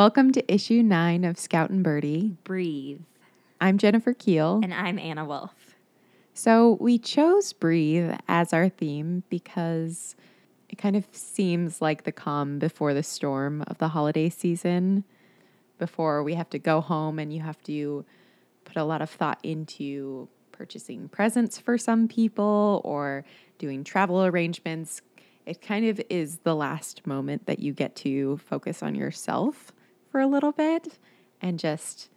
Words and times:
Welcome 0.00 0.32
to 0.32 0.50
issue 0.50 0.82
nine 0.82 1.24
of 1.24 1.38
Scout 1.38 1.68
and 1.68 1.84
Birdie. 1.84 2.34
Breathe. 2.42 3.02
I'm 3.60 3.76
Jennifer 3.76 4.14
Keel. 4.14 4.60
And 4.62 4.72
I'm 4.72 4.98
Anna 4.98 5.26
Wolf. 5.26 5.76
So 6.32 6.78
we 6.80 6.96
chose 6.96 7.52
Breathe 7.52 8.14
as 8.26 8.54
our 8.54 8.70
theme 8.70 9.24
because 9.28 10.16
it 10.70 10.78
kind 10.78 10.96
of 10.96 11.04
seems 11.12 11.82
like 11.82 12.04
the 12.04 12.12
calm 12.12 12.58
before 12.58 12.94
the 12.94 13.02
storm 13.02 13.62
of 13.66 13.76
the 13.76 13.88
holiday 13.88 14.30
season, 14.30 15.04
before 15.78 16.22
we 16.22 16.32
have 16.32 16.48
to 16.48 16.58
go 16.58 16.80
home 16.80 17.18
and 17.18 17.30
you 17.30 17.42
have 17.42 17.62
to 17.64 18.06
put 18.64 18.78
a 18.78 18.84
lot 18.84 19.02
of 19.02 19.10
thought 19.10 19.38
into 19.42 20.30
purchasing 20.50 21.10
presents 21.10 21.58
for 21.58 21.76
some 21.76 22.08
people 22.08 22.80
or 22.86 23.22
doing 23.58 23.84
travel 23.84 24.24
arrangements. 24.24 25.02
It 25.44 25.60
kind 25.60 25.84
of 25.84 26.00
is 26.08 26.38
the 26.38 26.56
last 26.56 27.06
moment 27.06 27.44
that 27.44 27.58
you 27.58 27.74
get 27.74 27.94
to 27.96 28.38
focus 28.38 28.82
on 28.82 28.94
yourself 28.94 29.74
for 30.10 30.20
a 30.20 30.26
little 30.26 30.52
bit 30.52 30.98
and 31.40 31.58
just 31.58 32.08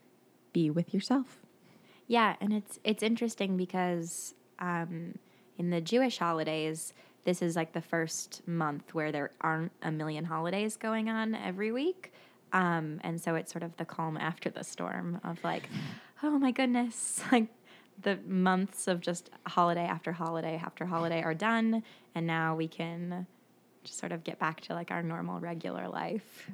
be 0.51 0.70
with 0.70 0.93
yourself. 0.93 1.39
Yeah, 2.07 2.35
and 2.41 2.53
it's 2.53 2.79
it's 2.84 3.01
interesting 3.01 3.57
because 3.57 4.34
um, 4.59 5.17
in 5.57 5.70
the 5.70 5.81
Jewish 5.81 6.17
holidays, 6.17 6.93
this 7.23 7.41
is 7.41 7.55
like 7.55 7.73
the 7.73 7.81
first 7.81 8.41
month 8.48 8.93
where 8.93 9.11
there 9.11 9.31
aren't 9.41 9.71
a 9.81 9.91
million 9.91 10.25
holidays 10.25 10.75
going 10.75 11.09
on 11.09 11.35
every 11.35 11.71
week. 11.71 12.12
Um, 12.51 12.99
and 13.03 13.20
so 13.20 13.35
it's 13.35 13.51
sort 13.51 13.63
of 13.63 13.76
the 13.77 13.85
calm 13.85 14.15
after 14.18 14.49
the 14.49 14.63
storm 14.63 15.20
of 15.23 15.43
like, 15.43 15.70
oh 16.21 16.37
my 16.37 16.51
goodness, 16.51 17.21
like 17.31 17.48
the 18.01 18.18
months 18.27 18.87
of 18.87 19.01
just 19.01 19.29
holiday 19.48 19.85
after 19.85 20.12
holiday 20.12 20.59
after 20.63 20.85
holiday 20.85 21.21
are 21.23 21.34
done, 21.34 21.84
and 22.13 22.27
now 22.27 22.55
we 22.55 22.68
can 22.68 23.27
just 23.84 23.99
sort 23.99 24.12
of 24.12 24.23
get 24.23 24.40
back 24.40 24.62
to 24.62 24.73
like 24.73 24.91
our 24.91 25.03
normal 25.03 25.40
regular 25.40 25.87
life. 25.87 26.49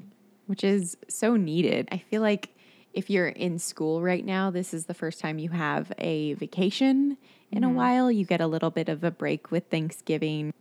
Which 0.50 0.64
is 0.64 0.98
so 1.08 1.36
needed. 1.36 1.88
I 1.92 2.00
feel 2.00 2.24
like 2.24 2.50
if 2.92 3.08
you're 3.08 3.28
in 3.28 3.60
school 3.60 4.02
right 4.02 4.26
now, 4.26 4.50
this 4.50 4.74
is 4.74 4.88
the 4.88 4.96
first 4.96 5.20
time 5.20 5.38
you 5.38 5.50
have 5.50 5.92
a 6.00 6.34
vacation 6.34 7.18
in 7.52 7.62
mm-hmm. 7.62 7.72
a 7.72 7.74
while. 7.74 8.12
You 8.12 8.26
get 8.26 8.42
a 8.42 8.48
little 8.48 8.72
bit 8.72 8.90
of 8.90 9.04
a 9.04 9.12
break 9.12 9.52
with 9.52 9.66
Thanksgiving 9.70 10.52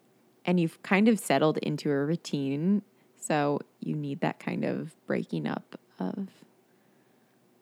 and 0.45 0.61
you've 0.61 0.83
kind 0.83 1.09
of 1.09 1.19
settled 1.19 1.57
into 1.59 1.91
a 1.91 2.05
routine. 2.05 2.83
So 3.19 3.61
you 3.81 3.97
need 3.97 4.21
that 4.21 4.39
kind 4.39 4.65
of 4.65 4.95
breaking 5.07 5.47
up 5.47 5.81
of 5.99 6.29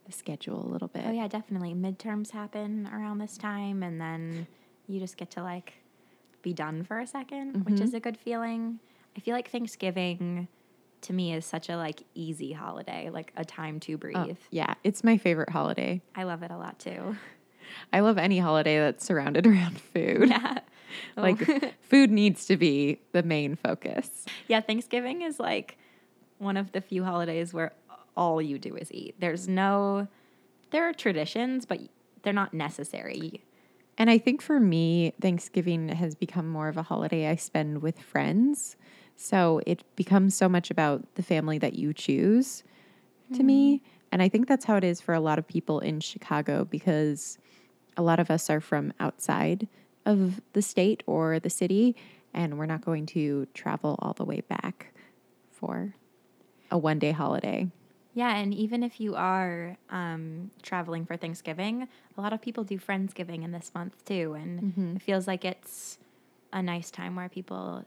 the 0.04 0.12
schedule 0.12 0.66
a 0.66 0.68
little 0.68 0.88
bit. 0.88 1.04
Oh 1.06 1.12
yeah, 1.12 1.28
definitely. 1.28 1.74
Midterms 1.74 2.32
happen 2.32 2.88
around 2.92 3.18
this 3.18 3.38
time 3.38 3.84
and 3.84 4.00
then 4.00 4.48
you 4.88 4.98
just 4.98 5.16
get 5.16 5.30
to 5.32 5.42
like 5.42 5.74
be 6.42 6.52
done 6.52 6.82
for 6.82 6.98
a 6.98 7.04
2nd 7.04 7.52
mm-hmm. 7.52 7.60
which 7.60 7.80
is 7.80 7.94
a 7.94 8.00
good 8.00 8.16
feeling. 8.16 8.80
I 9.16 9.20
feel 9.20 9.34
like 9.34 9.48
Thanksgiving 9.48 10.48
to 11.06 11.12
me 11.12 11.34
is 11.34 11.44
such 11.44 11.68
a 11.68 11.76
like 11.76 12.02
easy 12.14 12.52
holiday, 12.52 13.10
like 13.10 13.32
a 13.36 13.44
time 13.44 13.80
to 13.80 13.94
oh, 13.94 13.96
breathe. 13.96 14.16
Oh, 14.16 14.36
yeah, 14.50 14.74
it's 14.84 15.02
my 15.02 15.16
favorite 15.16 15.50
holiday. 15.50 16.02
I 16.14 16.24
love 16.24 16.42
it 16.42 16.50
a 16.50 16.56
lot 16.56 16.78
too. 16.78 17.16
I 17.92 18.00
love 18.00 18.18
any 18.18 18.38
holiday 18.38 18.78
that's 18.78 19.04
surrounded 19.04 19.46
around 19.46 19.80
food. 19.80 20.28
Yeah. 20.28 20.58
like 21.16 21.48
oh. 21.48 21.60
food 21.80 22.10
needs 22.10 22.46
to 22.46 22.56
be 22.56 23.00
the 23.12 23.22
main 23.22 23.56
focus. 23.56 24.26
Yeah, 24.48 24.60
Thanksgiving 24.60 25.22
is 25.22 25.40
like 25.40 25.78
one 26.38 26.56
of 26.56 26.72
the 26.72 26.80
few 26.80 27.04
holidays 27.04 27.54
where 27.54 27.72
all 28.16 28.42
you 28.42 28.58
do 28.58 28.76
is 28.76 28.92
eat. 28.92 29.14
There's 29.18 29.46
no, 29.46 30.08
there 30.70 30.88
are 30.88 30.92
traditions, 30.92 31.66
but 31.66 31.80
they're 32.22 32.32
not 32.32 32.52
necessary. 32.52 33.44
And 33.98 34.10
I 34.10 34.18
think 34.18 34.42
for 34.42 34.60
me, 34.60 35.14
Thanksgiving 35.20 35.88
has 35.88 36.14
become 36.14 36.48
more 36.48 36.68
of 36.68 36.76
a 36.76 36.82
holiday 36.82 37.28
I 37.28 37.36
spend 37.36 37.80
with 37.80 37.98
friends. 38.00 38.76
So 39.16 39.60
it 39.66 39.82
becomes 39.96 40.34
so 40.34 40.48
much 40.48 40.70
about 40.70 41.14
the 41.14 41.22
family 41.22 41.58
that 41.58 41.74
you 41.74 41.92
choose 41.92 42.62
to 43.32 43.40
mm. 43.40 43.46
me. 43.46 43.82
And 44.12 44.22
I 44.22 44.28
think 44.28 44.46
that's 44.46 44.64
how 44.64 44.76
it 44.76 44.84
is 44.84 45.00
for 45.00 45.14
a 45.14 45.20
lot 45.20 45.38
of 45.38 45.46
people 45.46 45.80
in 45.80 46.00
Chicago 46.00 46.64
because 46.64 47.38
a 47.96 48.02
lot 48.02 48.20
of 48.20 48.30
us 48.30 48.48
are 48.50 48.60
from 48.60 48.92
outside 49.00 49.68
of 50.04 50.40
the 50.52 50.62
state 50.62 51.02
or 51.06 51.40
the 51.40 51.50
city, 51.50 51.96
and 52.32 52.58
we're 52.58 52.66
not 52.66 52.84
going 52.84 53.06
to 53.06 53.46
travel 53.54 53.96
all 53.98 54.12
the 54.12 54.24
way 54.24 54.42
back 54.42 54.92
for 55.50 55.94
a 56.70 56.78
one 56.78 56.98
day 56.98 57.10
holiday. 57.10 57.68
Yeah, 58.14 58.34
and 58.36 58.54
even 58.54 58.82
if 58.82 58.98
you 58.98 59.14
are 59.14 59.76
um, 59.90 60.50
traveling 60.62 61.04
for 61.04 61.16
Thanksgiving, 61.16 61.86
a 62.16 62.20
lot 62.20 62.32
of 62.32 62.40
people 62.40 62.64
do 62.64 62.78
Friendsgiving 62.78 63.44
in 63.44 63.52
this 63.52 63.72
month 63.74 64.02
too. 64.06 64.32
And 64.32 64.62
mm-hmm. 64.62 64.96
it 64.96 65.02
feels 65.02 65.26
like 65.26 65.44
it's 65.44 65.98
a 66.52 66.62
nice 66.62 66.90
time 66.90 67.14
where 67.14 67.28
people 67.28 67.84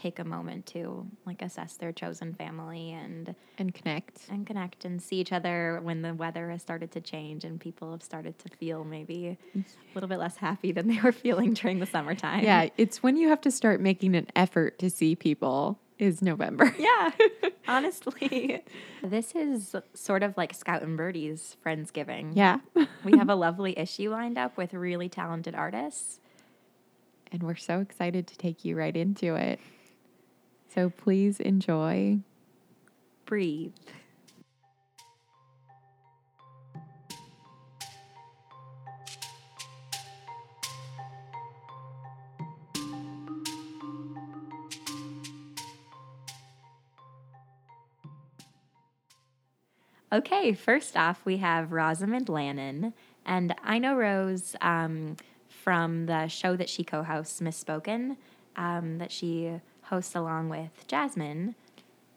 take 0.00 0.18
a 0.18 0.24
moment 0.24 0.64
to 0.64 1.06
like 1.26 1.42
assess 1.42 1.76
their 1.76 1.92
chosen 1.92 2.32
family 2.32 2.92
and 2.92 3.34
and 3.58 3.74
connect 3.74 4.22
and 4.30 4.46
connect 4.46 4.84
and 4.84 5.02
see 5.02 5.16
each 5.16 5.32
other 5.32 5.78
when 5.82 6.00
the 6.00 6.14
weather 6.14 6.50
has 6.50 6.62
started 6.62 6.90
to 6.90 7.00
change 7.00 7.44
and 7.44 7.60
people 7.60 7.90
have 7.90 8.02
started 8.02 8.38
to 8.38 8.48
feel 8.56 8.82
maybe 8.84 9.36
a 9.54 9.64
little 9.94 10.08
bit 10.08 10.18
less 10.18 10.36
happy 10.36 10.72
than 10.72 10.88
they 10.88 10.98
were 11.00 11.12
feeling 11.26 11.52
during 11.52 11.80
the 11.80 11.86
summertime. 11.86 12.42
Yeah, 12.44 12.68
it's 12.78 13.02
when 13.02 13.16
you 13.16 13.28
have 13.28 13.40
to 13.42 13.50
start 13.50 13.80
making 13.80 14.16
an 14.16 14.26
effort 14.34 14.78
to 14.78 14.88
see 14.88 15.14
people 15.14 15.78
is 15.98 16.22
November. 16.22 16.74
Yeah. 16.78 17.10
honestly. 17.68 18.62
This 19.04 19.34
is 19.34 19.76
sort 19.94 20.22
of 20.22 20.36
like 20.36 20.54
Scout 20.54 20.82
and 20.82 20.96
Birdie's 20.96 21.56
Friendsgiving. 21.64 22.32
Yeah. 22.34 22.58
we 23.04 23.16
have 23.18 23.28
a 23.28 23.34
lovely 23.34 23.78
issue 23.78 24.10
lined 24.10 24.38
up 24.38 24.56
with 24.56 24.72
really 24.72 25.08
talented 25.08 25.54
artists. 25.54 26.20
And 27.30 27.42
we're 27.42 27.54
so 27.56 27.80
excited 27.80 28.26
to 28.28 28.36
take 28.38 28.64
you 28.64 28.76
right 28.76 28.96
into 28.96 29.34
it. 29.34 29.60
So 30.72 30.88
please 30.88 31.40
enjoy. 31.40 32.20
Breathe. 33.24 33.72
Okay, 50.12 50.54
first 50.54 50.96
off, 50.96 51.24
we 51.24 51.36
have 51.38 51.72
Rosamond 51.72 52.28
Lannon. 52.28 52.94
And 53.24 53.54
I 53.62 53.78
know 53.78 53.96
Rose 53.96 54.56
um, 54.60 55.16
from 55.48 56.06
the 56.06 56.28
show 56.28 56.56
that 56.56 56.68
she 56.68 56.84
co 56.84 57.02
hosts, 57.02 57.40
Misspoken, 57.40 58.16
um, 58.56 58.98
that 58.98 59.10
she 59.12 59.60
hosts 59.90 60.14
along 60.14 60.48
with 60.48 60.86
Jasmine. 60.86 61.54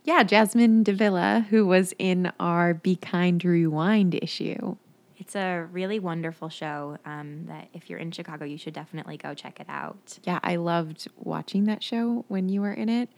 Yeah, 0.04 0.24
Jasmine 0.24 0.84
Davila, 0.84 1.48
who 1.50 1.66
was 1.66 1.94
in 1.98 2.32
our 2.40 2.74
Be 2.74 2.96
Kind 2.96 3.44
Rewind 3.44 4.16
issue. 4.16 4.76
It's 5.18 5.36
a 5.36 5.68
really 5.72 6.00
wonderful 6.00 6.50
show 6.50 6.98
um, 7.06 7.46
that 7.48 7.70
if 7.74 7.90
you're 7.90 8.00
in 8.00 8.12
Chicago, 8.12 8.46
you 8.46 8.58
should 8.58 8.74
definitely 8.74 9.18
go 9.18 9.34
check 9.34 9.60
it 9.60 9.68
out. 9.70 10.20
Yeah, 10.24 10.40
I 10.44 10.58
loved 10.58 11.08
watching 11.18 11.64
that 11.66 11.82
show 11.82 12.26
when 12.28 12.50
you 12.50 12.62
were 12.62 12.74
in 12.74 12.90
it. 12.90 13.10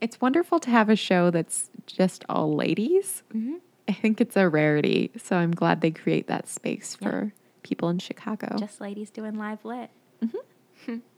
It's 0.00 0.20
wonderful 0.20 0.60
to 0.60 0.70
have 0.70 0.88
a 0.88 0.96
show 0.96 1.30
that's 1.30 1.70
just 1.86 2.24
all 2.28 2.54
ladies. 2.54 3.22
Mm-hmm. 3.34 3.54
I 3.88 3.92
think 3.92 4.20
it's 4.20 4.36
a 4.36 4.48
rarity, 4.48 5.10
so 5.16 5.36
I'm 5.36 5.50
glad 5.50 5.80
they 5.80 5.90
create 5.90 6.26
that 6.28 6.48
space 6.48 6.94
for 6.94 7.24
yeah. 7.24 7.40
people 7.62 7.88
in 7.88 7.98
Chicago. 7.98 8.56
Just 8.58 8.80
ladies 8.80 9.10
doing 9.10 9.34
live 9.34 9.64
lit. 9.64 9.90
Mm-hmm. 10.24 10.98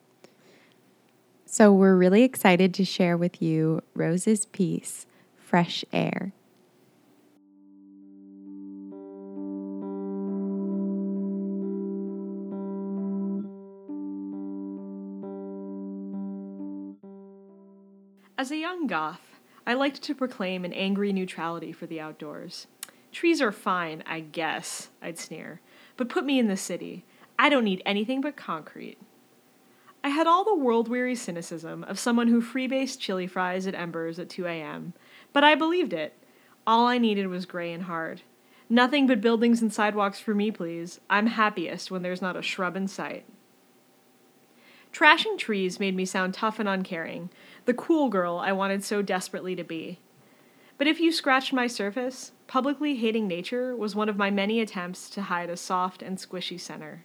So 1.57 1.73
we're 1.73 1.97
really 1.97 2.23
excited 2.23 2.75
to 2.75 2.85
share 2.85 3.17
with 3.17 3.41
you 3.41 3.81
Rose's 3.95 4.45
piece, 4.45 5.07
Fresh 5.39 5.87
Air. 5.91 6.35
As 18.37 18.51
a 18.51 18.59
young 18.59 18.87
goth, 18.87 19.23
I 19.67 19.73
liked 19.73 20.03
to 20.03 20.15
proclaim 20.15 20.67
an 20.67 20.75
angry 20.75 21.11
neutrality 21.11 21.73
for 21.73 21.87
the 21.87 22.01
outdoors. 22.01 22.67
Trees 23.13 23.41
are 23.41 23.51
fine, 23.51 24.05
I 24.07 24.21
guess, 24.21 24.91
I'd 25.01 25.19
sneer, 25.19 25.63
but 25.97 26.11
put 26.11 26.27
me 26.27 26.39
in 26.39 26.49
the 26.49 26.59
city. 26.59 27.07
I 27.39 27.49
don't 27.49 27.65
need 27.65 27.81
anything 27.87 28.21
but 28.21 28.37
concrete. 28.37 28.99
I 30.07 30.11
had 30.11 30.29
all 30.29 30.45
the 30.45 30.55
world 30.55 30.87
weary 30.87 31.17
cynicism 31.17 31.83
of 31.83 31.99
someone 31.99 32.29
who 32.29 32.41
freebased 32.41 33.01
chili 33.01 33.27
fries 33.27 33.67
at 33.67 33.75
Embers 33.75 34.21
at 34.21 34.29
2 34.29 34.47
a.m., 34.47 34.93
but 35.33 35.43
I 35.43 35.57
believed 35.57 35.93
it. 35.93 36.17
All 36.65 36.87
I 36.87 36.97
needed 36.97 37.27
was 37.27 37.45
gray 37.45 37.73
and 37.73 37.83
hard. 37.83 38.23
Nothing 38.69 39.09
but 39.09 39.21
buildings 39.21 39.61
and 39.61 39.73
sidewalks 39.73 40.21
for 40.21 40.33
me, 40.33 40.53
please. 40.53 41.01
I'm 41.11 41.27
happiest 41.27 41.91
when 41.91 42.03
there's 42.03 42.23
not 42.23 42.37
a 42.37 42.41
shrub 42.43 42.77
in 42.77 42.87
sight. 42.87 43.25
Trashing 44.93 45.39
trees 45.39 45.81
made 45.81 45.97
me 45.97 46.05
sound 46.05 46.35
tough 46.35 46.61
and 46.61 46.69
uncaring, 46.69 47.29
the 47.65 47.75
cool 47.75 48.09
girl 48.09 48.37
I 48.37 48.53
wanted 48.53 48.85
so 48.85 49.03
desperately 49.03 49.57
to 49.57 49.65
be. 49.65 49.99
But 50.79 50.87
if 50.87 51.01
you 51.01 51.11
scratched 51.11 51.53
my 51.53 51.67
surface, 51.67 52.31
publicly 52.47 52.95
hating 52.95 53.27
nature 53.27 53.75
was 53.75 53.97
one 53.97 54.09
of 54.09 54.17
my 54.17 54.31
many 54.31 54.61
attempts 54.61 55.11
to 55.11 55.23
hide 55.23 55.51
a 55.51 55.57
soft 55.57 56.01
and 56.01 56.17
squishy 56.17 56.61
center. 56.61 57.03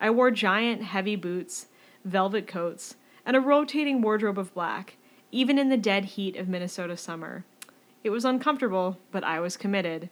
I 0.00 0.10
wore 0.10 0.30
giant, 0.30 0.84
heavy 0.84 1.16
boots 1.16 1.66
velvet 2.06 2.46
coats, 2.46 2.96
and 3.24 3.36
a 3.36 3.40
rotating 3.40 4.00
wardrobe 4.00 4.38
of 4.38 4.54
black, 4.54 4.96
even 5.32 5.58
in 5.58 5.68
the 5.68 5.76
dead 5.76 6.04
heat 6.04 6.36
of 6.36 6.48
Minnesota 6.48 6.96
summer. 6.96 7.44
It 8.04 8.10
was 8.10 8.24
uncomfortable, 8.24 8.98
but 9.10 9.24
I 9.24 9.40
was 9.40 9.56
committed. 9.56 10.08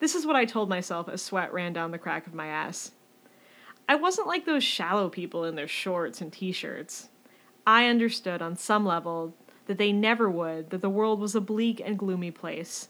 This 0.00 0.14
is 0.14 0.26
what 0.26 0.36
I 0.36 0.44
told 0.44 0.68
myself 0.68 1.08
as 1.08 1.22
sweat 1.22 1.52
ran 1.52 1.72
down 1.72 1.92
the 1.92 1.98
crack 1.98 2.26
of 2.26 2.34
my 2.34 2.48
ass. 2.48 2.90
I 3.88 3.94
wasn't 3.94 4.26
like 4.26 4.44
those 4.44 4.64
shallow 4.64 5.08
people 5.08 5.44
in 5.44 5.54
their 5.54 5.68
shorts 5.68 6.20
and 6.20 6.32
t 6.32 6.52
shirts. 6.52 7.08
I 7.66 7.86
understood 7.86 8.42
on 8.42 8.56
some 8.56 8.84
level 8.84 9.34
that 9.66 9.78
they 9.78 9.92
never 9.92 10.28
would, 10.28 10.70
that 10.70 10.80
the 10.80 10.90
world 10.90 11.20
was 11.20 11.34
a 11.34 11.40
bleak 11.40 11.80
and 11.84 11.98
gloomy 11.98 12.30
place. 12.30 12.88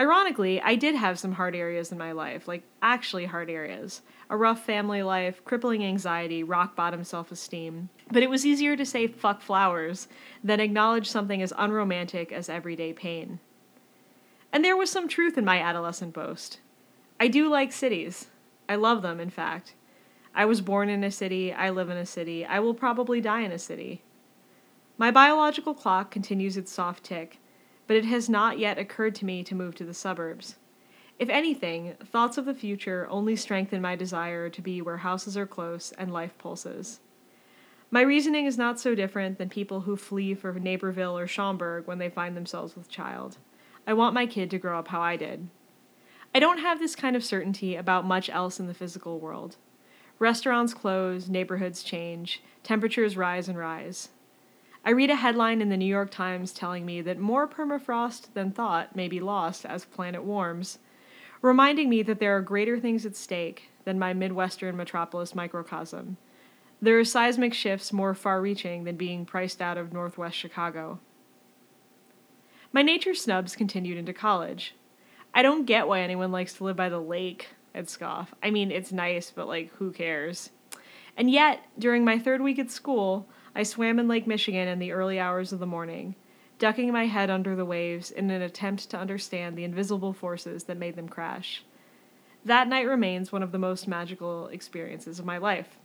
Ironically, 0.00 0.62
I 0.62 0.76
did 0.76 0.94
have 0.94 1.18
some 1.18 1.32
hard 1.32 1.54
areas 1.54 1.92
in 1.92 1.98
my 1.98 2.12
life, 2.12 2.48
like 2.48 2.62
actually 2.80 3.26
hard 3.26 3.50
areas. 3.50 4.00
A 4.30 4.36
rough 4.36 4.64
family 4.64 5.02
life, 5.02 5.44
crippling 5.44 5.84
anxiety, 5.84 6.42
rock 6.42 6.74
bottom 6.74 7.04
self 7.04 7.30
esteem. 7.30 7.90
But 8.10 8.22
it 8.22 8.30
was 8.30 8.46
easier 8.46 8.76
to 8.78 8.86
say 8.86 9.06
fuck 9.06 9.42
flowers 9.42 10.08
than 10.42 10.58
acknowledge 10.58 11.10
something 11.10 11.42
as 11.42 11.52
unromantic 11.58 12.32
as 12.32 12.48
everyday 12.48 12.94
pain. 12.94 13.40
And 14.54 14.64
there 14.64 14.76
was 14.76 14.88
some 14.88 15.06
truth 15.06 15.36
in 15.36 15.44
my 15.44 15.60
adolescent 15.60 16.14
boast. 16.14 16.60
I 17.20 17.28
do 17.28 17.50
like 17.50 17.70
cities. 17.70 18.28
I 18.70 18.76
love 18.76 19.02
them, 19.02 19.20
in 19.20 19.28
fact. 19.28 19.74
I 20.34 20.46
was 20.46 20.62
born 20.62 20.88
in 20.88 21.04
a 21.04 21.10
city, 21.10 21.52
I 21.52 21.68
live 21.68 21.90
in 21.90 21.98
a 21.98 22.06
city, 22.06 22.46
I 22.46 22.60
will 22.60 22.72
probably 22.72 23.20
die 23.20 23.40
in 23.40 23.52
a 23.52 23.58
city. 23.58 24.02
My 24.96 25.10
biological 25.10 25.74
clock 25.74 26.10
continues 26.10 26.56
its 26.56 26.72
soft 26.72 27.04
tick, 27.04 27.39
but 27.90 27.96
it 27.96 28.04
has 28.04 28.28
not 28.28 28.60
yet 28.60 28.78
occurred 28.78 29.16
to 29.16 29.24
me 29.24 29.42
to 29.42 29.52
move 29.52 29.74
to 29.74 29.82
the 29.82 29.92
suburbs. 29.92 30.54
If 31.18 31.28
anything, 31.28 31.96
thoughts 32.04 32.38
of 32.38 32.44
the 32.44 32.54
future 32.54 33.08
only 33.10 33.34
strengthen 33.34 33.82
my 33.82 33.96
desire 33.96 34.48
to 34.48 34.62
be 34.62 34.80
where 34.80 34.98
houses 34.98 35.36
are 35.36 35.44
close 35.44 35.90
and 35.98 36.12
life 36.12 36.38
pulses. 36.38 37.00
My 37.90 38.02
reasoning 38.02 38.46
is 38.46 38.56
not 38.56 38.78
so 38.78 38.94
different 38.94 39.38
than 39.38 39.48
people 39.48 39.80
who 39.80 39.96
flee 39.96 40.34
for 40.34 40.52
Naperville 40.52 41.18
or 41.18 41.26
Schaumburg 41.26 41.88
when 41.88 41.98
they 41.98 42.08
find 42.08 42.36
themselves 42.36 42.76
with 42.76 42.88
child. 42.88 43.38
I 43.88 43.94
want 43.94 44.14
my 44.14 44.24
kid 44.24 44.52
to 44.52 44.58
grow 44.58 44.78
up 44.78 44.86
how 44.86 45.00
I 45.00 45.16
did. 45.16 45.48
I 46.32 46.38
don't 46.38 46.58
have 46.58 46.78
this 46.78 46.94
kind 46.94 47.16
of 47.16 47.24
certainty 47.24 47.74
about 47.74 48.06
much 48.06 48.30
else 48.30 48.60
in 48.60 48.68
the 48.68 48.72
physical 48.72 49.18
world. 49.18 49.56
Restaurants 50.20 50.74
close, 50.74 51.28
neighborhoods 51.28 51.82
change, 51.82 52.40
temperatures 52.62 53.16
rise 53.16 53.48
and 53.48 53.58
rise. 53.58 54.10
I 54.82 54.90
read 54.90 55.10
a 55.10 55.16
headline 55.16 55.60
in 55.60 55.68
the 55.68 55.76
New 55.76 55.84
York 55.84 56.10
Times 56.10 56.52
telling 56.52 56.86
me 56.86 57.02
that 57.02 57.18
more 57.18 57.46
permafrost 57.46 58.32
than 58.32 58.50
thought 58.50 58.96
may 58.96 59.08
be 59.08 59.20
lost 59.20 59.66
as 59.66 59.84
planet 59.84 60.24
warms, 60.24 60.78
reminding 61.42 61.90
me 61.90 62.02
that 62.02 62.18
there 62.18 62.34
are 62.34 62.40
greater 62.40 62.80
things 62.80 63.04
at 63.04 63.14
stake 63.14 63.68
than 63.84 63.98
my 63.98 64.14
Midwestern 64.14 64.78
metropolis 64.78 65.34
microcosm. 65.34 66.16
There 66.80 66.98
are 66.98 67.04
seismic 67.04 67.52
shifts 67.52 67.92
more 67.92 68.14
far 68.14 68.40
reaching 68.40 68.84
than 68.84 68.96
being 68.96 69.26
priced 69.26 69.60
out 69.60 69.76
of 69.76 69.92
Northwest 69.92 70.36
Chicago. 70.36 70.98
My 72.72 72.80
nature 72.80 73.14
snubs 73.14 73.54
continued 73.54 73.98
into 73.98 74.14
college. 74.14 74.74
I 75.34 75.42
don't 75.42 75.66
get 75.66 75.88
why 75.88 76.00
anyone 76.00 76.32
likes 76.32 76.54
to 76.54 76.64
live 76.64 76.76
by 76.76 76.88
the 76.88 77.00
lake, 77.00 77.48
I'd 77.74 77.90
scoff. 77.90 78.34
I 78.42 78.50
mean, 78.50 78.70
it's 78.70 78.92
nice, 78.92 79.30
but 79.30 79.46
like, 79.46 79.74
who 79.74 79.92
cares? 79.92 80.50
And 81.18 81.30
yet, 81.30 81.66
during 81.78 82.02
my 82.02 82.18
third 82.18 82.40
week 82.40 82.58
at 82.58 82.70
school, 82.70 83.28
I 83.54 83.64
swam 83.64 83.98
in 83.98 84.06
Lake 84.06 84.26
Michigan 84.26 84.68
in 84.68 84.78
the 84.78 84.92
early 84.92 85.18
hours 85.18 85.52
of 85.52 85.58
the 85.58 85.66
morning, 85.66 86.14
ducking 86.58 86.92
my 86.92 87.06
head 87.06 87.30
under 87.30 87.56
the 87.56 87.64
waves 87.64 88.10
in 88.10 88.30
an 88.30 88.42
attempt 88.42 88.88
to 88.90 88.98
understand 88.98 89.56
the 89.56 89.64
invisible 89.64 90.12
forces 90.12 90.64
that 90.64 90.78
made 90.78 90.94
them 90.94 91.08
crash. 91.08 91.64
That 92.44 92.68
night 92.68 92.86
remains 92.86 93.32
one 93.32 93.42
of 93.42 93.50
the 93.50 93.58
most 93.58 93.88
magical 93.88 94.46
experiences 94.48 95.18
of 95.18 95.26
my 95.26 95.38
life. 95.38 95.78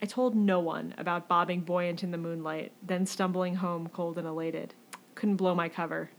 I 0.00 0.06
told 0.06 0.36
no 0.36 0.60
one 0.60 0.94
about 0.96 1.26
bobbing 1.26 1.62
buoyant 1.62 2.04
in 2.04 2.12
the 2.12 2.16
moonlight, 2.16 2.72
then 2.80 3.06
stumbling 3.06 3.56
home 3.56 3.88
cold 3.92 4.16
and 4.16 4.26
elated. 4.26 4.74
Couldn't 5.16 5.36
blow 5.36 5.56
my 5.56 5.68
cover. 5.68 6.10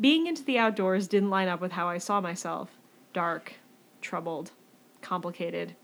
Being 0.00 0.26
into 0.26 0.44
the 0.44 0.58
outdoors 0.58 1.08
didn't 1.08 1.30
line 1.30 1.48
up 1.48 1.60
with 1.60 1.72
how 1.72 1.88
I 1.88 1.98
saw 1.98 2.20
myself 2.20 2.70
dark, 3.12 3.54
troubled, 4.00 4.52
complicated. 5.02 5.76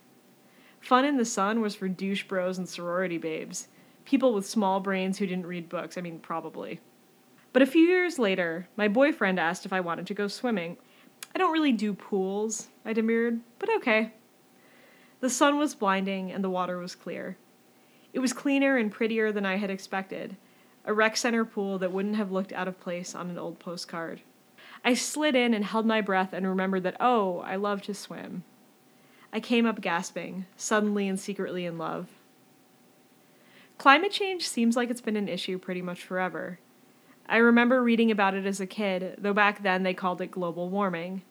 Fun 0.81 1.05
in 1.05 1.17
the 1.17 1.25
sun 1.25 1.61
was 1.61 1.75
for 1.75 1.89
douche 1.89 2.25
bros 2.25 2.57
and 2.57 2.69
sorority 2.69 3.19
babes 3.19 3.69
people 4.05 4.35
with 4.35 4.47
small 4.47 4.81
brains 4.81 5.19
who 5.19 5.27
didn't 5.27 5.47
read 5.47 5.69
books. 5.69 5.97
I 5.97 6.01
mean, 6.01 6.19
probably. 6.19 6.81
But 7.53 7.63
a 7.63 7.67
few 7.67 7.83
years 7.83 8.19
later, 8.19 8.69
my 8.77 8.89
boyfriend 8.89 9.39
asked 9.39 9.65
if 9.65 9.73
I 9.73 9.81
wanted 9.81 10.07
to 10.09 10.15
go 10.15 10.29
swimming. 10.29 10.77
I 11.35 11.39
don't 11.39 11.53
really 11.53 11.73
do 11.73 11.95
pools, 11.95 12.69
I 12.85 12.93
demurred, 12.93 13.41
but 13.59 13.69
okay. 13.77 14.13
The 15.21 15.31
sun 15.31 15.59
was 15.59 15.75
blinding 15.75 16.31
and 16.33 16.45
the 16.45 16.51
water 16.51 16.79
was 16.79 16.95
clear. 16.95 17.37
It 18.13 18.19
was 18.19 18.33
cleaner 18.33 18.77
and 18.77 18.93
prettier 18.93 19.33
than 19.33 19.47
I 19.47 19.57
had 19.57 19.71
expected, 19.71 20.37
a 20.85 20.93
rec 20.93 21.17
center 21.17 21.45
pool 21.45 21.79
that 21.79 21.93
wouldn't 21.93 22.17
have 22.17 22.31
looked 22.31 22.53
out 22.53 22.69
of 22.69 22.81
place 22.81 23.15
on 23.15 23.31
an 23.31 23.39
old 23.39 23.59
postcard. 23.59 24.21
I 24.85 24.95
slid 24.95 25.35
in 25.35 25.55
and 25.55 25.65
held 25.65 25.87
my 25.87 26.01
breath 26.01 26.33
and 26.33 26.47
remembered 26.47 26.83
that, 26.83 26.97
oh, 27.01 27.39
I 27.41 27.57
love 27.57 27.83
to 27.83 27.95
swim. 27.95 28.45
I 29.33 29.41
came 29.41 29.67
up 29.67 29.81
gasping, 29.81 30.47
suddenly 30.57 31.09
and 31.09 31.19
secretly 31.19 31.65
in 31.65 31.79
love. 31.79 32.09
Climate 33.79 34.13
change 34.13 34.49
seems 34.49 34.77
like 34.77 34.91
it's 34.91 35.01
been 35.01 35.17
an 35.17 35.29
issue 35.29 35.59
pretty 35.59 35.83
much 35.83 36.03
forever. 36.03 36.59
I 37.27 37.39
remember 37.39 37.83
reading 37.83 38.11
about 38.11 38.35
it 38.35 38.47
as 38.47 38.61
a 38.61 38.67
kid, 38.67 39.17
though 39.19 39.33
back 39.33 39.63
then 39.63 39.83
they 39.83 39.95
called 39.95 40.21
it 40.21 40.31
global 40.31 40.69
warming. 40.69 41.23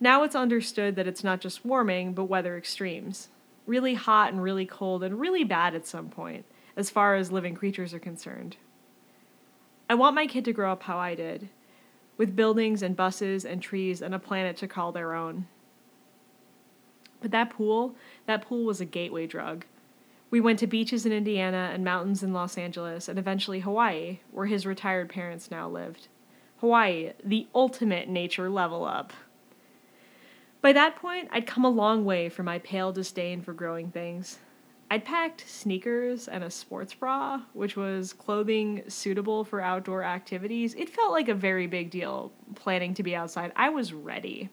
Now 0.00 0.24
it's 0.24 0.34
understood 0.34 0.96
that 0.96 1.06
it's 1.06 1.22
not 1.22 1.40
just 1.40 1.64
warming, 1.64 2.12
but 2.12 2.24
weather 2.24 2.56
extremes. 2.56 3.28
Really 3.66 3.94
hot 3.94 4.32
and 4.32 4.42
really 4.42 4.66
cold 4.66 5.04
and 5.04 5.20
really 5.20 5.44
bad 5.44 5.74
at 5.74 5.86
some 5.86 6.08
point, 6.08 6.44
as 6.76 6.90
far 6.90 7.14
as 7.14 7.30
living 7.30 7.54
creatures 7.54 7.94
are 7.94 8.00
concerned. 8.00 8.56
I 9.88 9.94
want 9.94 10.16
my 10.16 10.26
kid 10.26 10.44
to 10.46 10.52
grow 10.52 10.72
up 10.72 10.82
how 10.82 10.98
I 10.98 11.14
did, 11.14 11.50
with 12.16 12.34
buildings 12.34 12.82
and 12.82 12.96
buses 12.96 13.44
and 13.44 13.62
trees 13.62 14.02
and 14.02 14.14
a 14.14 14.18
planet 14.18 14.56
to 14.58 14.66
call 14.66 14.90
their 14.90 15.14
own. 15.14 15.46
But 17.20 17.30
that 17.30 17.50
pool, 17.50 17.94
that 18.26 18.42
pool 18.42 18.64
was 18.64 18.80
a 18.80 18.84
gateway 18.84 19.26
drug. 19.26 19.64
We 20.32 20.40
went 20.40 20.60
to 20.60 20.66
beaches 20.66 21.04
in 21.04 21.12
Indiana 21.12 21.70
and 21.74 21.84
mountains 21.84 22.22
in 22.22 22.32
Los 22.32 22.56
Angeles 22.56 23.06
and 23.06 23.18
eventually 23.18 23.60
Hawaii, 23.60 24.20
where 24.30 24.46
his 24.46 24.64
retired 24.64 25.10
parents 25.10 25.50
now 25.50 25.68
lived. 25.68 26.08
Hawaii, 26.56 27.12
the 27.22 27.48
ultimate 27.54 28.08
nature 28.08 28.48
level 28.48 28.86
up. 28.86 29.12
By 30.62 30.72
that 30.72 30.96
point, 30.96 31.28
I'd 31.32 31.46
come 31.46 31.66
a 31.66 31.68
long 31.70 32.06
way 32.06 32.30
from 32.30 32.46
my 32.46 32.60
pale 32.60 32.92
disdain 32.92 33.42
for 33.42 33.52
growing 33.52 33.90
things. 33.90 34.38
I'd 34.90 35.04
packed 35.04 35.44
sneakers 35.46 36.28
and 36.28 36.42
a 36.42 36.50
sports 36.50 36.94
bra, 36.94 37.42
which 37.52 37.76
was 37.76 38.14
clothing 38.14 38.84
suitable 38.88 39.44
for 39.44 39.60
outdoor 39.60 40.02
activities. 40.02 40.74
It 40.76 40.88
felt 40.88 41.12
like 41.12 41.28
a 41.28 41.34
very 41.34 41.66
big 41.66 41.90
deal 41.90 42.32
planning 42.54 42.94
to 42.94 43.02
be 43.02 43.14
outside. 43.14 43.52
I 43.54 43.68
was 43.68 43.92
ready. 43.92 44.48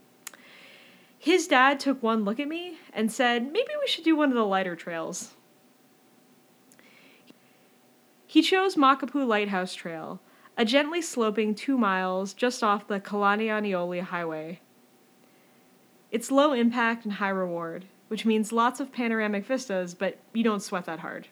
His 1.17 1.47
dad 1.47 1.79
took 1.79 2.03
one 2.03 2.25
look 2.25 2.41
at 2.41 2.49
me 2.49 2.79
and 2.91 3.09
said, 3.09 3.43
maybe 3.43 3.71
we 3.79 3.87
should 3.87 4.03
do 4.03 4.17
one 4.17 4.27
of 4.27 4.35
the 4.35 4.43
lighter 4.43 4.75
trails. 4.75 5.35
He 8.29 8.43
chose 8.43 8.75
Makapu'u 8.75 9.25
Lighthouse 9.25 9.73
Trail, 9.73 10.21
a 10.55 10.63
gently 10.63 11.01
sloping 11.01 11.55
two 11.55 11.79
miles 11.79 12.35
just 12.35 12.61
off 12.61 12.87
the 12.87 12.99
Kalanianaole 12.99 14.03
Highway. 14.03 14.59
It's 16.11 16.29
low 16.29 16.53
impact 16.53 17.05
and 17.05 17.15
high 17.15 17.29
reward, 17.29 17.85
which 18.07 18.27
means 18.27 18.51
lots 18.51 18.79
of 18.79 18.91
panoramic 18.91 19.47
vistas, 19.47 19.95
but 19.95 20.19
you 20.31 20.43
don't 20.43 20.61
sweat 20.61 20.85
that 20.85 20.99
hard. 20.99 21.27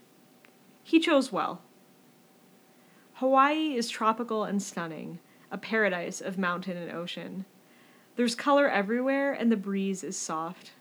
He 0.82 1.00
chose 1.00 1.32
well. 1.32 1.62
Hawaii 3.18 3.76
is 3.76 3.92
tropical 3.92 4.44
and 4.44 4.60
stunning, 4.60 5.20
a 5.52 5.58
paradise 5.60 6.20
of 6.20 6.40
mountain 6.40 6.78
and 6.78 6.92
ocean. 6.92 7.46
There's 8.16 8.34
color 8.34 8.68
everywhere, 8.68 9.34
and 9.34 9.52
the 9.52 9.56
breeze 9.56 10.04
is 10.04 10.18
soft. 10.18 10.72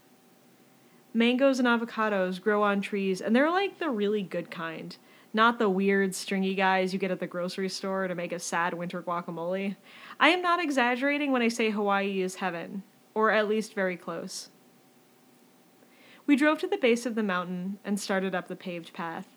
Mangoes 1.12 1.58
and 1.58 1.68
avocados 1.68 2.40
grow 2.40 2.62
on 2.62 2.80
trees, 2.80 3.20
and 3.20 3.36
they're 3.36 3.50
like 3.50 3.78
the 3.78 3.90
really 3.90 4.22
good 4.22 4.50
kind 4.50 4.96
not 5.36 5.60
the 5.60 5.70
weird 5.70 6.14
stringy 6.14 6.56
guys 6.56 6.92
you 6.92 6.98
get 6.98 7.12
at 7.12 7.20
the 7.20 7.26
grocery 7.28 7.68
store 7.68 8.08
to 8.08 8.14
make 8.16 8.32
a 8.32 8.40
sad 8.40 8.74
winter 8.74 9.02
guacamole. 9.02 9.76
I 10.18 10.30
am 10.30 10.42
not 10.42 10.60
exaggerating 10.60 11.30
when 11.30 11.42
I 11.42 11.48
say 11.48 11.70
Hawaii 11.70 12.22
is 12.22 12.36
heaven, 12.36 12.82
or 13.14 13.30
at 13.30 13.48
least 13.48 13.74
very 13.74 13.96
close. 13.96 14.48
We 16.26 16.34
drove 16.34 16.58
to 16.60 16.66
the 16.66 16.78
base 16.78 17.06
of 17.06 17.14
the 17.14 17.22
mountain 17.22 17.78
and 17.84 18.00
started 18.00 18.34
up 18.34 18.48
the 18.48 18.56
paved 18.56 18.92
path. 18.92 19.28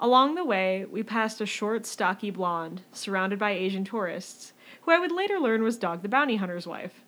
Along 0.00 0.34
the 0.34 0.44
way, 0.44 0.86
we 0.90 1.02
passed 1.02 1.40
a 1.40 1.46
short, 1.46 1.86
stocky 1.86 2.30
blonde, 2.30 2.82
surrounded 2.92 3.38
by 3.38 3.50
Asian 3.50 3.84
tourists, 3.84 4.52
who 4.82 4.92
I 4.92 4.98
would 4.98 5.12
later 5.12 5.38
learn 5.38 5.62
was 5.62 5.76
Dog 5.76 6.02
the 6.02 6.08
Bounty 6.08 6.36
Hunter's 6.36 6.66
wife. 6.66 7.02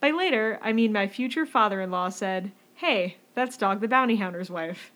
By 0.00 0.10
later, 0.10 0.58
I 0.62 0.72
mean 0.72 0.92
my 0.92 1.06
future 1.06 1.44
father 1.44 1.80
in 1.80 1.90
law 1.90 2.08
said, 2.08 2.52
Hey, 2.74 3.18
that's 3.34 3.56
Dog 3.56 3.80
the 3.80 3.88
Bounty 3.88 4.16
Hunter's 4.16 4.50
wife. 4.50 4.90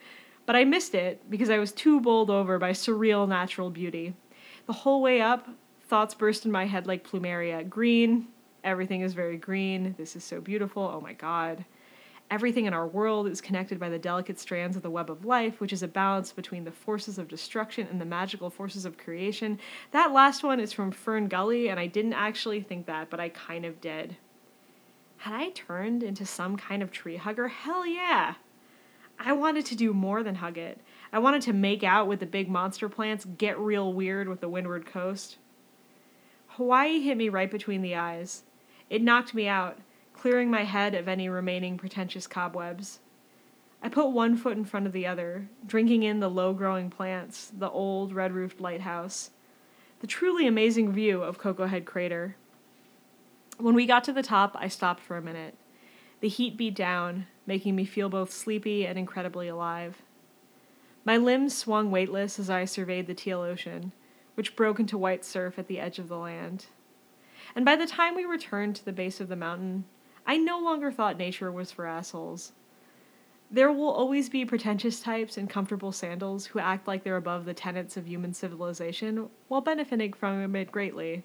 But 0.46 0.56
I 0.56 0.64
missed 0.64 0.94
it 0.94 1.28
because 1.30 1.50
I 1.50 1.58
was 1.58 1.72
too 1.72 2.00
bowled 2.00 2.30
over 2.30 2.58
by 2.58 2.72
surreal 2.72 3.28
natural 3.28 3.70
beauty. 3.70 4.14
The 4.66 4.72
whole 4.72 5.00
way 5.00 5.20
up, 5.20 5.48
thoughts 5.88 6.14
burst 6.14 6.44
in 6.44 6.52
my 6.52 6.66
head 6.66 6.86
like 6.86 7.06
plumeria. 7.06 7.68
Green, 7.68 8.28
everything 8.62 9.00
is 9.00 9.14
very 9.14 9.36
green. 9.36 9.94
This 9.96 10.16
is 10.16 10.24
so 10.24 10.40
beautiful. 10.40 10.82
Oh 10.82 11.00
my 11.00 11.12
god. 11.12 11.64
Everything 12.30 12.64
in 12.64 12.74
our 12.74 12.86
world 12.86 13.28
is 13.28 13.42
connected 13.42 13.78
by 13.78 13.90
the 13.90 13.98
delicate 13.98 14.38
strands 14.40 14.76
of 14.76 14.82
the 14.82 14.90
web 14.90 15.10
of 15.10 15.26
life, 15.26 15.60
which 15.60 15.72
is 15.72 15.82
a 15.82 15.88
balance 15.88 16.32
between 16.32 16.64
the 16.64 16.72
forces 16.72 17.18
of 17.18 17.28
destruction 17.28 17.86
and 17.90 18.00
the 18.00 18.06
magical 18.06 18.48
forces 18.48 18.86
of 18.86 18.96
creation. 18.96 19.58
That 19.90 20.12
last 20.12 20.42
one 20.42 20.58
is 20.58 20.72
from 20.72 20.90
Fern 20.90 21.28
Gully, 21.28 21.68
and 21.68 21.78
I 21.78 21.86
didn't 21.86 22.14
actually 22.14 22.62
think 22.62 22.86
that, 22.86 23.10
but 23.10 23.20
I 23.20 23.28
kind 23.28 23.66
of 23.66 23.80
did. 23.80 24.16
Had 25.18 25.34
I 25.34 25.50
turned 25.50 26.02
into 26.02 26.24
some 26.24 26.56
kind 26.56 26.82
of 26.82 26.90
tree 26.90 27.16
hugger? 27.16 27.48
Hell 27.48 27.86
yeah! 27.86 28.34
I 29.24 29.32
wanted 29.32 29.64
to 29.66 29.76
do 29.76 29.94
more 29.94 30.22
than 30.22 30.36
hug 30.36 30.58
it. 30.58 30.80
I 31.10 31.18
wanted 31.18 31.42
to 31.42 31.54
make 31.54 31.82
out 31.82 32.06
with 32.06 32.20
the 32.20 32.26
big 32.26 32.48
monster 32.48 32.88
plants, 32.90 33.24
get 33.24 33.58
real 33.58 33.92
weird 33.92 34.28
with 34.28 34.40
the 34.40 34.48
windward 34.48 34.84
coast. 34.84 35.38
Hawaii 36.48 37.00
hit 37.00 37.16
me 37.16 37.30
right 37.30 37.50
between 37.50 37.80
the 37.80 37.94
eyes. 37.94 38.42
It 38.90 39.02
knocked 39.02 39.32
me 39.32 39.48
out, 39.48 39.78
clearing 40.12 40.50
my 40.50 40.64
head 40.64 40.94
of 40.94 41.08
any 41.08 41.28
remaining 41.28 41.78
pretentious 41.78 42.26
cobwebs. 42.26 43.00
I 43.82 43.88
put 43.88 44.10
one 44.10 44.36
foot 44.36 44.56
in 44.56 44.64
front 44.64 44.86
of 44.86 44.92
the 44.92 45.06
other, 45.06 45.48
drinking 45.66 46.02
in 46.02 46.20
the 46.20 46.30
low 46.30 46.52
growing 46.52 46.90
plants, 46.90 47.50
the 47.56 47.70
old 47.70 48.14
red 48.14 48.32
roofed 48.32 48.60
lighthouse, 48.60 49.30
the 50.00 50.06
truly 50.06 50.46
amazing 50.46 50.92
view 50.92 51.22
of 51.22 51.38
Koko 51.38 51.66
Head 51.66 51.86
Crater. 51.86 52.36
When 53.58 53.74
we 53.74 53.86
got 53.86 54.04
to 54.04 54.12
the 54.12 54.22
top, 54.22 54.56
I 54.58 54.68
stopped 54.68 55.00
for 55.00 55.16
a 55.16 55.22
minute. 55.22 55.54
The 56.20 56.28
heat 56.28 56.56
beat 56.56 56.74
down, 56.74 57.26
making 57.46 57.76
me 57.76 57.84
feel 57.84 58.08
both 58.08 58.32
sleepy 58.32 58.86
and 58.86 58.98
incredibly 58.98 59.48
alive. 59.48 60.02
My 61.04 61.16
limbs 61.16 61.56
swung 61.56 61.90
weightless 61.90 62.38
as 62.38 62.48
I 62.48 62.64
surveyed 62.64 63.06
the 63.06 63.14
teal 63.14 63.40
ocean, 63.40 63.92
which 64.34 64.56
broke 64.56 64.80
into 64.80 64.96
white 64.96 65.24
surf 65.24 65.58
at 65.58 65.68
the 65.68 65.78
edge 65.78 65.98
of 65.98 66.08
the 66.08 66.16
land. 66.16 66.66
And 67.54 67.64
by 67.64 67.76
the 67.76 67.86
time 67.86 68.14
we 68.14 68.24
returned 68.24 68.76
to 68.76 68.84
the 68.84 68.92
base 68.92 69.20
of 69.20 69.28
the 69.28 69.36
mountain, 69.36 69.84
I 70.26 70.38
no 70.38 70.58
longer 70.58 70.90
thought 70.90 71.18
nature 71.18 71.52
was 71.52 71.70
for 71.70 71.86
assholes. 71.86 72.52
There 73.50 73.70
will 73.70 73.90
always 73.90 74.28
be 74.28 74.44
pretentious 74.44 75.00
types 75.00 75.36
in 75.36 75.46
comfortable 75.46 75.92
sandals 75.92 76.46
who 76.46 76.58
act 76.58 76.88
like 76.88 77.04
they're 77.04 77.16
above 77.16 77.44
the 77.44 77.54
tenets 77.54 77.96
of 77.96 78.08
human 78.08 78.32
civilization 78.32 79.28
while 79.48 79.60
benefiting 79.60 80.12
from 80.12 80.56
it 80.56 80.72
greatly. 80.72 81.24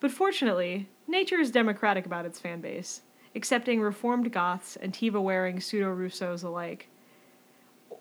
But 0.00 0.10
fortunately, 0.10 0.88
nature 1.06 1.38
is 1.38 1.50
democratic 1.50 2.06
about 2.06 2.24
its 2.24 2.40
fan 2.40 2.60
base, 2.60 3.02
accepting 3.34 3.80
reformed 3.80 4.32
goths 4.32 4.76
and 4.76 4.92
Teva 4.92 5.22
wearing 5.22 5.60
pseudo 5.60 5.90
Rousseaus 5.90 6.42
alike. 6.42 6.88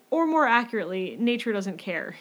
Or 0.10 0.26
more 0.26 0.48
accurately, 0.48 1.18
nature 1.20 1.52
doesn't 1.52 1.78
care. 1.78 2.16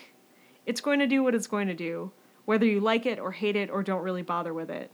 It's 0.64 0.80
going 0.80 0.98
to 0.98 1.06
do 1.06 1.22
what 1.22 1.34
it's 1.34 1.46
going 1.46 1.68
to 1.68 1.75
do, 1.75 2.10
whether 2.44 2.66
you 2.66 2.80
like 2.80 3.06
it 3.06 3.18
or 3.18 3.32
hate 3.32 3.56
it 3.56 3.70
or 3.70 3.82
don't 3.82 4.02
really 4.02 4.22
bother 4.22 4.52
with 4.52 4.70
it. 4.70 4.90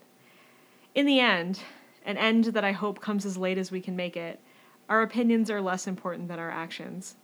In 0.94 1.06
the 1.06 1.20
end, 1.20 1.60
an 2.04 2.18
end 2.18 2.44
that 2.46 2.64
I 2.64 2.72
hope 2.72 3.00
comes 3.00 3.24
as 3.24 3.38
late 3.38 3.58
as 3.58 3.70
we 3.70 3.80
can 3.80 3.96
make 3.96 4.16
it, 4.16 4.40
our 4.88 5.02
opinions 5.02 5.50
are 5.50 5.60
less 5.60 5.86
important 5.86 6.28
than 6.28 6.38
our 6.38 6.50
actions. 6.50 7.16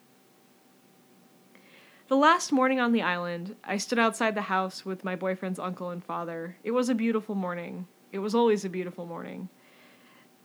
The 2.09 2.17
last 2.17 2.53
morning 2.53 2.81
on 2.81 2.93
the 2.93 3.03
island, 3.03 3.55
I 3.63 3.77
stood 3.77 3.99
outside 3.99 4.35
the 4.35 4.43
house 4.43 4.87
with 4.87 5.05
my 5.05 5.15
boyfriend's 5.15 5.59
uncle 5.59 5.91
and 5.91 6.03
father. 6.03 6.57
It 6.65 6.71
was 6.71 6.89
a 6.89 6.95
beautiful 6.95 7.35
morning. 7.35 7.87
It 8.13 8.21
was 8.21 8.35
always 8.35 8.65
a 8.65 8.71
beautiful 8.71 9.05
morning. 9.05 9.51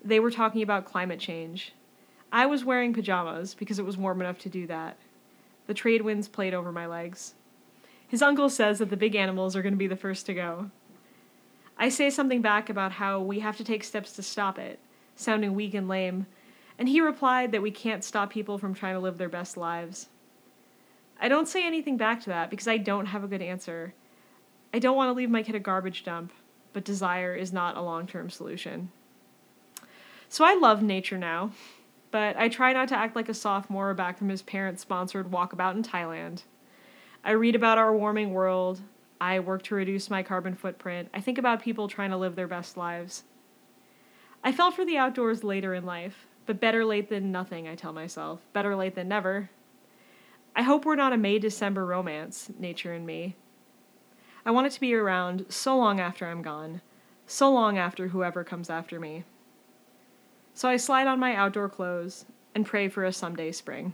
They 0.03 0.19
were 0.19 0.31
talking 0.31 0.62
about 0.62 0.86
climate 0.86 1.19
change. 1.19 1.74
I 2.31 2.45
was 2.45 2.65
wearing 2.65 2.93
pajamas 2.93 3.53
because 3.53 3.79
it 3.79 3.86
was 3.86 3.98
warm 3.98 4.19
enough 4.19 4.39
to 4.39 4.50
do 4.50 4.67
that. 4.67 4.98
The 5.67 5.74
trade 5.74 6.01
winds 6.01 6.27
played 6.27 6.53
over 6.53 6.72
my 6.72 6.88
legs. 6.88 7.36
His 8.07 8.22
uncle 8.22 8.50
says 8.50 8.79
that 8.79 8.89
the 8.89 8.98
big 8.98 9.15
animals 9.15 9.55
are 9.55 9.62
going 9.62 9.74
to 9.74 9.77
be 9.77 9.88
the 9.88 9.95
first 9.95 10.25
to 10.25 10.33
go. 10.33 10.69
I 11.77 11.89
say 11.89 12.10
something 12.10 12.41
back 12.41 12.69
about 12.69 12.93
how 12.93 13.19
we 13.19 13.39
have 13.39 13.57
to 13.57 13.63
take 13.63 13.83
steps 13.83 14.13
to 14.13 14.24
stop 14.24 14.60
it, 14.60 14.79
sounding 15.15 15.55
weak 15.55 15.74
and 15.74 15.88
lame, 15.88 16.27
and 16.77 16.89
he 16.89 17.01
replied 17.01 17.51
that 17.51 17.62
we 17.62 17.72
can't 17.72 18.03
stop 18.03 18.29
people 18.29 18.57
from 18.57 18.74
trying 18.74 18.95
to 18.95 19.00
live 19.00 19.17
their 19.17 19.29
best 19.29 19.57
lives. 19.57 20.10
I 21.19 21.29
don't 21.29 21.48
say 21.48 21.65
anything 21.65 21.98
back 21.98 22.22
to 22.22 22.29
that 22.29 22.50
because 22.50 22.67
I 22.67 22.77
don't 22.77 23.07
have 23.07 23.24
a 23.24 23.27
good 23.27 23.41
answer. 23.41 23.93
I 24.74 24.79
don't 24.79 24.98
want 24.98 25.10
to 25.10 25.13
leave 25.13 25.29
my 25.29 25.43
kid 25.43 25.55
a 25.55 25.60
garbage 25.60 26.03
dump, 26.03 26.33
but 26.74 26.83
desire 26.83 27.36
is 27.36 27.53
not 27.53 27.77
a 27.77 27.81
long 27.81 28.07
term 28.07 28.29
solution. 28.29 28.91
So 30.33 30.43
I 30.43 30.55
love 30.55 30.81
nature 30.81 31.19
now, 31.19 31.51
but 32.09 32.35
I 32.37 32.49
try 32.49 32.73
not 32.73 32.87
to 32.87 32.97
act 32.97 33.15
like 33.15 33.29
a 33.29 33.35
sophomore 33.35 33.93
back 33.93 34.17
from 34.17 34.29
his 34.29 34.41
parents 34.41 34.81
sponsored 34.81 35.29
walkabout 35.29 35.75
in 35.75 35.83
Thailand. 35.83 36.41
I 37.23 37.33
read 37.33 37.53
about 37.53 37.77
our 37.77 37.95
warming 37.95 38.33
world. 38.33 38.81
I 39.21 39.39
work 39.39 39.61
to 39.65 39.75
reduce 39.75 40.09
my 40.09 40.23
carbon 40.23 40.55
footprint. 40.55 41.09
I 41.13 41.21
think 41.21 41.37
about 41.37 41.61
people 41.61 41.87
trying 41.87 42.09
to 42.09 42.17
live 42.17 42.35
their 42.35 42.47
best 42.47 42.77
lives. 42.77 43.25
I 44.43 44.51
fell 44.51 44.71
for 44.71 44.83
the 44.83 44.97
outdoors 44.97 45.43
later 45.43 45.75
in 45.75 45.85
life, 45.85 46.25
but 46.47 46.59
better 46.59 46.83
late 46.83 47.09
than 47.09 47.31
nothing, 47.31 47.67
I 47.67 47.75
tell 47.75 47.93
myself. 47.93 48.39
Better 48.53 48.75
late 48.75 48.95
than 48.95 49.07
never. 49.07 49.51
I 50.55 50.63
hope 50.63 50.83
we're 50.83 50.95
not 50.95 51.13
a 51.13 51.17
May 51.17 51.37
December 51.37 51.85
romance, 51.85 52.49
nature 52.57 52.91
and 52.91 53.05
me. 53.05 53.35
I 54.47 54.49
want 54.49 54.65
it 54.65 54.71
to 54.71 54.81
be 54.81 54.95
around 54.95 55.45
so 55.49 55.77
long 55.77 55.99
after 55.99 56.25
I'm 56.25 56.41
gone, 56.41 56.81
so 57.27 57.53
long 57.53 57.77
after 57.77 58.07
whoever 58.07 58.43
comes 58.43 58.71
after 58.71 58.99
me. 58.99 59.25
So 60.53 60.69
I 60.69 60.77
slide 60.77 61.07
on 61.07 61.19
my 61.19 61.36
outdoor 61.36 61.67
clothes 61.67 62.25
and 62.53 62.65
pray 62.65 62.88
for 62.88 63.03
a 63.03 63.12
someday 63.12 63.51
spring. 63.51 63.93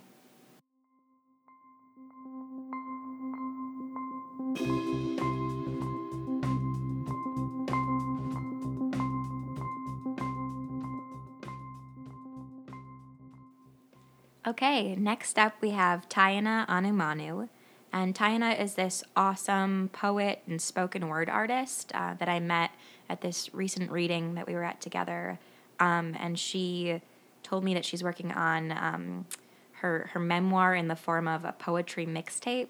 Okay, 14.47 14.95
next 14.95 15.37
up 15.37 15.53
we 15.61 15.69
have 15.69 16.09
Tayana 16.09 16.67
Anumanu. 16.67 17.49
And 17.93 18.15
Tayana 18.15 18.59
is 18.59 18.73
this 18.73 19.03
awesome 19.15 19.89
poet 19.93 20.41
and 20.47 20.61
spoken 20.61 21.07
word 21.07 21.29
artist 21.29 21.91
uh, 21.93 22.15
that 22.15 22.27
I 22.27 22.39
met 22.39 22.71
at 23.07 23.21
this 23.21 23.53
recent 23.53 23.91
reading 23.91 24.35
that 24.35 24.47
we 24.47 24.53
were 24.53 24.63
at 24.63 24.81
together. 24.81 25.39
Um, 25.79 26.15
and 26.19 26.37
she 26.37 27.01
told 27.43 27.63
me 27.63 27.73
that 27.73 27.85
she's 27.85 28.03
working 28.03 28.31
on 28.31 28.71
um, 28.71 29.25
her 29.73 30.09
her 30.13 30.19
memoir 30.19 30.75
in 30.75 30.87
the 30.87 30.95
form 30.95 31.27
of 31.27 31.45
a 31.45 31.53
poetry 31.53 32.05
mixtape. 32.05 32.67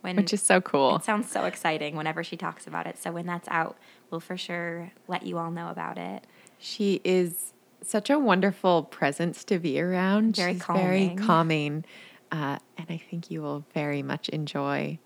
When 0.00 0.16
Which 0.16 0.32
is 0.32 0.42
so 0.42 0.60
cool. 0.60 0.96
It 0.96 1.04
sounds 1.04 1.30
so 1.30 1.44
exciting 1.44 1.94
whenever 1.94 2.24
she 2.24 2.36
talks 2.36 2.66
about 2.66 2.88
it. 2.88 2.98
So 2.98 3.12
when 3.12 3.24
that's 3.24 3.46
out, 3.48 3.78
we'll 4.10 4.20
for 4.20 4.36
sure 4.36 4.90
let 5.06 5.24
you 5.24 5.38
all 5.38 5.52
know 5.52 5.68
about 5.68 5.96
it. 5.96 6.26
She 6.58 7.00
is 7.04 7.52
such 7.82 8.10
a 8.10 8.18
wonderful 8.18 8.82
presence 8.82 9.44
to 9.44 9.60
be 9.60 9.80
around. 9.80 10.36
Very 10.36 10.54
She's 10.54 10.62
calming. 10.62 10.84
Very 10.84 11.26
calming. 11.26 11.84
Uh, 12.32 12.58
and 12.76 12.86
I 12.88 12.96
think 12.96 13.30
you 13.30 13.42
will 13.42 13.64
very 13.74 14.02
much 14.02 14.28
enjoy 14.30 14.98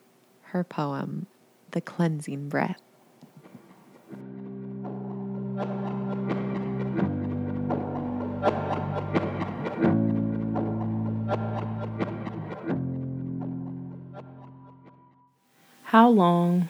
her 0.43 0.65
poem, 0.65 1.27
The 1.73 1.81
Cleansing 1.81 2.49
Breath. 2.49 2.81
How 15.85 16.09
long 16.09 16.69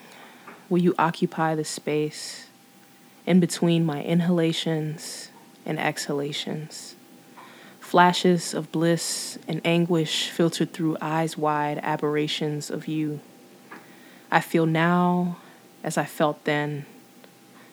will 0.69 0.77
you 0.77 0.95
occupy 0.97 1.53
the 1.53 1.65
space 1.65 2.47
in 3.25 3.39
between 3.39 3.85
my 3.85 4.01
inhalations 4.01 5.31
and 5.65 5.77
exhalations? 5.79 6.95
Flashes 7.79 8.53
of 8.53 8.71
bliss 8.71 9.37
and 9.47 9.59
anguish 9.65 10.29
filtered 10.29 10.71
through 10.71 10.97
eyes 11.01 11.37
wide 11.37 11.79
aberrations 11.83 12.69
of 12.69 12.87
you. 12.87 13.19
I 14.31 14.39
feel 14.39 14.65
now 14.65 15.37
as 15.83 15.97
I 15.97 16.05
felt 16.05 16.43
then, 16.45 16.85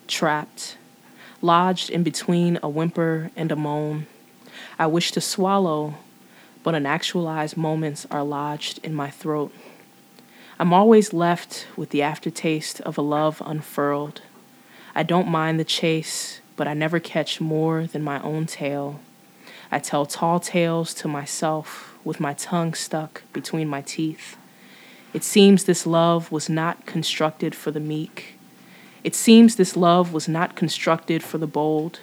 trapped, 0.07 0.77
lodged 1.41 1.89
in 1.89 2.03
between 2.03 2.59
a 2.63 2.69
whimper 2.69 3.31
and 3.35 3.51
a 3.51 3.55
moan. 3.55 4.07
I 4.79 4.87
wish 4.87 5.11
to 5.11 5.21
swallow, 5.21 5.95
but 6.63 6.75
unactualized 6.75 7.57
moments 7.57 8.05
are 8.09 8.23
lodged 8.23 8.79
in 8.83 8.93
my 8.93 9.09
throat. 9.09 9.53
I'm 10.57 10.73
always 10.73 11.13
left 11.13 11.67
with 11.75 11.89
the 11.89 12.01
aftertaste 12.01 12.79
of 12.81 12.97
a 12.97 13.01
love 13.01 13.41
unfurled. 13.45 14.21
I 14.95 15.03
don't 15.03 15.27
mind 15.27 15.59
the 15.59 15.65
chase, 15.65 16.39
but 16.55 16.67
I 16.67 16.73
never 16.73 16.99
catch 16.99 17.41
more 17.41 17.85
than 17.85 18.01
my 18.01 18.21
own 18.21 18.45
tail. 18.45 19.01
I 19.71 19.79
tell 19.79 20.05
tall 20.05 20.39
tales 20.39 20.93
to 20.95 21.07
myself 21.07 21.97
with 22.05 22.21
my 22.21 22.33
tongue 22.33 22.73
stuck 22.73 23.23
between 23.33 23.67
my 23.67 23.81
teeth. 23.81 24.37
It 25.13 25.23
seems 25.23 25.63
this 25.63 25.85
love 25.85 26.31
was 26.31 26.49
not 26.49 26.85
constructed 26.85 27.55
for 27.55 27.71
the 27.71 27.79
meek. 27.79 28.34
It 29.05 29.13
seems 29.13 29.55
this 29.55 29.77
love 29.77 30.13
was 30.13 30.27
not 30.27 30.55
constructed 30.55 31.21
for 31.21 31.37
the 31.37 31.45
bold. 31.45 31.99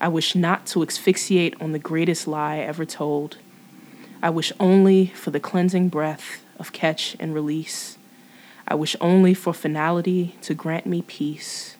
I 0.00 0.08
wish 0.08 0.34
not 0.34 0.66
to 0.66 0.82
asphyxiate 0.82 1.54
on 1.62 1.70
the 1.70 1.78
greatest 1.78 2.26
lie 2.26 2.58
ever 2.58 2.84
told. 2.84 3.36
I 4.20 4.30
wish 4.30 4.52
only 4.58 5.06
for 5.06 5.30
the 5.30 5.38
cleansing 5.38 5.88
breath 5.88 6.44
of 6.58 6.72
catch 6.72 7.16
and 7.20 7.32
release. 7.32 7.96
I 8.66 8.74
wish 8.74 8.96
only 9.00 9.34
for 9.34 9.52
finality 9.52 10.34
to 10.42 10.52
grant 10.52 10.84
me 10.84 11.02
peace. 11.02 11.76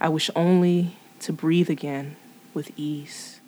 I 0.00 0.08
wish 0.08 0.30
only 0.34 0.96
to 1.20 1.32
breathe 1.32 1.70
again 1.70 2.16
with 2.54 2.72
ease. 2.76 3.38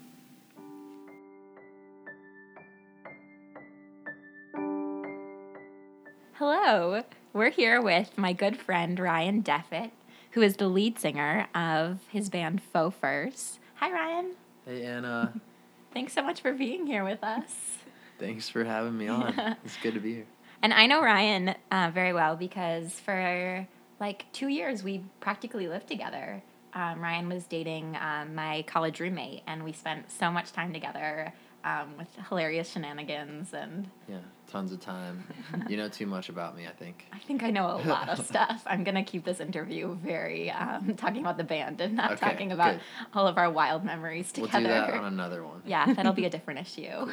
Hello, 6.34 7.02
we're 7.32 7.50
here 7.50 7.82
with 7.82 8.16
my 8.16 8.32
good 8.32 8.56
friend 8.56 9.00
Ryan 9.00 9.42
Deffitt 9.42 9.90
who 10.34 10.42
is 10.42 10.56
the 10.56 10.68
lead 10.68 10.98
singer 10.98 11.46
of 11.54 12.00
his 12.10 12.28
band 12.28 12.60
Faux 12.60 12.94
Furs. 13.00 13.60
Hi, 13.76 13.90
Ryan. 13.92 14.32
Hey 14.66 14.84
Anna, 14.84 15.32
Thanks 15.92 16.12
so 16.12 16.22
much 16.22 16.40
for 16.40 16.52
being 16.52 16.86
here 16.86 17.04
with 17.04 17.22
us. 17.22 17.78
thanks 18.18 18.48
for 18.48 18.64
having 18.64 18.96
me 18.98 19.06
on. 19.06 19.56
It's 19.64 19.76
good 19.82 19.94
to 19.94 20.00
be 20.00 20.14
here. 20.14 20.26
And 20.60 20.74
I 20.74 20.86
know 20.86 21.02
Ryan 21.02 21.54
uh, 21.70 21.90
very 21.94 22.12
well 22.12 22.34
because 22.34 22.98
for 23.00 23.66
like 24.00 24.26
two 24.32 24.48
years 24.48 24.82
we 24.82 25.04
practically 25.20 25.68
lived 25.68 25.86
together. 25.86 26.42
Um, 26.72 27.00
Ryan 27.00 27.28
was 27.28 27.46
dating 27.46 27.96
um, 28.00 28.34
my 28.34 28.62
college 28.66 28.98
roommate, 28.98 29.42
and 29.46 29.62
we 29.62 29.72
spent 29.72 30.10
so 30.10 30.32
much 30.32 30.50
time 30.50 30.72
together 30.72 31.32
um, 31.62 31.96
with 31.96 32.08
hilarious 32.28 32.72
shenanigans. 32.72 33.54
And 33.54 33.88
Yeah, 34.08 34.16
tons 34.54 34.70
of 34.70 34.78
time. 34.78 35.24
You 35.68 35.76
know 35.76 35.88
too 35.88 36.06
much 36.06 36.28
about 36.28 36.56
me, 36.56 36.68
I 36.68 36.70
think. 36.70 37.06
I 37.12 37.18
think 37.18 37.42
I 37.42 37.50
know 37.50 37.66
a 37.66 37.82
lot 37.88 38.08
of 38.08 38.24
stuff. 38.24 38.62
I'm 38.66 38.84
gonna 38.84 39.02
keep 39.02 39.24
this 39.24 39.40
interview 39.40 39.96
very 39.96 40.48
um, 40.52 40.94
talking 40.94 41.20
about 41.22 41.38
the 41.38 41.42
band 41.44 41.80
and 41.80 41.96
not 41.96 42.12
Okay, 42.12 42.30
talking 42.30 42.52
about 42.52 42.74
good. 42.74 42.80
all 43.14 43.26
of 43.26 43.36
our 43.36 43.50
wild 43.50 43.84
memories 43.84 44.30
together. 44.30 44.50
We'll 44.52 44.62
do 44.62 44.68
that 44.68 44.94
on 44.94 45.12
another 45.12 45.42
one. 45.44 45.60
Yeah, 45.66 45.92
that'll 45.92 46.12
be 46.12 46.26
a 46.26 46.30
different 46.30 46.60
issue. 46.60 47.10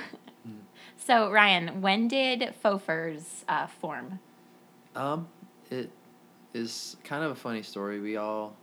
so, 0.98 1.32
Ryan, 1.32 1.82
when 1.82 2.08
did 2.08 2.54
Faux 2.62 2.84
Furs 2.86 3.44
uh, 3.50 3.66
form? 3.66 4.20
Um, 4.96 5.28
it 5.72 5.90
is 6.54 6.96
kind 7.04 7.24
of 7.24 7.32
a 7.32 7.36
funny 7.36 7.64
story. 7.64 8.00
We 8.00 8.18
all 8.18 8.56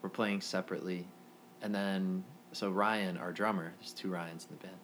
were 0.00 0.08
playing 0.10 0.42
separately, 0.42 1.08
and 1.60 1.74
then 1.74 2.22
so 2.52 2.70
Ryan, 2.70 3.16
our 3.16 3.32
drummer, 3.32 3.72
there's 3.80 3.92
two 3.92 4.10
Ryans 4.12 4.46
in 4.48 4.56
the 4.56 4.62
band. 4.62 4.78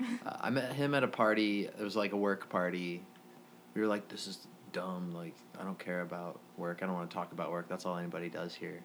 Uh, 0.00 0.36
I 0.40 0.50
met 0.50 0.72
him 0.72 0.94
at 0.94 1.02
a 1.02 1.08
party. 1.08 1.66
It 1.66 1.80
was 1.80 1.96
like 1.96 2.12
a 2.12 2.16
work 2.16 2.48
party. 2.48 3.02
We 3.74 3.80
were 3.80 3.86
like, 3.86 4.08
"This 4.08 4.26
is 4.26 4.46
dumb. 4.72 5.12
Like, 5.12 5.36
I 5.58 5.64
don't 5.64 5.78
care 5.78 6.02
about 6.02 6.40
work. 6.56 6.80
I 6.82 6.86
don't 6.86 6.94
want 6.94 7.10
to 7.10 7.14
talk 7.14 7.32
about 7.32 7.50
work. 7.50 7.68
That's 7.68 7.86
all 7.86 7.96
anybody 7.96 8.28
does 8.28 8.54
here." 8.54 8.80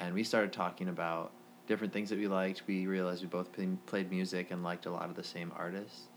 And 0.00 0.14
we 0.14 0.22
started 0.22 0.52
talking 0.52 0.88
about 0.88 1.32
different 1.66 1.92
things 1.92 2.10
that 2.10 2.18
we 2.18 2.28
liked. 2.28 2.62
We 2.66 2.86
realized 2.86 3.22
we 3.22 3.28
both 3.28 3.52
play, 3.52 3.68
played 3.86 4.10
music 4.10 4.50
and 4.50 4.62
liked 4.62 4.86
a 4.86 4.90
lot 4.90 5.10
of 5.10 5.16
the 5.16 5.24
same 5.24 5.52
artists. 5.56 6.08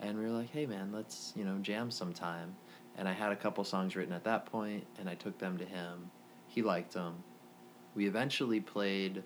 And 0.00 0.18
we 0.18 0.24
were 0.24 0.30
like, 0.30 0.50
"Hey, 0.50 0.66
man, 0.66 0.90
let's 0.92 1.32
you 1.36 1.44
know 1.44 1.58
jam 1.58 1.90
sometime." 1.90 2.56
and 2.96 3.08
I 3.08 3.12
had 3.12 3.32
a 3.32 3.36
couple 3.36 3.62
songs 3.64 3.94
written 3.94 4.14
at 4.14 4.24
that 4.24 4.46
point, 4.46 4.86
and 4.98 5.08
I 5.08 5.14
took 5.14 5.38
them 5.38 5.58
to 5.58 5.64
him. 5.64 6.10
He 6.48 6.62
liked 6.62 6.94
them. 6.94 7.22
We 7.94 8.06
eventually 8.06 8.60
played 8.60 9.22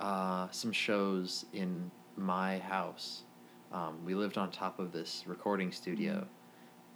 uh, 0.00 0.48
some 0.50 0.72
shows 0.72 1.46
in 1.52 1.90
my 2.16 2.58
house. 2.58 3.22
Um, 3.72 4.04
we 4.04 4.14
lived 4.14 4.38
on 4.38 4.50
top 4.50 4.78
of 4.78 4.92
this 4.92 5.24
recording 5.26 5.72
studio, 5.72 6.26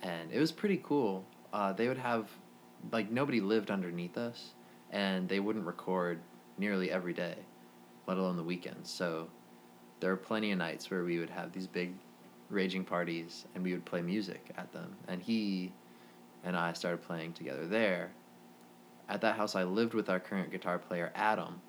and 0.02 0.30
it 0.32 0.38
was 0.38 0.52
pretty 0.52 0.80
cool. 0.82 1.24
Uh, 1.52 1.72
they 1.72 1.88
would 1.88 1.98
have, 1.98 2.30
like, 2.90 3.10
nobody 3.10 3.40
lived 3.40 3.70
underneath 3.70 4.16
us, 4.16 4.54
and 4.90 5.28
they 5.28 5.40
wouldn't 5.40 5.66
record 5.66 6.20
nearly 6.58 6.90
every 6.90 7.12
day, 7.12 7.36
let 8.06 8.16
alone 8.16 8.36
the 8.36 8.42
weekends. 8.42 8.90
So 8.90 9.28
there 10.00 10.10
were 10.10 10.16
plenty 10.16 10.50
of 10.52 10.58
nights 10.58 10.90
where 10.90 11.04
we 11.04 11.18
would 11.18 11.30
have 11.30 11.52
these 11.52 11.66
big 11.66 11.94
raging 12.50 12.84
parties 12.84 13.46
and 13.54 13.64
we 13.64 13.72
would 13.72 13.84
play 13.84 14.02
music 14.02 14.50
at 14.56 14.72
them. 14.72 14.94
And 15.08 15.22
he 15.22 15.72
and 16.44 16.56
I 16.56 16.72
started 16.72 17.02
playing 17.02 17.32
together 17.32 17.66
there. 17.66 18.10
At 19.08 19.20
that 19.22 19.36
house, 19.36 19.54
I 19.54 19.64
lived 19.64 19.94
with 19.94 20.08
our 20.08 20.20
current 20.20 20.50
guitar 20.50 20.78
player, 20.78 21.12
Adam. 21.14 21.60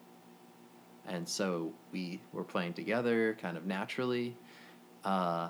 And 1.07 1.27
so 1.27 1.71
we 1.91 2.21
were 2.31 2.43
playing 2.43 2.73
together 2.73 3.37
kind 3.41 3.57
of 3.57 3.65
naturally. 3.65 4.35
Uh, 5.03 5.49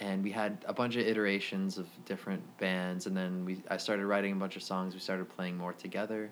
and 0.00 0.22
we 0.22 0.30
had 0.30 0.64
a 0.66 0.74
bunch 0.74 0.96
of 0.96 1.06
iterations 1.06 1.78
of 1.78 1.86
different 2.04 2.42
bands. 2.58 3.06
And 3.06 3.16
then 3.16 3.44
we, 3.44 3.62
I 3.70 3.76
started 3.76 4.06
writing 4.06 4.32
a 4.32 4.36
bunch 4.36 4.56
of 4.56 4.62
songs. 4.62 4.94
We 4.94 5.00
started 5.00 5.28
playing 5.28 5.56
more 5.56 5.72
together. 5.72 6.30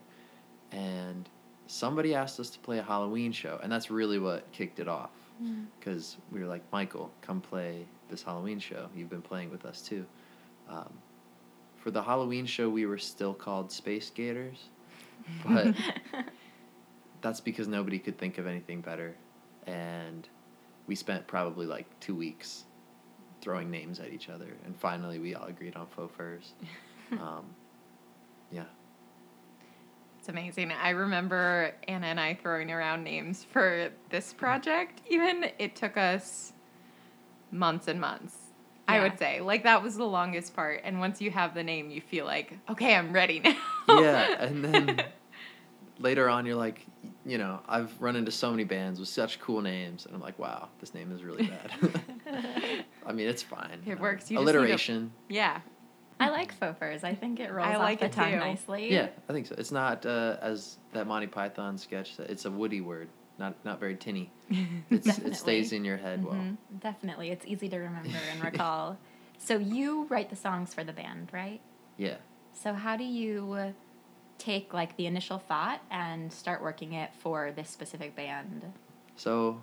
And 0.73 1.29
somebody 1.67 2.15
asked 2.15 2.41
us 2.41 2.51
to 2.51 2.59
play 2.59 2.79
a 2.79 2.83
Halloween 2.83 3.33
show. 3.33 3.61
And 3.63 3.71
that's 3.71 3.91
really 3.91 4.19
what 4.19 4.51
kicked 4.53 4.81
it 4.81 4.89
off. 4.89 5.11
Because 5.79 6.17
we 6.31 6.41
were 6.41 6.47
like, 6.47 6.63
Michael, 6.73 7.11
come 7.21 7.41
play 7.41 7.87
this 8.11 8.23
Halloween 8.23 8.59
show. 8.59 8.89
You've 8.95 9.11
been 9.11 9.23
playing 9.23 9.51
with 9.51 9.65
us 9.65 9.83
too. 9.83 10.05
Um, 10.69 10.93
for 11.83 11.91
the 11.91 12.03
Halloween 12.03 12.47
show, 12.47 12.69
we 12.69 12.87
were 12.87 12.99
still 12.99 13.35
called 13.35 13.73
Space 13.73 14.09
Gators, 14.11 14.69
but 15.45 15.75
that's 17.23 17.41
because 17.41 17.67
nobody 17.67 17.99
could 17.99 18.19
think 18.19 18.39
of 18.39 18.47
anything 18.47 18.81
better, 18.81 19.17
and 19.67 20.29
we 20.87 20.95
spent 20.95 21.27
probably 21.27 21.67
like 21.67 21.87
two 22.01 22.15
weeks 22.15 22.65
throwing 23.41 23.71
names 23.71 23.99
at 24.01 24.13
each 24.13 24.29
other, 24.29 24.49
and 24.65 24.77
finally 24.77 25.19
we 25.19 25.35
all 25.35 25.47
agreed 25.47 25.77
on 25.77 25.87
faux 25.87 26.15
furs. 26.17 26.53
Um, 27.13 27.45
yeah, 28.51 28.65
It's 30.19 30.31
amazing. 30.31 30.73
I 30.73 30.91
remember 30.91 31.75
Anna 31.87 32.07
and 32.07 32.19
I 32.19 32.33
throwing 32.35 32.71
around 32.71 33.05
names 33.05 33.45
for 33.53 33.91
this 34.09 34.33
project. 34.33 35.03
Even 35.11 35.51
it 35.59 35.77
took 35.77 35.99
us 35.99 36.55
months 37.51 37.87
and 37.89 38.01
months. 38.01 38.35
I 38.89 39.01
would 39.01 39.19
say 39.19 39.43
like 39.43 39.63
that 39.65 39.83
was 39.83 39.97
the 39.99 40.07
longest 40.07 40.57
part. 40.57 40.81
And 40.85 41.01
once 41.01 41.21
you 41.21 41.31
have 41.33 41.53
the 41.55 41.63
name, 41.63 41.91
you 41.91 42.01
feel 42.01 42.25
like 42.25 42.57
okay, 42.71 42.95
I'm 42.95 43.13
ready 43.13 43.41
now. 43.41 43.57
yeah, 44.01 44.43
and 44.43 44.65
then 44.65 45.03
later 45.99 46.31
on, 46.31 46.47
you're 46.47 46.57
like, 46.57 46.87
you 47.25 47.39
know, 47.39 47.61
I've 47.69 47.93
run 48.01 48.17
into 48.17 48.31
so 48.33 48.51
many 48.51 48.65
bands 48.65 48.99
with 49.01 49.09
such 49.09 49.39
cool 49.41 49.61
names, 49.61 50.07
and 50.07 50.15
I'm 50.15 50.21
like, 50.21 50.39
wow, 50.39 50.69
this 50.81 50.93
name 50.95 51.13
is 51.13 51.23
really 51.23 51.47
bad. 51.47 51.71
I 53.07 53.13
mean, 53.13 53.29
it's 53.29 53.43
fine. 53.43 53.81
It 53.87 54.01
works. 54.01 54.31
You 54.31 54.39
just 54.39 54.47
need 54.47 54.55
a- 54.55 54.59
Alliteration. 54.59 55.13
yeah. 55.29 55.61
I 56.21 56.29
like 56.31 56.53
Faux 56.55 56.79
Furs. 56.79 57.03
I 57.03 57.15
think 57.17 57.41
it 57.41 57.51
rolls 57.51 57.67
I 57.69 57.75
off 57.75 57.81
like 57.81 57.99
the 57.99 58.09
tongue 58.09 58.33
too. 58.33 58.39
nicely. 58.39 58.93
Yeah, 58.93 59.09
I 59.29 59.33
think 59.33 59.47
so. 59.47 59.57
It's 59.59 59.73
not 59.73 60.07
uh, 60.07 60.37
as 60.41 60.79
that 60.93 61.09
Monty 61.09 61.27
Python 61.27 61.77
sketch. 61.77 62.15
said, 62.15 62.31
It's 62.31 62.45
a 62.45 62.51
woody 62.51 62.81
word, 62.81 63.09
not 63.41 63.57
not 63.65 63.81
very 63.81 63.97
tinny. 63.97 64.31
It's, 64.91 65.19
it 65.19 65.35
stays 65.35 65.73
in 65.73 65.85
your 65.85 65.97
head 65.97 66.25
well. 66.25 66.35
Mhm. 66.35 66.59
Definitely. 66.79 67.31
It's 67.31 67.45
easy 67.45 67.69
to 67.71 67.77
remember 67.79 68.17
and 68.33 68.45
recall. 68.45 68.99
So 69.39 69.59
you 69.59 70.05
write 70.11 70.31
the 70.31 70.37
songs 70.37 70.73
for 70.73 70.85
the 70.85 70.93
band, 70.93 71.31
right? 71.33 71.61
Yeah. 71.97 72.17
So 72.53 72.73
how 72.73 72.97
do 72.97 73.05
you 73.05 73.53
uh, 73.55 73.73
take 74.43 74.75
like 74.75 74.97
the 74.97 75.07
initial 75.07 75.39
thought 75.39 75.81
and 75.91 76.33
start 76.33 76.63
working 76.63 76.95
it 76.95 77.11
for 77.19 77.53
this 77.53 77.71
specific 77.71 78.17
band? 78.17 78.73
So, 79.17 79.61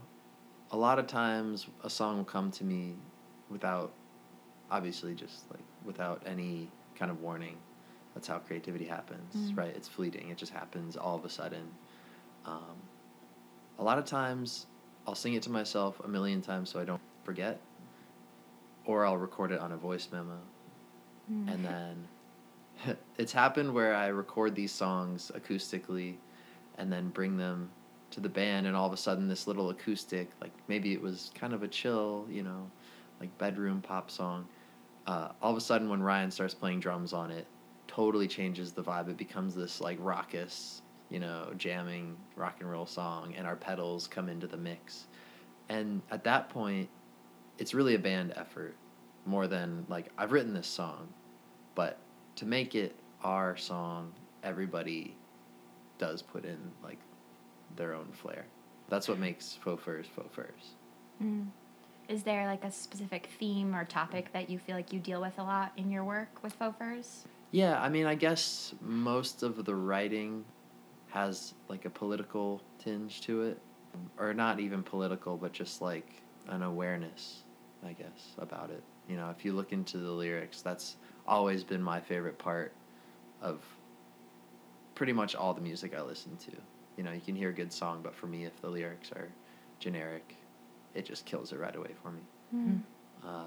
a 0.71 0.77
lot 0.77 0.99
of 0.99 1.07
times 1.07 1.67
a 1.83 1.89
song 1.89 2.17
will 2.17 2.23
come 2.25 2.51
to 2.51 2.63
me 2.63 2.93
without, 3.49 3.91
obviously, 4.71 5.13
just 5.15 5.49
like 5.51 5.59
without 5.85 6.21
any 6.25 6.69
kind 6.97 7.11
of 7.11 7.21
warning. 7.21 7.57
That's 8.13 8.27
how 8.27 8.39
creativity 8.39 8.85
happens, 8.85 9.35
Mm. 9.51 9.57
right? 9.57 9.75
It's 9.75 9.87
fleeting. 9.87 10.29
It 10.29 10.37
just 10.37 10.51
happens 10.53 10.95
all 10.97 11.15
of 11.15 11.25
a 11.25 11.29
sudden. 11.29 11.69
Um, 12.45 12.75
a 13.77 13.83
lot 13.83 13.97
of 13.97 14.05
times, 14.05 14.65
I'll 15.07 15.15
sing 15.15 15.33
it 15.33 15.43
to 15.43 15.49
myself 15.51 15.99
a 16.03 16.07
million 16.07 16.41
times 16.41 16.69
so 16.69 16.79
I 16.79 16.85
don't 16.85 17.01
forget, 17.23 17.59
or 18.85 19.05
I'll 19.05 19.17
record 19.17 19.51
it 19.51 19.59
on 19.59 19.71
a 19.71 19.77
voice 19.77 20.07
memo, 20.11 20.37
and 21.29 21.63
then 21.63 22.07
it's 23.17 23.31
happened 23.31 23.73
where 23.73 23.95
I 23.95 24.07
record 24.07 24.55
these 24.55 24.71
songs 24.71 25.31
acoustically, 25.35 26.15
and 26.77 26.91
then 26.91 27.09
bring 27.09 27.37
them 27.37 27.69
to 28.11 28.19
the 28.19 28.29
band, 28.29 28.67
and 28.67 28.75
all 28.75 28.87
of 28.87 28.93
a 28.93 28.97
sudden 28.97 29.27
this 29.27 29.47
little 29.47 29.69
acoustic, 29.69 30.29
like 30.41 30.51
maybe 30.67 30.93
it 30.93 31.01
was 31.01 31.31
kind 31.35 31.53
of 31.53 31.63
a 31.63 31.67
chill, 31.67 32.25
you 32.29 32.43
know, 32.43 32.69
like 33.19 33.35
bedroom 33.37 33.81
pop 33.81 34.09
song. 34.09 34.47
Uh, 35.05 35.29
all 35.41 35.51
of 35.51 35.57
a 35.57 35.61
sudden, 35.61 35.89
when 35.89 36.01
Ryan 36.01 36.31
starts 36.31 36.53
playing 36.53 36.79
drums 36.79 37.13
on 37.13 37.31
it, 37.31 37.47
totally 37.87 38.27
changes 38.27 38.71
the 38.71 38.83
vibe. 38.83 39.09
It 39.09 39.17
becomes 39.17 39.55
this 39.55 39.81
like 39.81 39.97
raucous, 39.99 40.81
you 41.09 41.19
know, 41.19 41.51
jamming 41.57 42.15
rock 42.35 42.57
and 42.59 42.69
roll 42.69 42.85
song, 42.85 43.33
and 43.37 43.45
our 43.45 43.55
pedals 43.55 44.07
come 44.07 44.29
into 44.29 44.47
the 44.47 44.57
mix. 44.57 45.07
And 45.67 46.01
at 46.09 46.23
that 46.23 46.49
point, 46.49 46.89
it's 47.57 47.73
really 47.73 47.95
a 47.95 47.99
band 47.99 48.33
effort 48.35 48.75
more 49.25 49.47
than 49.47 49.85
like 49.89 50.09
I've 50.17 50.31
written 50.31 50.53
this 50.53 50.67
song, 50.67 51.09
but 51.75 51.99
to 52.39 52.45
make 52.45 52.73
it 52.73 52.95
our 53.21 53.57
song, 53.57 54.13
everybody 54.43 55.13
does 55.97 56.21
put 56.21 56.45
in 56.45 56.57
like 56.81 56.97
their 57.75 57.93
own 57.93 58.07
flair. 58.13 58.45
That's 58.87 59.09
what 59.09 59.19
makes 59.19 59.57
faux 59.61 59.83
furs 59.83 60.07
faux 60.15 60.33
furs. 60.33 60.75
Mm. 61.21 61.47
Is 62.07 62.23
there 62.23 62.47
like 62.47 62.63
a 62.63 62.71
specific 62.71 63.29
theme 63.37 63.75
or 63.75 63.83
topic 63.83 64.31
that 64.31 64.49
you 64.49 64.57
feel 64.57 64.75
like 64.75 64.93
you 64.93 64.99
deal 64.99 65.19
with 65.19 65.37
a 65.37 65.43
lot 65.43 65.73
in 65.75 65.91
your 65.91 66.03
work 66.03 66.41
with 66.41 66.53
Faux 66.53 66.75
Furs? 66.75 67.25
Yeah, 67.51 67.79
I 67.79 67.87
mean, 67.89 68.07
I 68.07 68.15
guess 68.15 68.73
most 68.81 69.43
of 69.43 69.63
the 69.63 69.75
writing 69.75 70.43
has 71.09 71.53
like 71.67 71.85
a 71.85 71.89
political 71.91 72.63
tinge 72.79 73.21
to 73.21 73.43
it, 73.43 73.59
or 74.17 74.33
not 74.33 74.59
even 74.59 74.81
political, 74.81 75.37
but 75.37 75.51
just 75.51 75.83
like 75.83 76.23
an 76.47 76.63
awareness, 76.63 77.43
I 77.85 77.93
guess, 77.93 78.33
about 78.39 78.71
it. 78.71 78.81
You 79.07 79.17
know, 79.17 79.29
if 79.29 79.45
you 79.45 79.53
look 79.53 79.71
into 79.71 79.99
the 79.99 80.11
lyrics, 80.11 80.61
that's 80.61 80.95
always 81.29 81.63
been 81.63 81.81
my 81.81 82.01
favorite 82.01 82.37
part 82.37 82.73
of 83.41 83.61
pretty 84.95 85.13
much 85.13 85.35
all 85.35 85.53
the 85.53 85.61
music 85.61 85.95
I 85.95 86.01
listen 86.01 86.35
to. 86.37 86.51
You 86.97 87.03
know, 87.03 87.11
you 87.11 87.21
can 87.21 87.35
hear 87.35 87.49
a 87.49 87.53
good 87.53 87.71
song, 87.71 88.01
but 88.03 88.13
for 88.13 88.27
me, 88.27 88.43
if 88.43 88.59
the 88.61 88.67
lyrics 88.67 89.11
are 89.13 89.29
generic, 89.79 90.35
it 90.93 91.05
just 91.05 91.25
kills 91.25 91.53
it 91.53 91.59
right 91.59 91.75
away 91.75 91.91
for 92.03 92.11
me. 92.11 92.21
Mm. 92.53 92.81
Uh, 93.25 93.45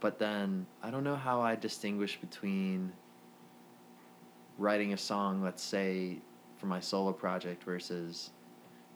but 0.00 0.18
then 0.18 0.66
I 0.82 0.90
don't 0.90 1.04
know 1.04 1.16
how 1.16 1.40
I 1.40 1.54
distinguish 1.54 2.18
between 2.20 2.92
writing 4.58 4.92
a 4.92 4.96
song, 4.96 5.42
let's 5.42 5.62
say, 5.62 6.18
for 6.58 6.66
my 6.66 6.80
solo 6.80 7.12
project 7.12 7.62
versus 7.62 8.30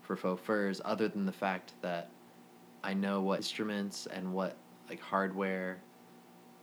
for 0.02 0.16
Faux 0.16 0.42
Furs, 0.42 0.82
other 0.84 1.08
than 1.08 1.24
the 1.24 1.32
fact 1.32 1.72
that 1.80 2.10
I 2.82 2.92
know 2.92 3.22
what 3.22 3.38
instruments 3.38 4.06
and 4.06 4.34
what 4.34 4.56
like 4.90 5.00
hardware 5.00 5.78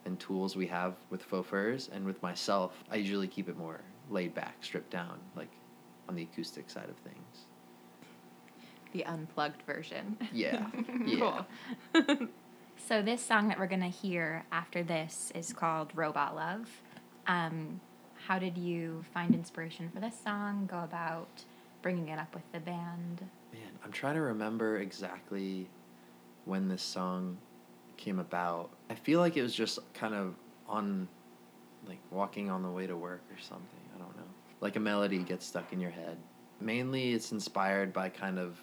and 0.06 0.20
tools 0.20 0.56
we 0.56 0.68
have 0.68 0.96
with 1.10 1.22
Faux 1.24 1.48
Furs, 1.48 1.90
and 1.94 2.06
with 2.06 2.22
myself, 2.22 2.84
I 2.92 2.96
usually 2.96 3.28
keep 3.28 3.50
it 3.50 3.58
more 3.58 3.82
laid 4.10 4.34
back, 4.34 4.56
stripped 4.62 4.90
down, 4.90 5.20
like 5.36 5.52
on 6.10 6.16
the 6.16 6.24
acoustic 6.24 6.70
side 6.70 6.90
of 6.90 6.96
things. 6.98 7.46
The 8.94 9.06
unplugged 9.06 9.62
version. 9.64 10.18
Yeah, 10.34 10.68
yeah. 11.06 11.44
Cool. 11.94 12.28
So 12.88 13.02
this 13.02 13.22
song 13.22 13.48
that 13.48 13.60
we're 13.60 13.68
gonna 13.68 13.90
hear 13.90 14.44
after 14.52 14.84
this 14.84 15.32
is 15.36 15.54
called 15.54 15.92
"Robot 15.96 16.36
Love." 16.36 16.68
Um, 17.28 17.80
how 18.28 18.40
did 18.40 18.58
you 18.58 19.06
find 19.14 19.34
inspiration 19.34 19.90
for 19.94 20.00
this 20.00 20.16
song? 20.22 20.68
Go 20.70 20.80
about 20.80 21.44
bringing 21.82 22.10
it 22.10 22.20
up 22.20 22.34
with 22.34 22.44
the 22.52 22.60
band. 22.60 23.30
Man, 23.54 23.72
I'm 23.86 23.92
trying 23.92 24.16
to 24.16 24.22
remember 24.22 24.78
exactly 24.78 25.70
when 26.46 26.68
this 26.68 26.82
song 26.82 27.38
came 28.02 28.20
about. 28.20 28.72
I 28.90 28.96
feel 28.96 29.20
like 29.20 29.38
it 29.38 29.44
was 29.44 29.54
just 29.54 29.80
kind 29.94 30.16
of 30.16 30.34
on, 30.68 31.08
like, 31.88 32.00
walking 32.10 32.50
on 32.50 32.64
the 32.64 32.70
way 32.70 32.88
to 32.88 32.98
work 32.98 33.22
or 33.32 33.40
something. 33.40 33.80
I 33.96 34.00
don't 34.00 34.16
know. 34.18 34.24
Like 34.60 34.76
a 34.76 34.80
melody 34.80 35.20
gets 35.20 35.46
stuck 35.46 35.72
in 35.72 35.80
your 35.80 35.92
head. 35.92 36.18
Mainly, 36.60 37.14
it's 37.14 37.32
inspired 37.32 37.94
by 37.94 38.10
kind 38.10 38.40
of 38.40 38.60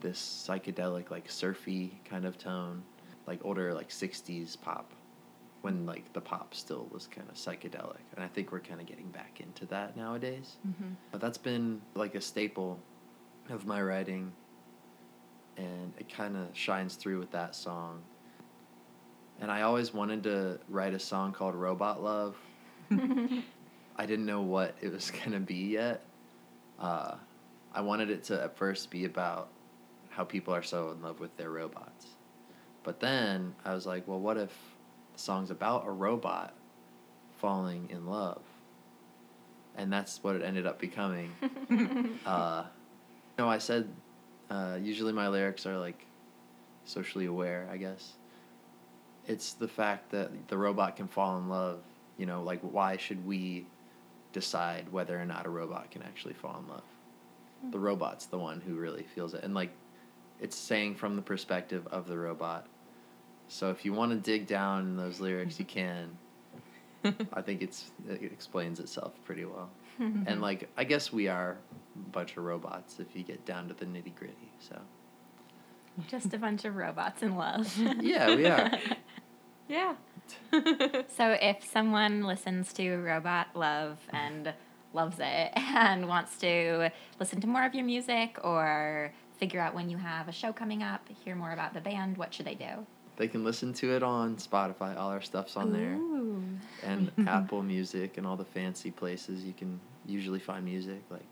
this 0.00 0.20
psychedelic, 0.46 1.10
like, 1.10 1.30
surfy 1.30 1.98
kind 2.04 2.24
of 2.24 2.36
tone, 2.38 2.82
like 3.26 3.40
older, 3.44 3.72
like, 3.74 3.88
60s 3.90 4.56
pop. 4.60 4.92
When 5.62 5.86
like 5.86 6.12
the 6.12 6.20
pop 6.20 6.54
still 6.56 6.88
was 6.90 7.06
kind 7.06 7.28
of 7.28 7.36
psychedelic, 7.36 8.02
and 8.16 8.24
I 8.24 8.26
think 8.26 8.50
we're 8.50 8.58
kind 8.58 8.80
of 8.80 8.86
getting 8.86 9.06
back 9.12 9.40
into 9.40 9.64
that 9.66 9.96
nowadays. 9.96 10.56
Mhm. 10.66 10.96
But 11.12 11.20
that's 11.20 11.38
been 11.38 11.80
like 11.94 12.16
a 12.16 12.20
staple 12.20 12.80
of 13.48 13.64
my 13.64 13.80
writing, 13.80 14.32
and 15.56 15.92
it 15.98 16.12
kind 16.12 16.36
of 16.36 16.48
shines 16.52 16.94
through 16.96 17.18
with 17.18 17.30
that 17.32 17.54
song. 17.54 18.02
And 19.40 19.50
I 19.50 19.62
always 19.62 19.92
wanted 19.92 20.22
to 20.24 20.58
write 20.68 20.94
a 20.94 20.98
song 20.98 21.32
called 21.32 21.54
Robot 21.54 22.02
Love. 22.02 22.36
I 22.90 24.06
didn't 24.06 24.26
know 24.26 24.42
what 24.42 24.74
it 24.80 24.92
was 24.92 25.10
going 25.24 25.32
to 25.32 25.40
be 25.40 25.72
yet. 25.72 26.04
Uh, 26.78 27.14
I 27.74 27.80
wanted 27.80 28.10
it 28.10 28.24
to 28.24 28.42
at 28.42 28.56
first 28.56 28.90
be 28.90 29.04
about 29.04 29.48
how 30.10 30.24
people 30.24 30.54
are 30.54 30.62
so 30.62 30.90
in 30.90 31.02
love 31.02 31.20
with 31.20 31.36
their 31.36 31.50
robots. 31.50 32.06
But 32.84 33.00
then 33.00 33.54
I 33.64 33.74
was 33.74 33.86
like, 33.86 34.06
well, 34.06 34.20
what 34.20 34.36
if 34.36 34.50
the 35.12 35.18
song's 35.18 35.50
about 35.50 35.86
a 35.86 35.90
robot 35.90 36.54
falling 37.38 37.88
in 37.90 38.06
love? 38.06 38.42
And 39.76 39.92
that's 39.92 40.22
what 40.22 40.36
it 40.36 40.42
ended 40.42 40.66
up 40.66 40.78
becoming. 40.78 41.32
uh, 42.26 42.64
no, 43.38 43.48
I 43.48 43.58
said 43.58 43.88
uh, 44.50 44.78
usually 44.80 45.12
my 45.12 45.28
lyrics 45.28 45.66
are 45.66 45.78
like 45.78 46.06
socially 46.84 47.26
aware, 47.26 47.68
I 47.70 47.76
guess. 47.76 48.12
It's 49.26 49.52
the 49.52 49.68
fact 49.68 50.10
that 50.10 50.48
the 50.48 50.58
robot 50.58 50.96
can 50.96 51.08
fall 51.08 51.38
in 51.38 51.48
love. 51.48 51.80
You 52.18 52.26
know, 52.26 52.42
like 52.42 52.60
why 52.60 52.96
should 52.96 53.24
we 53.26 53.66
decide 54.32 54.90
whether 54.90 55.18
or 55.20 55.24
not 55.24 55.46
a 55.46 55.50
robot 55.50 55.90
can 55.90 56.02
actually 56.02 56.34
fall 56.34 56.62
in 56.62 56.68
love? 56.68 56.82
The 57.70 57.78
robot's 57.78 58.26
the 58.26 58.38
one 58.38 58.60
who 58.60 58.74
really 58.74 59.04
feels 59.14 59.34
it. 59.34 59.44
And 59.44 59.54
like 59.54 59.70
it's 60.40 60.56
saying 60.56 60.96
from 60.96 61.14
the 61.14 61.22
perspective 61.22 61.86
of 61.92 62.08
the 62.08 62.18
robot. 62.18 62.66
So 63.48 63.70
if 63.70 63.84
you 63.84 63.92
want 63.92 64.10
to 64.12 64.18
dig 64.18 64.46
down 64.46 64.80
in 64.80 64.96
those 64.96 65.20
lyrics, 65.20 65.58
you 65.58 65.64
can. 65.64 66.18
I 67.32 67.42
think 67.42 67.62
it's 67.62 67.90
it 68.08 68.22
explains 68.22 68.80
itself 68.80 69.12
pretty 69.24 69.44
well. 69.44 69.70
And 70.26 70.40
like 70.48 70.68
I 70.76 70.84
guess 70.84 71.12
we 71.12 71.28
are 71.28 71.56
a 71.94 72.10
bunch 72.10 72.36
of 72.36 72.44
robots 72.44 72.98
if 73.00 73.14
you 73.14 73.22
get 73.22 73.44
down 73.44 73.68
to 73.68 73.74
the 73.74 73.84
nitty 73.84 74.14
gritty. 74.14 74.52
So 74.60 74.78
Just 76.08 76.32
a 76.34 76.38
bunch 76.38 76.64
of 76.64 76.76
robots 76.76 77.22
in 77.22 77.36
love. 77.36 77.76
yeah, 78.00 78.34
we 78.34 78.46
are. 78.46 78.70
Yeah. 79.68 79.94
So 80.50 81.36
if 81.40 81.64
someone 81.64 82.24
listens 82.24 82.72
to 82.74 82.96
Robot 82.96 83.48
Love 83.54 83.98
and 84.10 84.52
loves 84.92 85.16
it 85.18 85.52
and 85.56 86.08
wants 86.08 86.36
to 86.38 86.90
listen 87.18 87.40
to 87.40 87.46
more 87.46 87.64
of 87.64 87.74
your 87.74 87.84
music 87.84 88.38
or 88.44 89.12
figure 89.38 89.60
out 89.60 89.74
when 89.74 89.88
you 89.88 89.96
have 89.96 90.28
a 90.28 90.32
show 90.32 90.52
coming 90.52 90.82
up, 90.82 91.08
hear 91.24 91.34
more 91.34 91.52
about 91.52 91.72
the 91.72 91.80
band, 91.80 92.18
what 92.18 92.34
should 92.34 92.44
they 92.46 92.54
do? 92.54 92.86
They 93.16 93.28
can 93.28 93.44
listen 93.44 93.72
to 93.74 93.94
it 93.94 94.02
on 94.02 94.36
Spotify. 94.36 94.96
All 94.98 95.08
our 95.10 95.22
stuff's 95.22 95.56
on 95.56 95.72
there, 95.72 95.98
and 96.82 97.10
Apple 97.28 97.62
Music 97.62 98.18
and 98.18 98.26
all 98.26 98.36
the 98.36 98.44
fancy 98.44 98.90
places 98.90 99.44
you 99.44 99.52
can 99.54 99.80
usually 100.06 100.40
find 100.40 100.64
music 100.64 101.02
like 101.10 101.26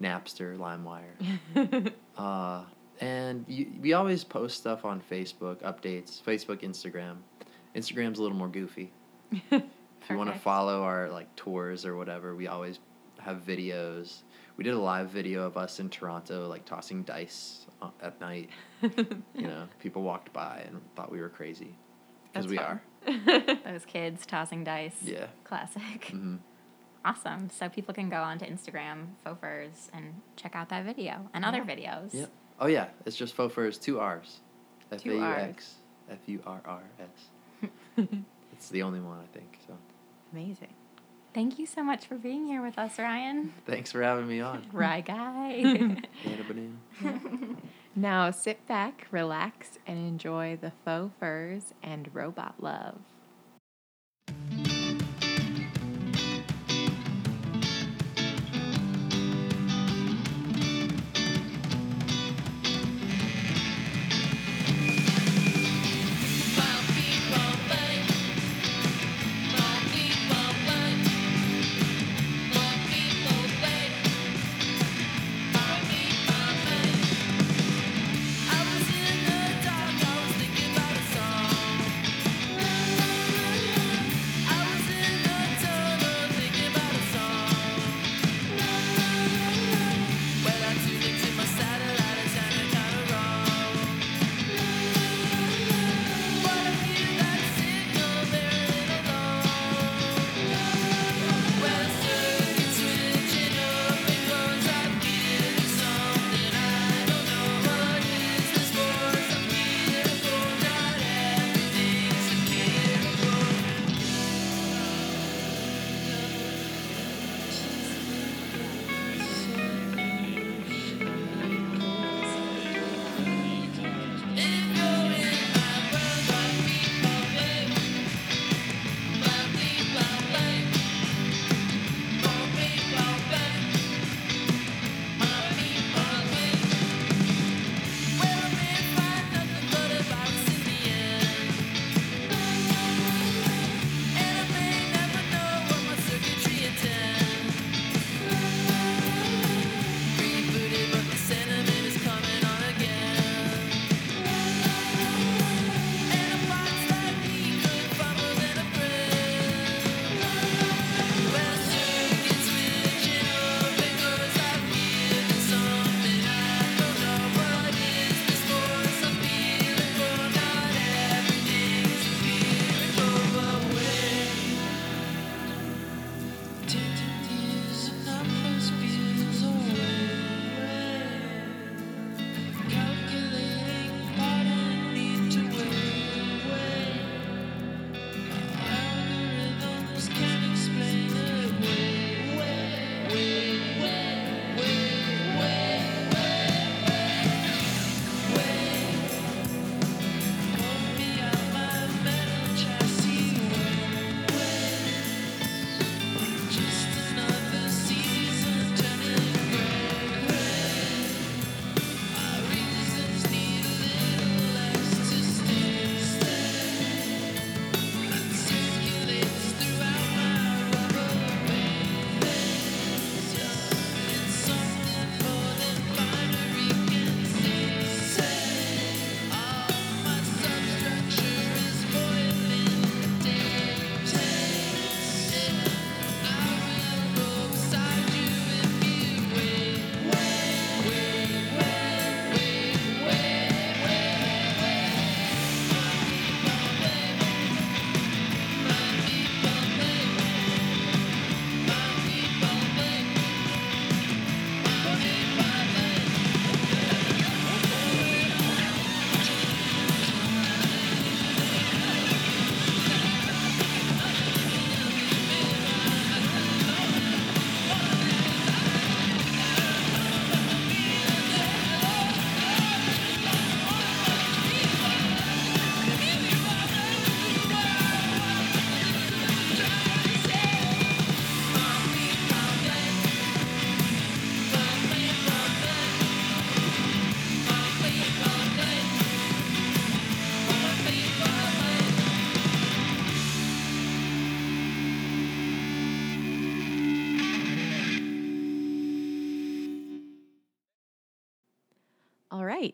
Napster, 0.00 0.56
LimeWire. 0.58 1.92
Uh, 2.16 2.62
and 3.00 3.42
you, 3.48 3.72
we 3.80 3.94
always 3.94 4.22
post 4.22 4.58
stuff 4.58 4.84
on 4.84 5.00
Facebook, 5.10 5.56
updates, 5.62 6.20
Facebook, 6.22 6.60
Instagram. 6.60 7.16
Instagram's 7.74 8.18
a 8.18 8.22
little 8.22 8.36
more 8.36 8.48
goofy. 8.48 8.92
If 9.50 10.10
you 10.10 10.18
want 10.18 10.32
to 10.32 10.38
follow 10.40 10.82
our 10.82 11.08
like 11.10 11.34
tours 11.36 11.86
or 11.86 11.96
whatever, 11.96 12.34
we 12.34 12.48
always 12.48 12.80
have 13.20 13.38
videos. 13.46 14.22
We 14.56 14.64
did 14.64 14.74
a 14.74 14.78
live 14.78 15.10
video 15.10 15.44
of 15.44 15.56
us 15.56 15.78
in 15.78 15.88
Toronto, 15.88 16.48
like 16.48 16.64
tossing 16.64 17.04
dice 17.04 17.66
uh, 17.80 17.90
at 18.02 18.20
night. 18.20 18.50
You 18.82 19.46
know, 19.46 19.68
people 19.78 20.02
walked 20.02 20.32
by 20.32 20.64
and 20.66 20.80
thought 20.96 21.10
we 21.12 21.20
were 21.20 21.28
crazy 21.28 21.76
because 22.32 22.48
we 22.48 22.56
fun. 22.56 22.80
are. 23.06 23.54
Those 23.64 23.84
kids 23.86 24.26
tossing 24.26 24.64
dice. 24.64 24.96
Yeah. 25.02 25.26
Classic. 25.44 26.04
hmm 26.10 26.36
Awesome. 27.04 27.50
So 27.50 27.68
people 27.68 27.92
can 27.94 28.08
go 28.08 28.18
onto 28.22 28.44
Instagram, 28.44 29.06
Fofers, 29.26 29.88
and 29.92 30.20
check 30.36 30.54
out 30.54 30.68
that 30.68 30.84
video 30.84 31.28
and 31.34 31.44
other 31.44 31.62
videos. 31.62 32.12
Yep. 32.14 32.30
Oh 32.60 32.66
yeah, 32.66 32.88
it's 33.06 33.16
just 33.16 33.34
faux 33.34 33.52
furs, 33.54 33.78
two 33.78 33.98
R's. 33.98 34.40
F 34.92 35.04
A 35.06 35.10
Rs. 35.10 35.38
X 35.48 35.74
F 36.10 36.18
U 36.26 36.40
R 36.46 36.60
R 36.64 36.82
S. 37.00 37.68
It's 38.52 38.68
the 38.68 38.82
only 38.82 39.00
one 39.00 39.18
I 39.18 39.36
think. 39.36 39.58
So 39.66 39.76
Amazing. 40.32 40.68
Thank 41.34 41.58
you 41.58 41.66
so 41.66 41.82
much 41.82 42.06
for 42.06 42.14
being 42.16 42.46
here 42.46 42.62
with 42.62 42.78
us, 42.78 42.98
Ryan. 42.98 43.52
thanks 43.66 43.90
for 43.90 44.02
having 44.02 44.28
me 44.28 44.40
on. 44.40 44.66
Rye 44.72 45.00
guy. 45.00 45.62
Banana 45.62 46.44
banana. 46.46 47.56
Now 47.96 48.30
sit 48.30 48.66
back, 48.68 49.06
relax, 49.10 49.78
and 49.86 49.98
enjoy 49.98 50.58
the 50.60 50.72
faux 50.84 51.10
furs 51.18 51.74
and 51.82 52.14
robot 52.14 52.54
love. 52.60 52.98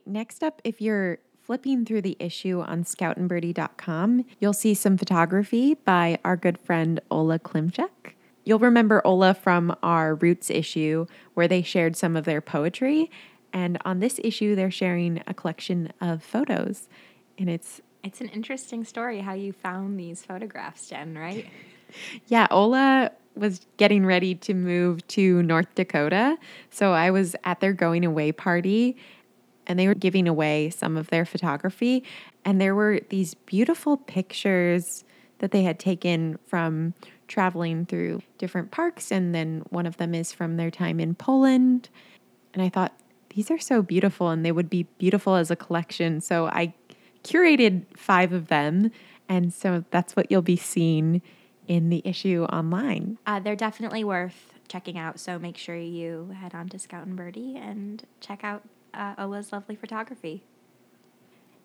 Next 0.08 0.42
up, 0.42 0.62
if 0.64 0.80
you're 0.80 1.18
flipping 1.42 1.84
through 1.84 2.00
the 2.00 2.16
issue 2.18 2.62
on 2.62 2.82
scoutandbirdie.com, 2.82 4.24
you'll 4.40 4.54
see 4.54 4.72
some 4.72 4.96
photography 4.96 5.74
by 5.74 6.18
our 6.24 6.34
good 6.34 6.58
friend 6.58 6.98
Ola 7.10 7.38
Klimchuk. 7.38 8.12
You'll 8.42 8.58
remember 8.58 9.06
Ola 9.06 9.34
from 9.34 9.76
our 9.82 10.14
Roots 10.14 10.48
issue 10.48 11.04
where 11.34 11.46
they 11.46 11.60
shared 11.60 11.94
some 11.94 12.16
of 12.16 12.24
their 12.24 12.40
poetry. 12.40 13.10
And 13.52 13.76
on 13.84 14.00
this 14.00 14.18
issue, 14.24 14.54
they're 14.54 14.70
sharing 14.70 15.22
a 15.26 15.34
collection 15.34 15.92
of 16.00 16.22
photos. 16.22 16.88
And 17.36 17.50
it's 17.50 17.82
It's 18.02 18.22
an 18.22 18.28
interesting 18.28 18.84
story 18.84 19.20
how 19.20 19.34
you 19.34 19.52
found 19.52 20.00
these 20.00 20.24
photographs, 20.24 20.88
Jen, 20.88 21.18
right? 21.18 21.46
Yeah, 22.26 22.46
Ola 22.50 23.12
was 23.34 23.66
getting 23.78 24.04
ready 24.04 24.34
to 24.34 24.52
move 24.52 25.06
to 25.08 25.42
North 25.42 25.74
Dakota. 25.74 26.36
So 26.68 26.92
I 26.92 27.10
was 27.10 27.34
at 27.44 27.60
their 27.60 27.72
going 27.72 28.04
away 28.04 28.30
party 28.30 28.98
and 29.68 29.78
they 29.78 29.86
were 29.86 29.94
giving 29.94 30.26
away 30.26 30.70
some 30.70 30.96
of 30.96 31.10
their 31.10 31.24
photography. 31.24 32.02
And 32.44 32.60
there 32.60 32.74
were 32.74 33.00
these 33.10 33.34
beautiful 33.34 33.98
pictures 33.98 35.04
that 35.38 35.52
they 35.52 35.62
had 35.62 35.78
taken 35.78 36.38
from 36.46 36.94
traveling 37.28 37.86
through 37.86 38.22
different 38.38 38.70
parks. 38.70 39.12
And 39.12 39.34
then 39.34 39.62
one 39.68 39.86
of 39.86 39.98
them 39.98 40.14
is 40.14 40.32
from 40.32 40.56
their 40.56 40.70
time 40.70 40.98
in 40.98 41.14
Poland. 41.14 41.90
And 42.54 42.62
I 42.62 42.68
thought, 42.68 42.98
these 43.34 43.50
are 43.50 43.58
so 43.58 43.82
beautiful 43.82 44.30
and 44.30 44.44
they 44.44 44.50
would 44.50 44.70
be 44.70 44.84
beautiful 44.96 45.36
as 45.36 45.50
a 45.50 45.56
collection. 45.56 46.20
So 46.20 46.46
I 46.46 46.74
curated 47.22 47.84
five 47.96 48.32
of 48.32 48.48
them. 48.48 48.90
And 49.28 49.52
so 49.52 49.84
that's 49.90 50.16
what 50.16 50.30
you'll 50.30 50.42
be 50.42 50.56
seeing 50.56 51.20
in 51.66 51.90
the 51.90 52.00
issue 52.04 52.44
online. 52.44 53.18
Uh, 53.26 53.38
they're 53.38 53.54
definitely 53.54 54.02
worth 54.02 54.54
checking 54.68 54.98
out. 54.98 55.20
So 55.20 55.38
make 55.38 55.56
sure 55.56 55.76
you 55.76 56.34
head 56.40 56.54
on 56.54 56.68
to 56.70 56.78
Scout 56.78 57.06
and 57.06 57.14
Birdie 57.14 57.56
and 57.56 58.02
check 58.20 58.42
out 58.42 58.62
uh, 58.94 59.14
Ola's 59.18 59.52
lovely 59.52 59.76
photography. 59.76 60.44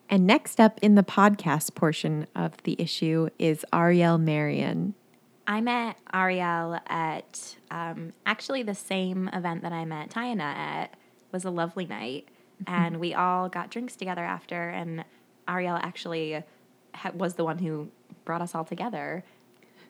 And 0.10 0.28
next 0.28 0.60
up 0.60 0.80
in 0.82 0.96
the 0.96 1.04
podcast 1.04 1.76
portion 1.76 2.28
of 2.36 2.62
the 2.64 2.76
issue 2.80 3.30
is 3.40 3.66
Ariel 3.74 4.18
Marion. 4.18 4.94
I 5.48 5.60
met 5.62 5.98
Ariel 6.14 6.80
at 6.88 7.56
um, 7.72 8.14
actually 8.26 8.64
the 8.64 8.76
same 8.76 9.30
event 9.34 9.62
that 9.64 9.74
I 9.74 9.86
met 9.86 10.10
Tiana 10.10 10.42
at. 10.42 10.94
It 10.94 11.34
was 11.34 11.46
a 11.46 11.50
lovely 11.50 11.86
night, 11.86 12.28
and 12.68 13.00
we 13.00 13.14
all 13.14 13.50
got 13.50 13.70
drinks 13.70 13.96
together 13.96 14.24
after. 14.24 14.70
And 14.70 15.04
Ariel 15.48 15.78
actually 15.82 16.44
ha- 16.94 17.12
was 17.14 17.34
the 17.34 17.44
one 17.44 17.58
who 17.58 17.90
brought 18.24 18.42
us 18.42 18.56
all 18.56 18.66
together. 18.66 19.24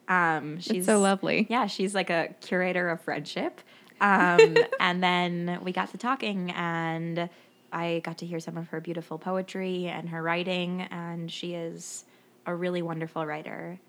Um, 0.08 0.60
she's 0.60 0.78
It's 0.78 0.86
so 0.86 1.00
lovely. 1.00 1.48
Yeah, 1.50 1.68
she's 1.68 1.94
like 1.94 2.10
a 2.10 2.34
curator 2.42 2.90
of 2.90 3.02
friendship. 3.02 3.62
Um, 4.02 4.58
and 4.80 5.04
then 5.04 5.60
we 5.64 5.72
got 5.72 5.92
to 5.92 5.98
talking, 5.98 6.52
and 6.52 7.30
I 7.72 8.02
got 8.04 8.20
to 8.20 8.26
hear 8.26 8.40
some 8.40 8.58
of 8.58 8.68
her 8.70 8.80
beautiful 8.80 9.18
poetry 9.18 9.88
and 9.88 10.10
her 10.10 10.22
writing. 10.22 10.82
And 10.82 11.32
she 11.32 11.54
is 11.54 12.06
a 12.46 12.54
really 12.54 12.82
wonderful 12.82 13.26
writer 13.26 13.80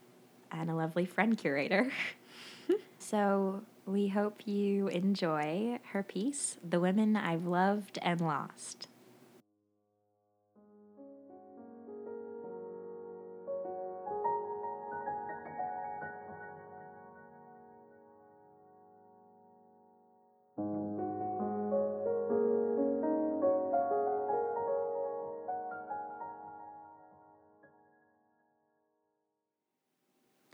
and 0.50 0.70
a 0.70 0.74
lovely 0.74 1.04
friend 1.04 1.36
curator. 1.36 1.90
so 2.98 3.62
we 3.86 4.08
hope 4.08 4.46
you 4.46 4.88
enjoy 4.88 5.78
her 5.92 6.02
piece, 6.02 6.56
The 6.66 6.80
Women 6.80 7.16
I've 7.16 7.46
Loved 7.46 7.98
and 8.00 8.20
Lost. 8.20 8.88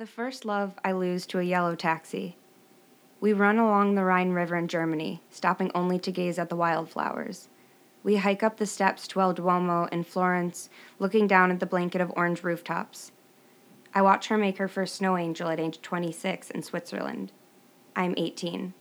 The 0.01 0.07
first 0.07 0.47
love 0.47 0.73
I 0.83 0.93
lose 0.93 1.27
to 1.27 1.41
a 1.41 1.43
yellow 1.43 1.75
taxi. 1.75 2.39
We 3.21 3.35
run 3.35 3.59
along 3.59 3.95
the 3.95 4.03
Rhine 4.03 4.31
River 4.31 4.57
in 4.57 4.67
Germany, 4.67 5.21
stopping 5.29 5.71
only 5.75 5.99
to 5.99 6.11
gaze 6.11 6.39
at 6.39 6.49
the 6.49 6.57
wildflowers. 6.57 7.51
We 8.03 8.17
hike 8.17 8.43
up 8.43 8.57
the 8.57 8.65
steps 8.65 9.07
to 9.09 9.21
El 9.21 9.35
Duomo 9.35 9.89
in 9.93 10.05
Florence, 10.05 10.71
looking 10.99 11.27
down 11.27 11.51
at 11.51 11.61
the 11.61 11.67
blanket 11.67 12.01
of 12.01 12.11
orange 12.17 12.43
rooftops. 12.43 13.13
I 13.95 14.01
watch 14.01 14.29
her 14.29 14.39
make 14.39 14.57
her 14.57 14.69
first 14.69 14.95
snow 14.95 15.19
angel 15.19 15.51
at 15.51 15.61
age 15.61 15.83
26 15.83 16.49
in 16.49 16.63
Switzerland. 16.63 17.33
I 17.95 18.05
am 18.05 18.15
18. 18.17 18.73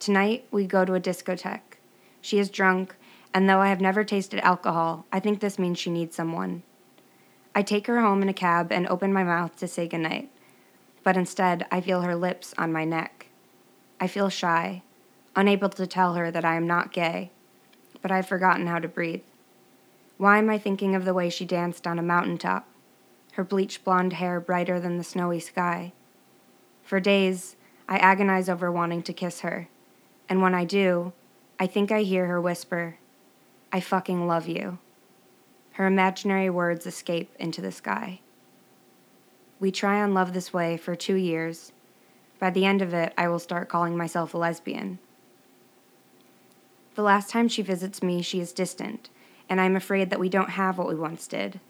Tonight, 0.00 0.48
we 0.50 0.66
go 0.66 0.84
to 0.84 0.96
a 0.96 1.00
discotheque. 1.00 1.78
She 2.20 2.40
is 2.40 2.50
drunk, 2.50 2.96
and 3.32 3.48
though 3.48 3.60
I 3.60 3.68
have 3.68 3.80
never 3.80 4.02
tasted 4.02 4.40
alcohol, 4.40 5.06
I 5.12 5.20
think 5.20 5.38
this 5.38 5.56
means 5.56 5.78
she 5.78 5.90
needs 5.90 6.16
someone. 6.16 6.64
I 7.54 7.62
take 7.62 7.86
her 7.86 8.00
home 8.00 8.22
in 8.22 8.28
a 8.28 8.34
cab 8.34 8.72
and 8.72 8.86
open 8.86 9.12
my 9.12 9.24
mouth 9.24 9.56
to 9.56 9.68
say 9.68 9.86
goodnight, 9.86 10.30
but 11.02 11.16
instead 11.16 11.66
I 11.70 11.80
feel 11.80 12.00
her 12.00 12.16
lips 12.16 12.54
on 12.56 12.72
my 12.72 12.84
neck. 12.84 13.26
I 14.00 14.06
feel 14.06 14.30
shy, 14.30 14.82
unable 15.36 15.68
to 15.70 15.86
tell 15.86 16.14
her 16.14 16.30
that 16.30 16.44
I 16.44 16.56
am 16.56 16.66
not 16.66 16.92
gay, 16.92 17.30
but 18.00 18.10
I've 18.10 18.26
forgotten 18.26 18.66
how 18.66 18.78
to 18.78 18.88
breathe. 18.88 19.22
Why 20.16 20.38
am 20.38 20.48
I 20.48 20.58
thinking 20.58 20.94
of 20.94 21.04
the 21.04 21.14
way 21.14 21.28
she 21.28 21.44
danced 21.44 21.86
on 21.86 21.98
a 21.98 22.02
mountaintop, 22.02 22.66
her 23.32 23.44
bleached 23.44 23.84
blonde 23.84 24.14
hair 24.14 24.40
brighter 24.40 24.80
than 24.80 24.96
the 24.96 25.04
snowy 25.04 25.40
sky? 25.40 25.92
For 26.82 27.00
days, 27.00 27.56
I 27.88 27.98
agonize 27.98 28.48
over 28.48 28.72
wanting 28.72 29.02
to 29.02 29.12
kiss 29.12 29.40
her, 29.40 29.68
and 30.28 30.40
when 30.40 30.54
I 30.54 30.64
do, 30.64 31.12
I 31.60 31.66
think 31.66 31.92
I 31.92 32.02
hear 32.02 32.26
her 32.26 32.40
whisper, 32.40 32.96
I 33.72 33.80
fucking 33.80 34.26
love 34.26 34.48
you. 34.48 34.78
Her 35.72 35.86
imaginary 35.86 36.50
words 36.50 36.86
escape 36.86 37.34
into 37.38 37.60
the 37.60 37.72
sky. 37.72 38.20
We 39.58 39.70
try 39.70 40.02
on 40.02 40.12
Love 40.12 40.32
This 40.32 40.52
Way 40.52 40.76
for 40.76 40.94
two 40.94 41.14
years. 41.14 41.72
By 42.38 42.50
the 42.50 42.66
end 42.66 42.82
of 42.82 42.92
it, 42.92 43.14
I 43.16 43.28
will 43.28 43.38
start 43.38 43.68
calling 43.68 43.96
myself 43.96 44.34
a 44.34 44.38
lesbian. 44.38 44.98
The 46.94 47.02
last 47.02 47.30
time 47.30 47.48
she 47.48 47.62
visits 47.62 48.02
me, 48.02 48.20
she 48.20 48.40
is 48.40 48.52
distant, 48.52 49.08
and 49.48 49.60
I'm 49.60 49.76
afraid 49.76 50.10
that 50.10 50.20
we 50.20 50.28
don't 50.28 50.50
have 50.50 50.76
what 50.76 50.88
we 50.88 50.94
once 50.94 51.26
did. 51.26 51.60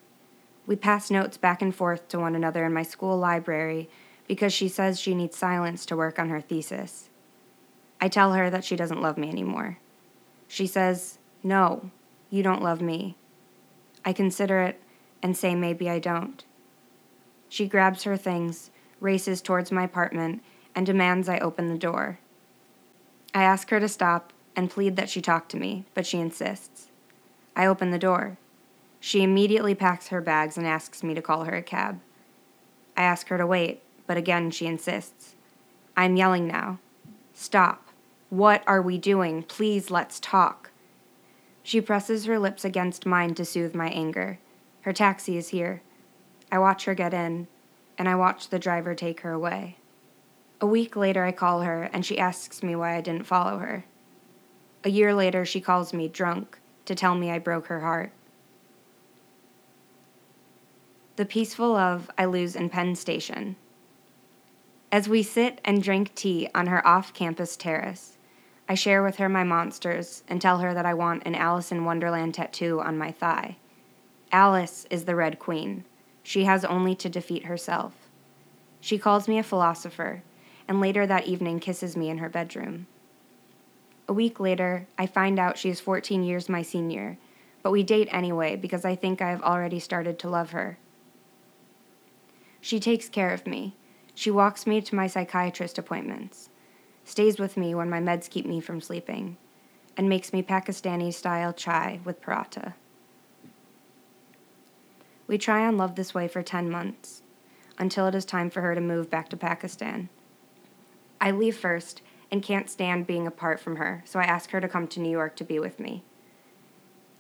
We 0.67 0.75
pass 0.75 1.11
notes 1.11 1.37
back 1.37 1.63
and 1.63 1.75
forth 1.75 2.09
to 2.09 2.19
one 2.19 2.35
another 2.35 2.65
in 2.65 2.73
my 2.73 2.83
school 2.83 3.17
library 3.19 3.89
because 4.27 4.53
she 4.53 4.69
says 4.69 4.99
she 4.99 5.15
needs 5.15 5.37
silence 5.37 5.87
to 5.87 5.97
work 5.97 6.19
on 6.19 6.29
her 6.29 6.41
thesis. 6.41 7.11
I 8.01 8.09
tell 8.09 8.33
her 8.33 8.51
that 8.51 8.65
she 8.65 8.75
doesn't 8.75 9.01
love 9.01 9.17
me 9.17 9.29
anymore. 9.29 9.79
She 10.49 10.67
says, 10.67 11.19
No, 11.43 11.91
you 12.31 12.43
don't 12.43 12.63
love 12.63 12.81
me. 12.81 13.17
I 14.05 14.13
consider 14.13 14.63
it 14.63 14.81
and 15.23 15.37
say 15.37 15.55
maybe 15.55 15.89
I 15.89 15.99
don't. 15.99 16.45
She 17.49 17.69
grabs 17.69 18.05
her 18.05 18.17
things, 18.17 18.71
races 19.01 19.43
towards 19.43 19.71
my 19.71 19.85
apartment, 19.85 20.43
and 20.75 20.87
demands 20.87 21.29
I 21.29 21.39
open 21.39 21.69
the 21.69 21.79
door. 21.79 22.19
I 23.35 23.43
ask 23.43 23.71
her 23.71 23.81
to 23.81 23.89
stop 23.89 24.33
and 24.57 24.71
plead 24.71 24.97
that 24.97 25.11
she 25.11 25.21
talk 25.21 25.49
to 25.49 25.57
me, 25.57 25.85
but 25.95 26.07
she 26.07 26.19
insists. 26.19 26.89
I 27.55 27.67
open 27.67 27.91
the 27.91 27.99
door. 27.99 28.39
She 29.01 29.23
immediately 29.23 29.75
packs 29.75 30.09
her 30.09 30.21
bags 30.21 30.57
and 30.57 30.67
asks 30.67 31.03
me 31.03 31.15
to 31.15 31.23
call 31.23 31.45
her 31.45 31.57
a 31.57 31.63
cab. 31.63 32.01
I 32.97 33.03
ask 33.03 33.29
her 33.29 33.39
to 33.39 33.47
wait, 33.47 33.83
but 34.07 34.17
again 34.17 34.51
she 34.51 34.67
insists. 34.67 35.35
I'm 35.97 36.17
yelling 36.17 36.47
now. 36.47 36.79
Stop. 37.35 37.89
What 38.31 38.63
are 38.67 38.81
we 38.81 38.99
doing? 38.99 39.43
Please 39.43 39.91
let's 39.91 40.21
talk. 40.21 40.62
She 41.63 41.81
presses 41.81 42.25
her 42.25 42.39
lips 42.39 42.65
against 42.65 43.07
mine 43.07 43.35
to 43.35 43.45
soothe 43.45 43.75
my 43.75 43.89
anger. 43.89 44.39
Her 44.83 44.93
taxi 44.93 45.37
is 45.37 45.51
here. 45.51 45.83
I 46.51 46.59
watch 46.59 46.85
her 46.85 46.95
get 46.95 47.15
in, 47.15 47.47
and 47.97 48.09
I 48.09 48.15
watch 48.15 48.49
the 48.49 48.59
driver 48.59 48.95
take 48.95 49.21
her 49.21 49.33
away. 49.33 49.77
A 50.61 50.67
week 50.67 50.97
later, 50.97 51.25
I 51.25 51.33
call 51.33 51.63
her, 51.63 51.89
and 51.93 52.05
she 52.05 52.19
asks 52.19 52.63
me 52.63 52.77
why 52.77 52.97
I 52.97 53.01
didn't 53.01 53.27
follow 53.27 53.59
her. 53.59 53.85
A 54.85 54.91
year 54.91 55.15
later, 55.15 55.45
she 55.45 55.61
calls 55.61 55.93
me 55.93 56.09
drunk 56.09 56.59
to 56.85 56.95
tell 56.95 57.15
me 57.15 57.31
I 57.31 57.39
broke 57.39 57.67
her 57.67 57.81
heart. 57.81 58.13
The 61.17 61.25
peaceful 61.25 61.73
love 61.73 62.11
I 62.19 62.25
lose 62.25 62.57
in 62.57 62.71
Penn 62.71 62.97
Station. 62.97 63.57
As 64.91 65.09
we 65.09 65.23
sit 65.23 65.61
and 65.65 65.83
drink 65.83 66.15
tea 66.15 66.49
on 66.55 66.67
her 66.67 66.87
off 66.87 67.15
campus 67.15 67.57
terrace, 67.57 68.19
I 68.69 68.75
share 68.75 69.03
with 69.03 69.17
her 69.17 69.29
my 69.29 69.45
monsters 69.45 70.23
and 70.29 70.41
tell 70.41 70.59
her 70.59 70.73
that 70.75 70.87
I 70.87 70.95
want 70.95 71.25
an 71.27 71.35
Alice 71.35 71.73
in 71.73 71.85
Wonderland 71.85 72.35
tattoo 72.35 72.81
on 72.81 72.97
my 72.97 73.13
thigh. 73.13 73.57
Alice 74.31 74.87
is 74.89 75.05
the 75.05 75.17
Red 75.17 75.39
Queen. 75.39 75.85
She 76.23 76.45
has 76.45 76.65
only 76.65 76.95
to 76.97 77.09
defeat 77.09 77.47
herself. 77.47 77.95
She 78.81 78.99
calls 78.99 79.29
me 79.29 79.39
a 79.39 79.43
philosopher, 79.43 80.23
and 80.67 80.81
later 80.81 81.07
that 81.07 81.27
evening 81.27 81.61
kisses 81.61 81.97
me 81.97 82.09
in 82.09 82.19
her 82.19 82.29
bedroom. 82.29 82.87
A 84.09 84.13
week 84.13 84.41
later, 84.41 84.87
I 84.99 85.07
find 85.07 85.39
out 85.39 85.59
she 85.59 85.71
is 85.71 85.81
14 85.81 86.23
years 86.23 86.49
my 86.49 86.63
senior, 86.63 87.19
but 87.63 87.71
we 87.71 87.83
date 87.83 88.09
anyway 88.11 88.57
because 88.57 88.85
I 88.85 88.95
think 88.95 89.23
I 89.23 89.31
have 89.31 89.43
already 89.43 89.79
started 89.79 90.19
to 90.21 90.29
love 90.29 90.51
her. 90.51 90.79
She 92.61 92.81
takes 92.81 93.09
care 93.09 93.33
of 93.33 93.47
me. 93.47 93.77
She 94.15 94.31
walks 94.31 94.67
me 94.67 94.81
to 94.81 94.95
my 94.95 95.07
psychiatrist 95.07 95.79
appointments, 95.79 96.49
stays 97.05 97.39
with 97.39 97.57
me 97.57 97.75
when 97.75 97.91
my 97.91 98.01
meds 98.01 98.31
keep 98.31 98.47
me 98.47 98.61
from 98.61 98.81
sleeping, 98.81 99.37
and 99.97 100.09
makes 100.09 100.33
me 100.33 100.43
Pakistani 100.43 101.13
style 101.13 101.53
chai 101.53 102.01
with 102.05 102.23
paratha. 102.23 102.75
We 105.27 105.39
try 105.39 105.67
on 105.67 105.77
love 105.77 105.95
this 105.95 106.15
way 106.15 106.29
for 106.29 106.43
10 106.43 106.71
months 106.71 107.23
until 107.79 108.07
it 108.07 108.15
is 108.15 108.25
time 108.25 108.51
for 108.51 108.61
her 108.61 108.75
to 108.75 108.81
move 108.81 109.11
back 109.11 109.29
to 109.31 109.37
Pakistan. 109.37 110.09
I 111.21 111.31
leave 111.31 111.57
first 111.57 112.03
and 112.31 112.43
can't 112.43 112.71
stand 112.71 113.07
being 113.07 113.27
apart 113.27 113.61
from 113.61 113.77
her, 113.77 114.03
so 114.07 114.19
I 114.19 114.25
ask 114.25 114.51
her 114.51 114.61
to 114.61 114.69
come 114.69 114.89
to 114.89 115.01
New 115.01 115.11
York 115.11 115.37
to 115.37 115.45
be 115.45 115.59
with 115.59 115.79
me. 115.79 116.03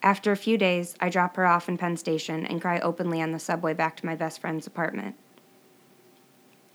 After 0.02 0.32
a 0.32 0.36
few 0.36 0.58
days, 0.58 0.96
I 1.00 1.08
drop 1.08 1.36
her 1.36 1.46
off 1.46 1.68
in 1.68 1.78
Penn 1.78 1.96
Station 1.96 2.44
and 2.44 2.60
cry 2.60 2.80
openly 2.80 3.22
on 3.22 3.30
the 3.30 3.38
subway 3.38 3.72
back 3.72 3.96
to 3.98 4.06
my 4.06 4.16
best 4.16 4.40
friend's 4.40 4.66
apartment. 4.66 5.14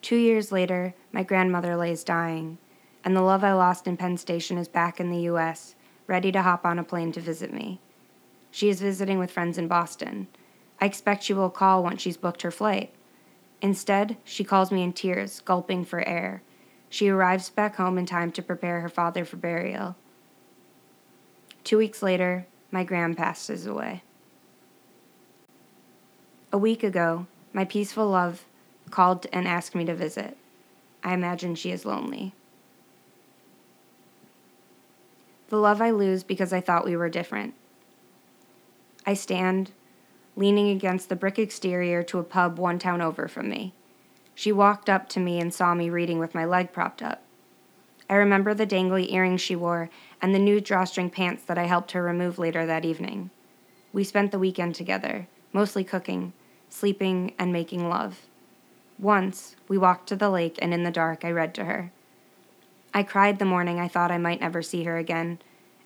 Two 0.02 0.16
years 0.16 0.52
later, 0.52 0.94
my 1.12 1.24
grandmother 1.24 1.76
lays 1.76 2.04
dying, 2.04 2.58
and 3.08 3.16
the 3.16 3.22
love 3.22 3.42
I 3.42 3.54
lost 3.54 3.88
in 3.88 3.96
Penn 3.96 4.18
Station 4.18 4.58
is 4.58 4.68
back 4.68 5.00
in 5.00 5.10
the 5.10 5.22
U.S., 5.32 5.76
ready 6.08 6.30
to 6.34 6.42
hop 6.42 6.66
on 6.66 6.78
a 6.78 6.84
plane 6.84 7.14
to 7.14 7.22
visit 7.22 7.54
me. 7.54 7.80
She 8.52 8.68
is 8.68 8.82
visiting 8.82 9.18
with 9.18 9.32
friends 9.32 9.58
in 9.58 9.70
Boston. 9.70 10.28
I 10.82 10.88
expect 10.88 11.24
she 11.24 11.34
will 11.34 11.50
call 11.50 11.82
once 11.82 12.02
she's 12.02 12.18
booked 12.18 12.42
her 12.42 12.52
flight. 12.52 12.94
Instead, 13.62 14.18
she 14.26 14.44
calls 14.44 14.74
me 14.74 14.84
in 14.84 14.92
tears, 14.92 15.40
gulping 15.40 15.86
for 15.86 16.06
air. 16.06 16.42
She 16.90 17.08
arrives 17.08 17.50
back 17.50 17.78
home 17.78 17.98
in 17.98 18.06
time 18.06 18.30
to 18.34 18.42
prepare 18.42 18.82
her 18.82 18.90
father 18.90 19.24
for 19.24 19.38
burial. 19.38 19.96
Two 21.64 21.78
weeks 21.78 22.04
later, 22.04 22.46
my 22.72 22.84
gram 22.84 23.16
passes 23.16 23.66
away. 23.66 24.04
A 26.52 26.58
week 26.58 26.84
ago, 26.84 27.26
my 27.54 27.64
peaceful 27.64 28.10
love 28.10 28.44
called 28.90 29.28
and 29.32 29.48
asked 29.48 29.76
me 29.76 29.86
to 29.86 29.96
visit. 29.96 30.36
I 31.06 31.14
imagine 31.14 31.56
she 31.56 31.72
is 31.72 31.86
lonely. 31.86 32.34
The 35.50 35.58
love 35.58 35.82
I 35.82 35.92
lose 35.92 36.24
because 36.24 36.52
I 36.52 36.62
thought 36.62 36.86
we 36.86 36.96
were 36.96 37.10
different. 37.10 37.54
I 39.06 39.14
stand, 39.14 39.72
leaning 40.36 40.70
against 40.70 41.08
the 41.08 41.16
brick 41.16 41.40
exterior 41.40 42.04
to 42.04 42.20
a 42.20 42.24
pub 42.24 42.60
one 42.60 42.80
town 42.80 43.02
over 43.02 43.28
from 43.28 43.50
me. 43.50 43.74
She 44.36 44.52
walked 44.52 44.90
up 44.90 45.08
to 45.10 45.20
me 45.20 45.40
and 45.40 45.54
saw 45.54 45.74
me 45.74 45.90
reading 45.90 46.20
with 46.20 46.36
my 46.36 46.46
leg 46.46 46.72
propped 46.72 47.02
up. 47.02 47.24
I 48.10 48.16
remember 48.16 48.54
the 48.54 48.68
dangly 48.68 49.12
earrings 49.12 49.42
she 49.42 49.56
wore 49.56 49.90
and 50.22 50.34
the 50.34 50.40
new 50.40 50.62
drawstring 50.62 51.10
pants 51.10 51.44
that 51.44 51.58
I 51.58 51.64
helped 51.64 51.92
her 51.92 52.04
remove 52.04 52.38
later 52.38 52.66
that 52.66 52.86
evening. 52.86 53.30
We 53.94 54.04
spent 54.04 54.32
the 54.32 54.40
weekend 54.40 54.76
together, 54.76 55.28
mostly 55.54 55.84
cooking, 55.84 56.34
sleeping, 56.70 57.34
and 57.40 57.52
making 57.52 57.90
love. 57.90 58.28
Once, 59.00 59.56
we 59.68 59.78
walked 59.78 60.08
to 60.10 60.16
the 60.16 60.30
lake, 60.30 60.58
and 60.62 60.74
in 60.74 60.84
the 60.84 60.92
dark, 60.92 61.24
I 61.24 61.32
read 61.32 61.54
to 61.56 61.66
her. 61.66 61.92
I 62.98 63.04
cried 63.04 63.38
the 63.38 63.46
morning 63.46 63.80
I 63.80 63.88
thought 63.88 64.10
I 64.10 64.18
might 64.18 64.42
never 64.42 64.64
see 64.64 64.86
her 64.86 64.98
again, 64.98 65.38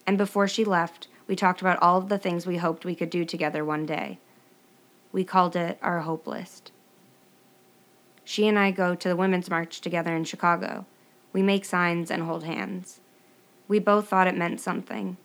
and 0.07 0.17
before 0.17 0.47
she 0.47 0.63
left, 0.63 1.09
we 1.27 1.35
talked 1.35 1.59
about 1.59 1.77
all 1.81 1.97
of 1.97 2.07
the 2.07 2.17
things 2.17 2.47
we 2.47 2.55
hoped 2.55 2.85
we 2.85 2.95
could 2.95 3.09
do 3.09 3.25
together 3.25 3.65
one 3.65 3.85
day. 3.85 4.17
We 5.11 5.25
called 5.25 5.57
it 5.57 5.77
our 5.81 5.99
hope 5.99 6.25
list. 6.25 6.71
She 8.23 8.47
and 8.47 8.57
I 8.57 8.71
go 8.71 8.95
to 8.95 9.09
the 9.09 9.17
Women's 9.17 9.49
March 9.49 9.81
together 9.81 10.15
in 10.15 10.23
Chicago. 10.23 10.85
We 11.33 11.41
make 11.41 11.65
signs 11.65 12.09
and 12.09 12.23
hold 12.23 12.45
hands. 12.45 13.01
We 13.67 13.77
both 13.77 14.07
thought 14.07 14.27
it 14.27 14.37
meant 14.37 14.61
something. 14.61 15.17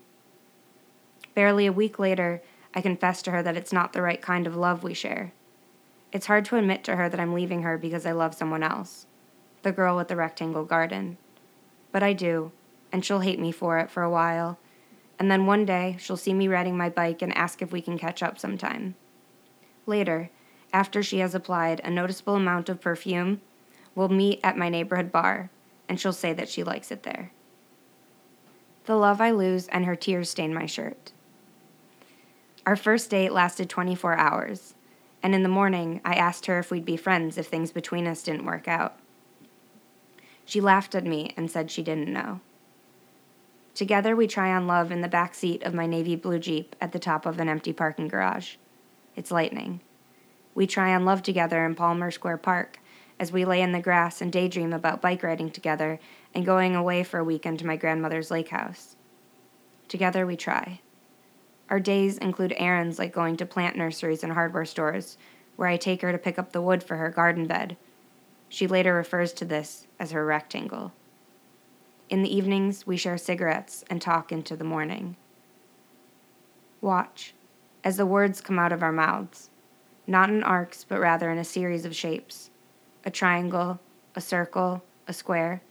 Barely 1.36 1.66
a 1.66 1.72
week 1.72 2.00
later, 2.00 2.42
I 2.74 2.80
confess 2.80 3.22
to 3.22 3.30
her 3.30 3.44
that 3.44 3.56
it's 3.56 3.72
not 3.72 3.92
the 3.92 4.02
right 4.02 4.20
kind 4.20 4.48
of 4.48 4.56
love 4.56 4.82
we 4.82 4.92
share. 4.92 5.32
It's 6.10 6.26
hard 6.26 6.46
to 6.46 6.56
admit 6.56 6.82
to 6.82 6.96
her 6.96 7.08
that 7.08 7.20
I'm 7.20 7.32
leaving 7.32 7.62
her 7.62 7.78
because 7.78 8.04
I 8.04 8.10
love 8.10 8.34
someone 8.34 8.64
else, 8.64 9.06
the 9.62 9.70
girl 9.70 9.94
with 9.94 10.08
the 10.08 10.16
rectangle 10.16 10.64
garden. 10.64 11.18
But 11.96 12.02
I 12.02 12.12
do, 12.12 12.52
and 12.92 13.02
she'll 13.02 13.20
hate 13.20 13.40
me 13.40 13.50
for 13.50 13.78
it 13.78 13.88
for 13.88 14.02
a 14.02 14.10
while. 14.10 14.58
And 15.18 15.30
then 15.30 15.46
one 15.46 15.64
day, 15.64 15.96
she'll 15.98 16.18
see 16.18 16.34
me 16.34 16.46
riding 16.46 16.76
my 16.76 16.90
bike 16.90 17.22
and 17.22 17.34
ask 17.34 17.62
if 17.62 17.72
we 17.72 17.80
can 17.80 17.98
catch 17.98 18.22
up 18.22 18.38
sometime. 18.38 18.96
Later, 19.86 20.28
after 20.74 21.02
she 21.02 21.20
has 21.20 21.34
applied 21.34 21.80
a 21.80 21.90
noticeable 21.90 22.34
amount 22.34 22.68
of 22.68 22.82
perfume, 22.82 23.40
we'll 23.94 24.10
meet 24.10 24.40
at 24.44 24.58
my 24.58 24.68
neighborhood 24.68 25.10
bar, 25.10 25.48
and 25.88 25.98
she'll 25.98 26.12
say 26.12 26.34
that 26.34 26.50
she 26.50 26.62
likes 26.62 26.90
it 26.90 27.02
there. 27.02 27.32
The 28.84 28.96
love 28.96 29.22
I 29.22 29.30
lose 29.30 29.66
and 29.68 29.86
her 29.86 29.96
tears 29.96 30.28
stain 30.28 30.52
my 30.52 30.66
shirt. 30.66 31.12
Our 32.66 32.76
first 32.76 33.08
date 33.08 33.32
lasted 33.32 33.70
24 33.70 34.18
hours, 34.18 34.74
and 35.22 35.34
in 35.34 35.42
the 35.42 35.48
morning 35.48 36.02
I 36.04 36.12
asked 36.12 36.44
her 36.44 36.58
if 36.58 36.70
we'd 36.70 36.84
be 36.84 36.98
friends 36.98 37.38
if 37.38 37.46
things 37.46 37.72
between 37.72 38.06
us 38.06 38.22
didn't 38.22 38.44
work 38.44 38.68
out. 38.68 38.98
She 40.46 40.60
laughed 40.60 40.94
at 40.94 41.04
me 41.04 41.34
and 41.36 41.50
said 41.50 41.70
she 41.70 41.82
didn't 41.82 42.12
know. 42.12 42.40
Together 43.74 44.16
we 44.16 44.26
try 44.26 44.52
on 44.52 44.66
love 44.66 44.90
in 44.90 45.02
the 45.02 45.08
back 45.08 45.34
seat 45.34 45.62
of 45.62 45.74
my 45.74 45.86
navy 45.86 46.16
blue 46.16 46.38
Jeep 46.38 46.74
at 46.80 46.92
the 46.92 46.98
top 46.98 47.26
of 47.26 47.38
an 47.38 47.48
empty 47.48 47.74
parking 47.74 48.08
garage. 48.08 48.56
It's 49.16 49.30
lightning. 49.30 49.80
We 50.54 50.66
try 50.66 50.94
on 50.94 51.04
love 51.04 51.22
together 51.22 51.66
in 51.66 51.74
Palmer 51.74 52.10
Square 52.10 52.38
Park 52.38 52.78
as 53.18 53.32
we 53.32 53.44
lay 53.44 53.60
in 53.60 53.72
the 53.72 53.80
grass 53.80 54.22
and 54.22 54.32
daydream 54.32 54.72
about 54.72 55.02
bike 55.02 55.22
riding 55.22 55.50
together 55.50 55.98
and 56.32 56.46
going 56.46 56.74
away 56.74 57.02
for 57.02 57.18
a 57.18 57.24
weekend 57.24 57.58
to 57.58 57.66
my 57.66 57.76
grandmother's 57.76 58.30
lake 58.30 58.48
house. 58.48 58.96
Together 59.88 60.26
we 60.26 60.36
try. 60.36 60.80
Our 61.68 61.80
days 61.80 62.18
include 62.18 62.54
errands 62.56 62.98
like 62.98 63.12
going 63.12 63.36
to 63.38 63.46
plant 63.46 63.76
nurseries 63.76 64.22
and 64.22 64.32
hardware 64.32 64.64
stores, 64.64 65.18
where 65.56 65.68
I 65.68 65.76
take 65.76 66.02
her 66.02 66.12
to 66.12 66.18
pick 66.18 66.38
up 66.38 66.52
the 66.52 66.62
wood 66.62 66.82
for 66.82 66.96
her 66.96 67.10
garden 67.10 67.46
bed. 67.46 67.76
She 68.48 68.66
later 68.66 68.94
refers 68.94 69.32
to 69.34 69.44
this 69.44 69.86
as 69.98 70.12
her 70.12 70.24
rectangle. 70.24 70.92
In 72.08 72.22
the 72.22 72.34
evenings, 72.34 72.86
we 72.86 72.96
share 72.96 73.18
cigarettes 73.18 73.84
and 73.90 74.00
talk 74.00 74.30
into 74.30 74.56
the 74.56 74.64
morning. 74.64 75.16
Watch 76.80 77.34
as 77.82 77.96
the 77.96 78.06
words 78.06 78.40
come 78.40 78.58
out 78.58 78.72
of 78.72 78.82
our 78.82 78.92
mouths, 78.92 79.50
not 80.06 80.30
in 80.30 80.42
arcs, 80.42 80.84
but 80.84 81.00
rather 81.00 81.30
in 81.30 81.38
a 81.38 81.44
series 81.44 81.84
of 81.84 81.94
shapes 81.94 82.50
a 83.04 83.10
triangle, 83.10 83.78
a 84.16 84.20
circle, 84.20 84.82
a 85.06 85.12
square. 85.12 85.62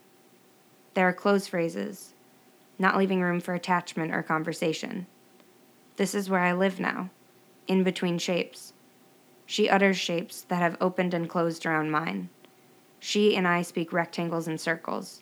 There 0.94 1.06
are 1.06 1.14
close 1.14 1.48
phrases, 1.48 2.14
not 2.80 2.98
leaving 2.98 3.22
room 3.22 3.42
for 3.42 3.54
attachment 3.54 4.16
or 4.16 4.24
conversation. 4.24 5.08
This 5.98 6.16
is 6.16 6.30
where 6.30 6.40
I 6.40 6.54
live 6.54 6.80
now, 6.80 7.10
in 7.68 7.84
between 7.84 8.18
shapes. 8.18 8.72
She 9.46 9.70
utters 9.70 9.98
shapes 9.98 10.42
that 10.44 10.62
have 10.62 10.78
opened 10.80 11.14
and 11.14 11.30
closed 11.30 11.66
around 11.66 11.92
mine. 11.92 12.30
She 13.08 13.36
and 13.36 13.48
I 13.48 13.62
speak 13.62 13.94
rectangles 13.94 14.48
and 14.48 14.60
circles. 14.60 15.22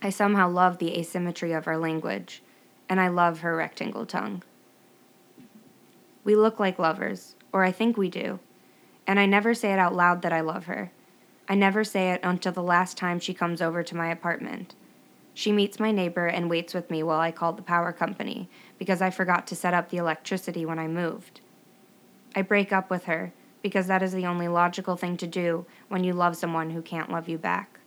I 0.00 0.10
somehow 0.10 0.48
love 0.48 0.78
the 0.78 0.96
asymmetry 0.96 1.50
of 1.50 1.66
our 1.66 1.76
language, 1.76 2.44
and 2.88 3.00
I 3.00 3.08
love 3.08 3.40
her 3.40 3.56
rectangle 3.56 4.06
tongue. 4.06 4.44
We 6.22 6.36
look 6.36 6.60
like 6.60 6.78
lovers, 6.78 7.34
or 7.52 7.64
I 7.64 7.72
think 7.72 7.96
we 7.96 8.08
do, 8.08 8.38
and 9.04 9.18
I 9.18 9.26
never 9.26 9.52
say 9.52 9.72
it 9.72 9.80
out 9.80 9.96
loud 9.96 10.22
that 10.22 10.32
I 10.32 10.42
love 10.42 10.66
her. 10.66 10.92
I 11.48 11.56
never 11.56 11.82
say 11.82 12.12
it 12.12 12.20
until 12.22 12.52
the 12.52 12.62
last 12.62 12.96
time 12.96 13.18
she 13.18 13.34
comes 13.34 13.60
over 13.60 13.82
to 13.82 13.96
my 13.96 14.08
apartment. 14.08 14.76
She 15.34 15.50
meets 15.50 15.80
my 15.80 15.90
neighbor 15.90 16.28
and 16.28 16.48
waits 16.48 16.72
with 16.72 16.88
me 16.88 17.02
while 17.02 17.18
I 17.18 17.32
call 17.32 17.52
the 17.52 17.62
power 17.62 17.92
company 17.92 18.48
because 18.78 19.02
I 19.02 19.10
forgot 19.10 19.48
to 19.48 19.56
set 19.56 19.74
up 19.74 19.88
the 19.88 19.96
electricity 19.96 20.64
when 20.64 20.78
I 20.78 20.86
moved. 20.86 21.40
I 22.36 22.42
break 22.42 22.72
up 22.72 22.90
with 22.90 23.06
her 23.06 23.32
because 23.62 23.86
that 23.86 24.02
is 24.02 24.12
the 24.12 24.26
only 24.26 24.48
logical 24.48 24.96
thing 24.96 25.16
to 25.18 25.26
do 25.26 25.64
when 25.88 26.04
you 26.04 26.12
love 26.12 26.36
someone 26.36 26.70
who 26.70 26.82
can't 26.82 27.10
love 27.10 27.28
you 27.28 27.38
back. 27.38 27.78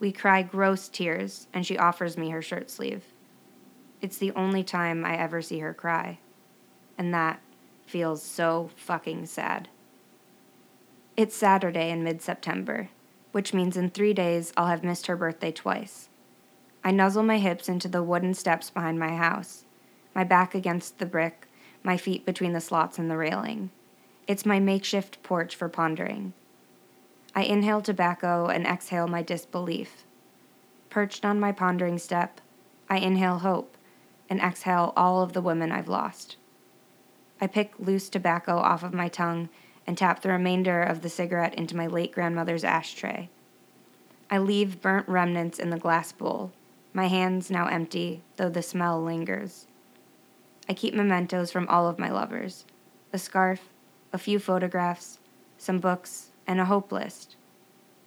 We 0.00 0.12
cry 0.12 0.42
gross 0.42 0.88
tears, 0.88 1.46
and 1.52 1.64
she 1.64 1.78
offers 1.78 2.18
me 2.18 2.30
her 2.30 2.42
shirt 2.42 2.70
sleeve. 2.70 3.04
It's 4.00 4.18
the 4.18 4.32
only 4.32 4.64
time 4.64 5.04
I 5.04 5.16
ever 5.16 5.40
see 5.40 5.60
her 5.60 5.72
cry 5.72 6.18
and 6.98 7.12
that 7.12 7.40
feels 7.86 8.22
so 8.22 8.70
fucking 8.76 9.26
sad. 9.26 9.68
It's 11.16 11.34
Saturday 11.34 11.90
in 11.90 12.04
mid 12.04 12.22
September, 12.22 12.88
which 13.32 13.52
means 13.52 13.76
in 13.76 13.90
three 13.90 14.14
days 14.14 14.52
I'll 14.56 14.68
have 14.68 14.84
missed 14.84 15.06
her 15.08 15.16
birthday 15.16 15.52
twice. 15.52 16.08
I 16.84 16.90
nuzzle 16.90 17.22
my 17.22 17.38
hips 17.38 17.68
into 17.68 17.88
the 17.88 18.02
wooden 18.02 18.34
steps 18.34 18.70
behind 18.70 18.98
my 18.98 19.16
house, 19.16 19.64
my 20.14 20.24
back 20.24 20.54
against 20.54 20.98
the 20.98 21.06
brick, 21.06 21.46
my 21.82 21.96
feet 21.96 22.24
between 22.24 22.52
the 22.52 22.60
slots 22.60 22.98
and 22.98 23.10
the 23.10 23.16
railing. 23.16 23.70
It's 24.28 24.46
my 24.46 24.60
makeshift 24.60 25.22
porch 25.22 25.56
for 25.56 25.68
pondering. 25.68 26.32
I 27.34 27.42
inhale 27.42 27.82
tobacco 27.82 28.46
and 28.46 28.66
exhale 28.66 29.08
my 29.08 29.22
disbelief. 29.22 30.04
Perched 30.90 31.24
on 31.24 31.40
my 31.40 31.50
pondering 31.50 31.98
step, 31.98 32.40
I 32.88 32.98
inhale 32.98 33.40
hope 33.40 33.76
and 34.30 34.40
exhale 34.40 34.92
all 34.96 35.22
of 35.22 35.32
the 35.32 35.40
women 35.40 35.72
I've 35.72 35.88
lost. 35.88 36.36
I 37.40 37.48
pick 37.48 37.72
loose 37.78 38.08
tobacco 38.08 38.58
off 38.58 38.84
of 38.84 38.94
my 38.94 39.08
tongue 39.08 39.48
and 39.86 39.98
tap 39.98 40.22
the 40.22 40.28
remainder 40.28 40.80
of 40.82 41.02
the 41.02 41.08
cigarette 41.08 41.54
into 41.54 41.76
my 41.76 41.88
late 41.88 42.12
grandmother's 42.12 42.62
ashtray. 42.62 43.28
I 44.30 44.38
leave 44.38 44.80
burnt 44.80 45.08
remnants 45.08 45.58
in 45.58 45.70
the 45.70 45.78
glass 45.78 46.12
bowl, 46.12 46.52
my 46.92 47.08
hands 47.08 47.50
now 47.50 47.66
empty, 47.66 48.22
though 48.36 48.48
the 48.48 48.62
smell 48.62 49.02
lingers. 49.02 49.66
I 50.68 50.74
keep 50.74 50.94
mementos 50.94 51.50
from 51.50 51.66
all 51.68 51.88
of 51.88 51.98
my 51.98 52.10
lovers 52.10 52.64
a 53.12 53.18
scarf, 53.18 53.71
a 54.12 54.18
few 54.18 54.38
photographs, 54.38 55.18
some 55.58 55.78
books, 55.78 56.30
and 56.46 56.60
a 56.60 56.64
hope 56.64 56.92
list. 56.92 57.36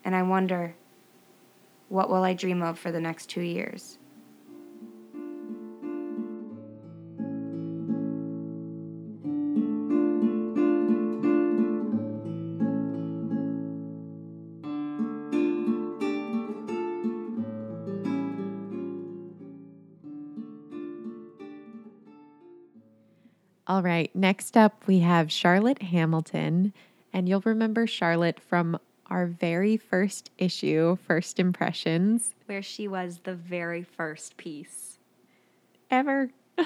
And 0.04 0.16
I 0.16 0.24
wonder, 0.24 0.76
what 1.90 2.10
will 2.10 2.24
I 2.24 2.34
dream 2.34 2.62
of 2.62 2.78
for 2.78 2.92
the 2.92 3.00
next 3.00 3.30
two 3.30 3.42
years? 3.42 3.98
All 23.76 23.84
right, 23.84 24.10
next 24.16 24.56
up 24.56 24.88
we 24.88 25.00
have 25.00 25.30
Charlotte 25.30 25.82
Hamilton. 25.82 26.72
And 27.12 27.28
you'll 27.28 27.42
remember 27.44 27.86
Charlotte 27.86 28.40
from 28.40 28.80
our 29.08 29.28
very 29.28 29.76
first 29.76 30.32
issue, 30.38 30.96
First 31.06 31.42
Impressions, 31.42 32.34
Where 32.46 32.62
she 32.62 32.88
was 32.88 33.20
the 33.26 33.36
very 33.36 33.84
first 33.84 34.38
piece. 34.38 34.98
ever. 35.92 36.30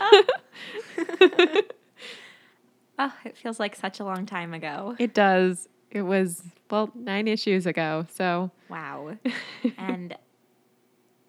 Oh, 2.99 3.13
it 3.25 3.35
feels 3.37 3.59
like 3.59 3.75
such 3.75 3.99
a 3.99 4.03
long 4.03 4.27
time 4.27 4.53
ago. 4.53 4.95
It 4.99 5.15
does. 5.15 5.67
It 5.89 6.03
was, 6.03 6.43
well, 6.69 6.91
nine 6.93 7.27
issues 7.27 7.65
ago. 7.65 8.05
So, 8.13 8.51
Wow. 8.69 9.17
and 9.79 10.15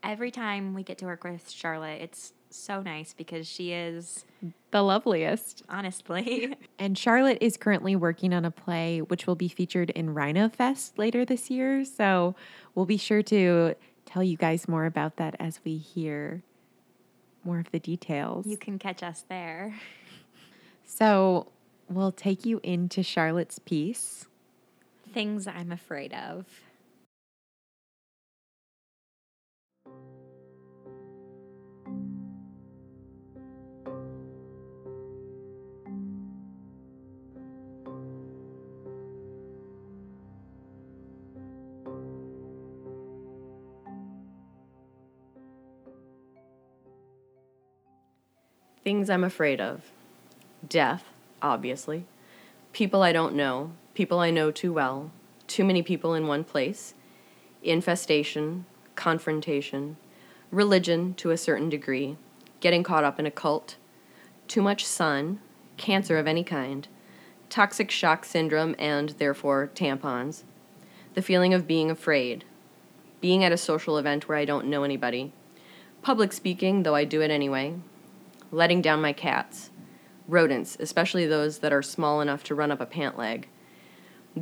every 0.03 0.31
time 0.31 0.75
we 0.75 0.83
get 0.83 0.99
to 0.99 1.07
work 1.07 1.25
with 1.25 1.49
Charlotte, 1.49 2.03
it's 2.03 2.35
so 2.51 2.83
nice 2.83 3.13
because 3.15 3.47
she 3.47 3.73
is, 3.73 4.25
the 4.71 4.83
loveliest. 4.83 5.63
honestly, 5.69 6.57
And 6.79 6.97
Charlotte 6.99 7.39
is 7.41 7.57
currently 7.57 7.95
working 7.97 8.33
on 8.33 8.45
a 8.45 8.51
play 8.51 9.01
which 9.01 9.27
will 9.27 9.35
be 9.35 9.49
featured 9.49 9.91
in 9.91 10.15
Rhino 10.15 10.49
Fest 10.49 10.99
later 10.99 11.25
this 11.25 11.51
year. 11.51 11.85
So 11.85 12.35
we'll 12.75 12.87
be 12.87 12.97
sure 12.97 13.23
to 13.25 13.75
tell 14.07 14.23
you 14.23 14.37
guys 14.37 14.67
more 14.69 14.87
about 14.87 15.17
that 15.17 15.37
as 15.39 15.61
we 15.65 15.77
hear 15.77 16.43
more 17.45 17.59
of 17.59 17.71
the 17.71 17.79
details. 17.79 18.47
you 18.47 18.57
can 18.57 18.79
catch 18.79 19.03
us 19.03 19.25
there. 19.29 19.75
so 20.85 21.47
we'll 21.89 22.13
take 22.13 22.45
you 22.45 22.61
into 22.63 23.03
Charlotte's 23.03 23.59
piece. 23.59 24.27
Things 25.13 25.47
I'm 25.47 25.73
afraid 25.73 26.13
of. 26.13 26.47
Things 48.83 49.11
I'm 49.11 49.25
afraid 49.25 49.61
of. 49.61 49.83
Death, 50.67 51.05
obviously, 51.43 52.07
people 52.73 53.03
I 53.03 53.13
don't 53.13 53.35
know, 53.35 53.73
people 53.93 54.21
I 54.21 54.31
know 54.31 54.51
too 54.51 54.73
well, 54.73 55.11
too 55.47 55.65
many 55.65 55.83
people 55.83 56.15
in 56.15 56.27
one 56.27 56.45
place, 56.45 56.95
infestation, 57.63 58.65
confrontation, 58.95 59.99
religion 60.51 61.13
to 61.15 61.31
a 61.31 61.37
certain 61.37 61.69
degree, 61.69 62.17
getting 62.61 62.83
caught 62.83 63.05
up 63.05 63.21
in 63.21 63.27
a 63.27 63.31
cult, 63.31 63.77
too 64.49 64.63
much 64.63 64.87
sun, 64.87 65.41
cancer 65.77 66.17
of 66.17 66.27
any 66.27 66.43
kind, 66.43 66.89
toxic 67.51 67.91
shock 67.91 68.25
syndrome, 68.25 68.75
and 68.79 69.11
therefore 69.11 69.71
tampons, 69.75 70.45
the 71.13 71.21
feeling 71.21 71.53
of 71.53 71.67
being 71.67 71.91
afraid, 71.91 72.47
being 73.21 73.45
at 73.45 73.53
a 73.53 73.59
social 73.59 73.99
event 73.99 74.27
where 74.27 74.39
I 74.39 74.47
don't 74.47 74.69
know 74.69 74.85
anybody, 74.85 75.35
public 76.01 76.33
speaking, 76.33 76.83
though 76.83 76.95
I 76.95 77.05
do 77.05 77.21
it 77.21 77.31
anyway, 77.31 77.75
letting 78.53 78.83
down 78.83 79.01
my 79.01 79.13
cats, 79.13 79.71
rodents, 80.29 80.77
especially 80.81 81.27
those 81.27 81.59
that 81.59 81.73
are 81.73 81.83
small 81.83 82.21
enough 82.21 82.43
to 82.45 82.55
run 82.55 82.71
up 82.71 82.81
a 82.81 82.87
pant 82.87 83.19
leg, 83.19 83.49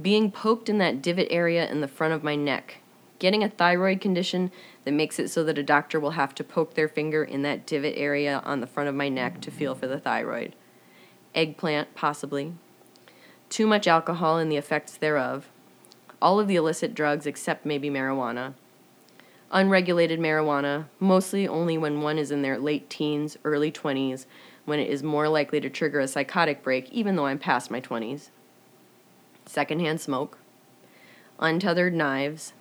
being 0.01 0.31
poked 0.31 0.69
in 0.69 0.79
that 0.79 1.03
divot 1.03 1.29
area 1.31 1.69
in 1.71 1.81
the 1.81 1.89
front 1.89 2.13
of 2.13 2.23
my 2.23 2.37
neck, 2.37 2.79
getting 3.19 3.43
a 3.43 3.49
thyroid 3.49 4.01
condition 4.01 4.51
that 4.85 4.93
makes 4.93 5.19
it 5.19 5.29
so 5.29 5.43
that 5.45 5.59
a 5.59 5.63
doctor 5.63 5.99
will 5.99 6.13
have 6.13 6.35
to 6.35 6.45
poke 6.45 6.75
their 6.75 6.89
finger 6.89 7.25
in 7.25 7.43
that 7.43 7.67
divot 7.67 7.95
area 7.97 8.43
on 8.45 8.61
the 8.61 8.67
front 8.67 8.89
of 8.89 8.95
my 8.95 9.09
neck 9.09 9.41
to 9.41 9.51
feel 9.51 9.75
for 9.75 9.87
the 9.87 9.99
thyroid, 9.99 10.55
eggplant, 11.35 11.95
possibly, 11.95 12.53
too 13.49 13.67
much 13.67 13.87
alcohol 13.87 14.39
and 14.39 14.53
the 14.53 14.57
effects 14.57 14.97
thereof, 14.97 15.49
all 16.21 16.39
of 16.39 16.49
the 16.49 16.57
illicit 16.57 16.95
drugs 16.95 17.27
except 17.27 17.65
maybe 17.65 17.89
marijuana 17.89 18.55
unregulated 19.51 20.21
marijuana, 20.21 20.87
mostly 21.01 21.49
only 21.49 21.79
when 21.79 22.01
one 22.01 22.19
is 22.19 22.31
in 22.31 22.43
their 22.43 22.59
late 22.59 22.91
teens, 22.91 23.37
early 23.45 23.73
20s, 23.73 24.27
when 24.65 24.79
it 24.79 24.91
is 24.91 25.03
more 25.03 25.29
likely 25.29 25.61
to 25.61 25.71
trigger 25.71 26.01
a 26.01 26.09
psychotic 26.09 26.63
break, 26.63 26.91
even 26.91 27.17
though 27.17 27.27
I'm 27.27 27.39
past 27.39 27.71
my 27.71 27.81
20s. 27.81 28.29
Secondhand 29.47 30.01
smoke, 30.01 30.39
untethered 31.39 31.95
knives, 31.95 32.53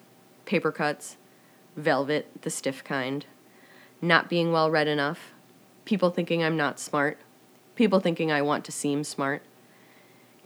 paper 0.45 0.71
cuts, 0.71 1.17
velvet, 1.75 2.41
the 2.41 2.49
stiff 2.49 2.83
kind, 2.83 3.25
not 4.01 4.29
being 4.29 4.51
well 4.51 4.71
read 4.71 4.88
enough, 4.88 5.33
people 5.83 6.09
thinking 6.09 6.43
I'm 6.43 6.55
not 6.55 6.79
smart, 6.79 7.19
people 7.75 7.99
thinking 7.99 8.31
I 8.31 8.41
want 8.41 8.63
to 8.65 8.71
seem 8.71 9.03
smart, 9.03 9.41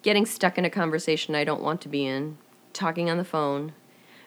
getting 0.01 0.25
stuck 0.25 0.57
in 0.57 0.65
a 0.65 0.69
conversation 0.69 1.35
I 1.35 1.43
don't 1.43 1.61
want 1.61 1.81
to 1.81 1.89
be 1.89 2.05
in, 2.05 2.37
talking 2.73 3.09
on 3.09 3.17
the 3.17 3.23
phone, 3.23 3.73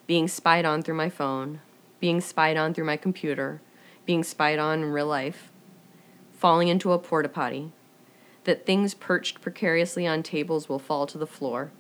being 0.06 0.28
spied 0.28 0.64
on 0.64 0.82
through 0.82 0.94
my 0.94 1.08
phone, 1.08 1.60
being 2.04 2.20
spied 2.20 2.58
on 2.58 2.74
through 2.74 2.84
my 2.84 2.98
computer, 2.98 3.62
being 4.04 4.22
spied 4.22 4.58
on 4.58 4.82
in 4.82 4.92
real 4.92 5.06
life, 5.06 5.50
falling 6.36 6.68
into 6.68 6.92
a 6.92 6.98
porta 6.98 7.30
potty, 7.30 7.72
that 8.44 8.66
things 8.66 8.92
perched 8.92 9.40
precariously 9.40 10.06
on 10.06 10.22
tables 10.22 10.68
will 10.68 10.78
fall 10.78 11.06
to 11.06 11.16
the 11.16 11.26
floor, 11.26 11.70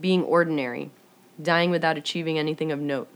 being 0.00 0.24
ordinary, 0.24 0.90
dying 1.40 1.70
without 1.70 1.96
achieving 1.96 2.40
anything 2.40 2.72
of 2.72 2.80
note, 2.80 3.08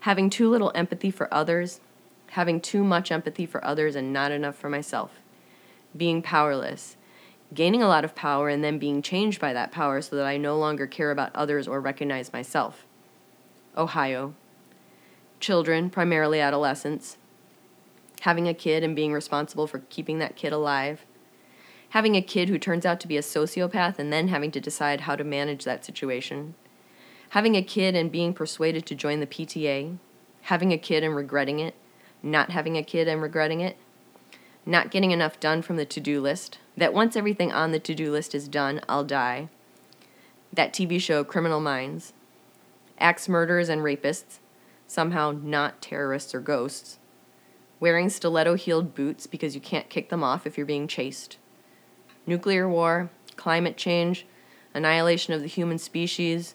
having 0.00 0.28
too 0.28 0.50
little 0.50 0.72
empathy 0.74 1.12
for 1.12 1.32
others, 1.32 1.78
having 2.30 2.60
too 2.60 2.82
much 2.82 3.12
empathy 3.12 3.46
for 3.46 3.64
others 3.64 3.94
and 3.94 4.12
not 4.12 4.32
enough 4.32 4.56
for 4.56 4.68
myself, 4.68 5.20
being 5.96 6.20
powerless, 6.20 6.96
gaining 7.54 7.84
a 7.84 7.86
lot 7.86 8.04
of 8.04 8.16
power 8.16 8.48
and 8.48 8.64
then 8.64 8.80
being 8.80 9.00
changed 9.00 9.40
by 9.40 9.52
that 9.52 9.70
power 9.70 10.02
so 10.02 10.16
that 10.16 10.26
I 10.26 10.38
no 10.38 10.58
longer 10.58 10.88
care 10.88 11.12
about 11.12 11.30
others 11.36 11.68
or 11.68 11.80
recognize 11.80 12.32
myself. 12.32 12.84
Ohio 13.78 14.34
children, 15.42 15.90
primarily 15.90 16.40
adolescents, 16.40 17.18
having 18.20 18.48
a 18.48 18.54
kid 18.54 18.82
and 18.82 18.96
being 18.96 19.12
responsible 19.12 19.66
for 19.66 19.80
keeping 19.90 20.18
that 20.20 20.36
kid 20.36 20.52
alive, 20.52 21.04
having 21.90 22.16
a 22.16 22.22
kid 22.22 22.48
who 22.48 22.58
turns 22.58 22.86
out 22.86 23.00
to 23.00 23.08
be 23.08 23.18
a 23.18 23.22
sociopath 23.22 23.98
and 23.98 24.10
then 24.10 24.28
having 24.28 24.50
to 24.50 24.60
decide 24.60 25.02
how 25.02 25.16
to 25.16 25.24
manage 25.24 25.64
that 25.64 25.84
situation, 25.84 26.54
having 27.30 27.56
a 27.56 27.62
kid 27.62 27.94
and 27.94 28.10
being 28.10 28.32
persuaded 28.32 28.86
to 28.86 28.94
join 28.94 29.20
the 29.20 29.26
PTA, 29.26 29.98
having 30.42 30.72
a 30.72 30.78
kid 30.78 31.02
and 31.02 31.14
regretting 31.14 31.58
it, 31.58 31.74
not 32.22 32.50
having 32.50 32.76
a 32.76 32.82
kid 32.82 33.08
and 33.08 33.20
regretting 33.20 33.60
it, 33.60 33.76
not 34.64 34.90
getting 34.90 35.10
enough 35.10 35.40
done 35.40 35.60
from 35.60 35.76
the 35.76 35.84
to 35.84 36.00
do 36.00 36.20
list, 36.20 36.58
that 36.76 36.94
once 36.94 37.16
everything 37.16 37.52
on 37.52 37.72
the 37.72 37.80
to 37.80 37.94
do 37.94 38.12
list 38.12 38.34
is 38.34 38.46
done, 38.46 38.80
I'll 38.88 39.04
die, 39.04 39.48
that 40.52 40.72
TV 40.72 41.00
show 41.00 41.24
Criminal 41.24 41.60
Minds, 41.60 42.12
axe 42.98 43.28
murderers 43.28 43.68
and 43.68 43.82
rapists, 43.82 44.38
somehow 44.92 45.32
not 45.42 45.80
terrorists 45.80 46.34
or 46.34 46.40
ghosts, 46.40 46.98
wearing 47.80 48.10
stiletto 48.10 48.54
heeled 48.54 48.94
boots 48.94 49.26
because 49.26 49.54
you 49.54 49.60
can't 49.60 49.88
kick 49.88 50.10
them 50.10 50.22
off 50.22 50.46
if 50.46 50.56
you're 50.56 50.66
being 50.66 50.86
chased, 50.86 51.38
nuclear 52.26 52.68
war, 52.68 53.10
climate 53.36 53.76
change, 53.76 54.26
annihilation 54.74 55.32
of 55.32 55.40
the 55.40 55.46
human 55.46 55.78
species, 55.78 56.54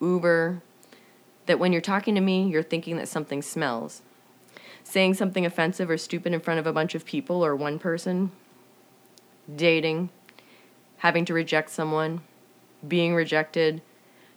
Uber, 0.00 0.62
that 1.46 1.58
when 1.58 1.72
you're 1.72 1.82
talking 1.82 2.14
to 2.14 2.20
me, 2.20 2.48
you're 2.48 2.62
thinking 2.62 2.96
that 2.96 3.08
something 3.08 3.42
smells. 3.42 4.02
Saying 4.82 5.14
something 5.14 5.44
offensive 5.44 5.90
or 5.90 5.98
stupid 5.98 6.32
in 6.32 6.40
front 6.40 6.60
of 6.60 6.66
a 6.66 6.72
bunch 6.72 6.94
of 6.94 7.04
people 7.04 7.44
or 7.44 7.54
one 7.54 7.78
person, 7.78 8.32
dating, 9.54 10.08
having 10.98 11.24
to 11.26 11.34
reject 11.34 11.70
someone, 11.70 12.22
being 12.86 13.14
rejected, 13.14 13.82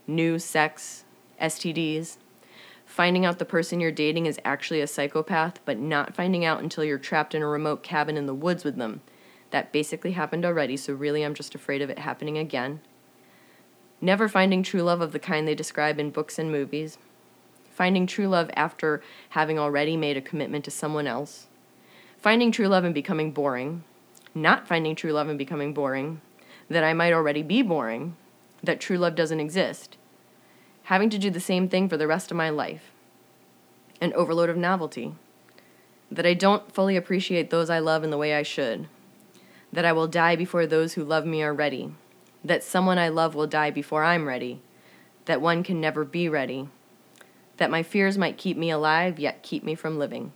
new 0.05 0.37
sex, 0.37 1.05
STDs, 1.41 2.17
finding 2.97 3.27
out 3.27 3.37
the 3.37 3.45
person 3.45 3.79
you're 3.79 3.91
dating 3.91 4.25
is 4.25 4.39
actually 4.43 4.81
a 4.81 4.87
psychopath, 4.87 5.59
but 5.65 5.77
not 5.77 6.15
finding 6.15 6.43
out 6.43 6.63
until 6.63 6.83
you're 6.83 6.97
trapped 6.97 7.35
in 7.35 7.43
a 7.43 7.47
remote 7.47 7.83
cabin 7.83 8.17
in 8.17 8.25
the 8.25 8.33
woods 8.33 8.63
with 8.63 8.75
them. 8.75 9.01
That 9.51 9.71
basically 9.71 10.13
happened 10.13 10.43
already, 10.43 10.75
so 10.77 10.95
really 10.95 11.21
I'm 11.21 11.35
just 11.35 11.53
afraid 11.53 11.83
of 11.83 11.91
it 11.91 11.99
happening 11.99 12.39
again. 12.39 12.79
Never 14.01 14.27
finding 14.27 14.63
true 14.63 14.81
love 14.81 14.99
of 14.99 15.11
the 15.11 15.19
kind 15.19 15.47
they 15.47 15.53
describe 15.53 15.99
in 15.99 16.09
books 16.09 16.39
and 16.39 16.51
movies. 16.51 16.97
Finding 17.69 18.07
true 18.07 18.27
love 18.27 18.49
after 18.55 19.03
having 19.29 19.59
already 19.59 19.95
made 19.95 20.17
a 20.17 20.21
commitment 20.21 20.65
to 20.65 20.71
someone 20.71 21.05
else. 21.05 21.45
Finding 22.17 22.51
true 22.51 22.67
love 22.67 22.83
and 22.83 22.95
becoming 22.95 23.29
boring. 23.29 23.83
Not 24.33 24.67
finding 24.67 24.95
true 24.95 25.11
love 25.11 25.29
and 25.29 25.37
becoming 25.37 25.71
boring. 25.71 26.19
That 26.67 26.83
I 26.83 26.95
might 26.95 27.13
already 27.13 27.43
be 27.43 27.61
boring. 27.61 28.17
That 28.63 28.79
true 28.79 28.97
love 28.97 29.13
doesn't 29.13 29.39
exist 29.39 29.96
having 30.87 31.09
to 31.09 31.17
do 31.17 31.29
the 31.29 31.39
same 31.39 31.67
thing 31.67 31.89
for 31.89 31.97
the 31.97 32.07
rest 32.07 32.31
of 32.31 32.37
my 32.37 32.49
life. 32.49 32.93
An 33.99 34.13
overload 34.13 34.49
of 34.49 34.55
novelty. 34.55 35.13
That 36.09 36.25
I 36.25 36.33
don't 36.33 36.73
fully 36.73 36.95
appreciate 36.95 37.49
those 37.49 37.69
I 37.69 37.79
love 37.79 38.05
in 38.05 38.09
the 38.09 38.17
way 38.17 38.33
I 38.33 38.43
should. 38.43 38.87
That 39.73 39.83
I 39.83 39.91
will 39.91 40.07
die 40.07 40.37
before 40.37 40.65
those 40.65 40.93
who 40.93 41.03
love 41.03 41.25
me 41.25 41.43
are 41.43 41.53
ready. 41.53 41.91
That 42.41 42.63
someone 42.63 42.97
I 42.97 43.09
love 43.09 43.35
will 43.35 43.47
die 43.47 43.69
before 43.69 44.05
I'm 44.05 44.29
ready. 44.29 44.61
That 45.25 45.41
one 45.41 45.61
can 45.61 45.81
never 45.81 46.05
be 46.05 46.29
ready. 46.29 46.69
That 47.57 47.69
my 47.69 47.83
fears 47.83 48.17
might 48.17 48.37
keep 48.37 48.55
me 48.55 48.69
alive, 48.69 49.19
yet 49.19 49.43
keep 49.43 49.65
me 49.65 49.75
from 49.75 49.99
living. 49.99 50.31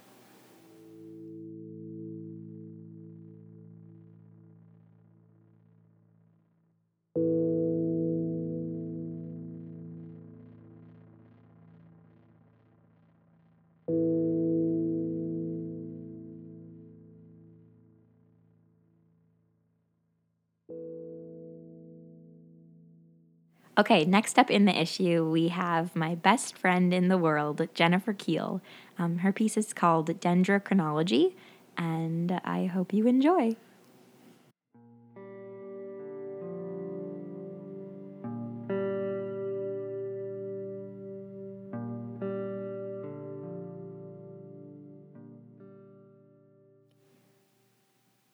Okay, 23.81 24.05
next 24.05 24.37
up 24.37 24.51
in 24.51 24.65
the 24.65 24.79
issue, 24.79 25.27
we 25.27 25.47
have 25.47 25.95
my 25.95 26.13
best 26.13 26.55
friend 26.55 26.93
in 26.93 27.07
the 27.07 27.17
world, 27.17 27.67
Jennifer 27.73 28.13
Keel. 28.13 28.61
Um, 28.99 29.17
her 29.17 29.33
piece 29.33 29.57
is 29.57 29.73
called 29.73 30.07
Dendrochronology, 30.21 31.33
and 31.75 32.39
I 32.45 32.67
hope 32.67 32.93
you 32.93 33.07
enjoy. 33.07 33.55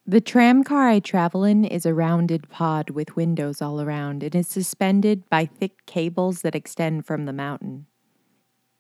The 0.10 0.22
tram 0.22 0.64
car 0.64 0.88
I 0.88 1.02
travel 1.02 1.44
in 1.44 1.66
is 1.66 1.86
a 1.86 1.94
rounded 1.94 2.48
pod 2.48 2.92
with 2.92 3.18
windows 3.18 3.62
all 3.62 3.82
around 3.82 4.24
and 4.24 4.34
is 4.36 4.48
suspended 4.48 5.30
by 5.30 5.46
thick 5.46 5.86
cables 5.86 6.44
that 6.44 6.56
extend 6.56 7.06
from 7.06 7.26
the 7.26 7.34
mountain. 7.34 7.88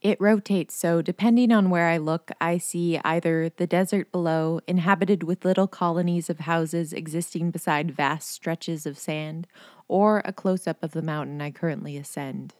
It 0.01 0.21
rotates 0.21 0.73
so, 0.73 1.01
depending 1.01 1.51
on 1.51 1.69
where 1.69 1.89
I 1.89 1.97
look, 1.97 2.31
I 2.39 2.57
see 2.57 2.97
either 3.03 3.49
the 3.49 3.67
desert 3.67 4.09
below, 4.09 4.61
inhabited 4.69 5.23
with 5.23 5.43
little 5.43 5.67
colonies 5.67 6.29
of 6.29 6.39
houses 6.39 6.93
existing 6.93 7.51
beside 7.51 7.91
vast 7.91 8.29
stretches 8.29 8.85
of 8.85 8.97
sand, 8.97 9.47
or 9.89 10.21
a 10.23 10.31
close 10.31 10.65
up 10.65 10.81
of 10.81 10.91
the 10.91 11.01
mountain 11.01 11.41
I 11.41 11.51
currently 11.51 11.97
ascend. 11.97 12.53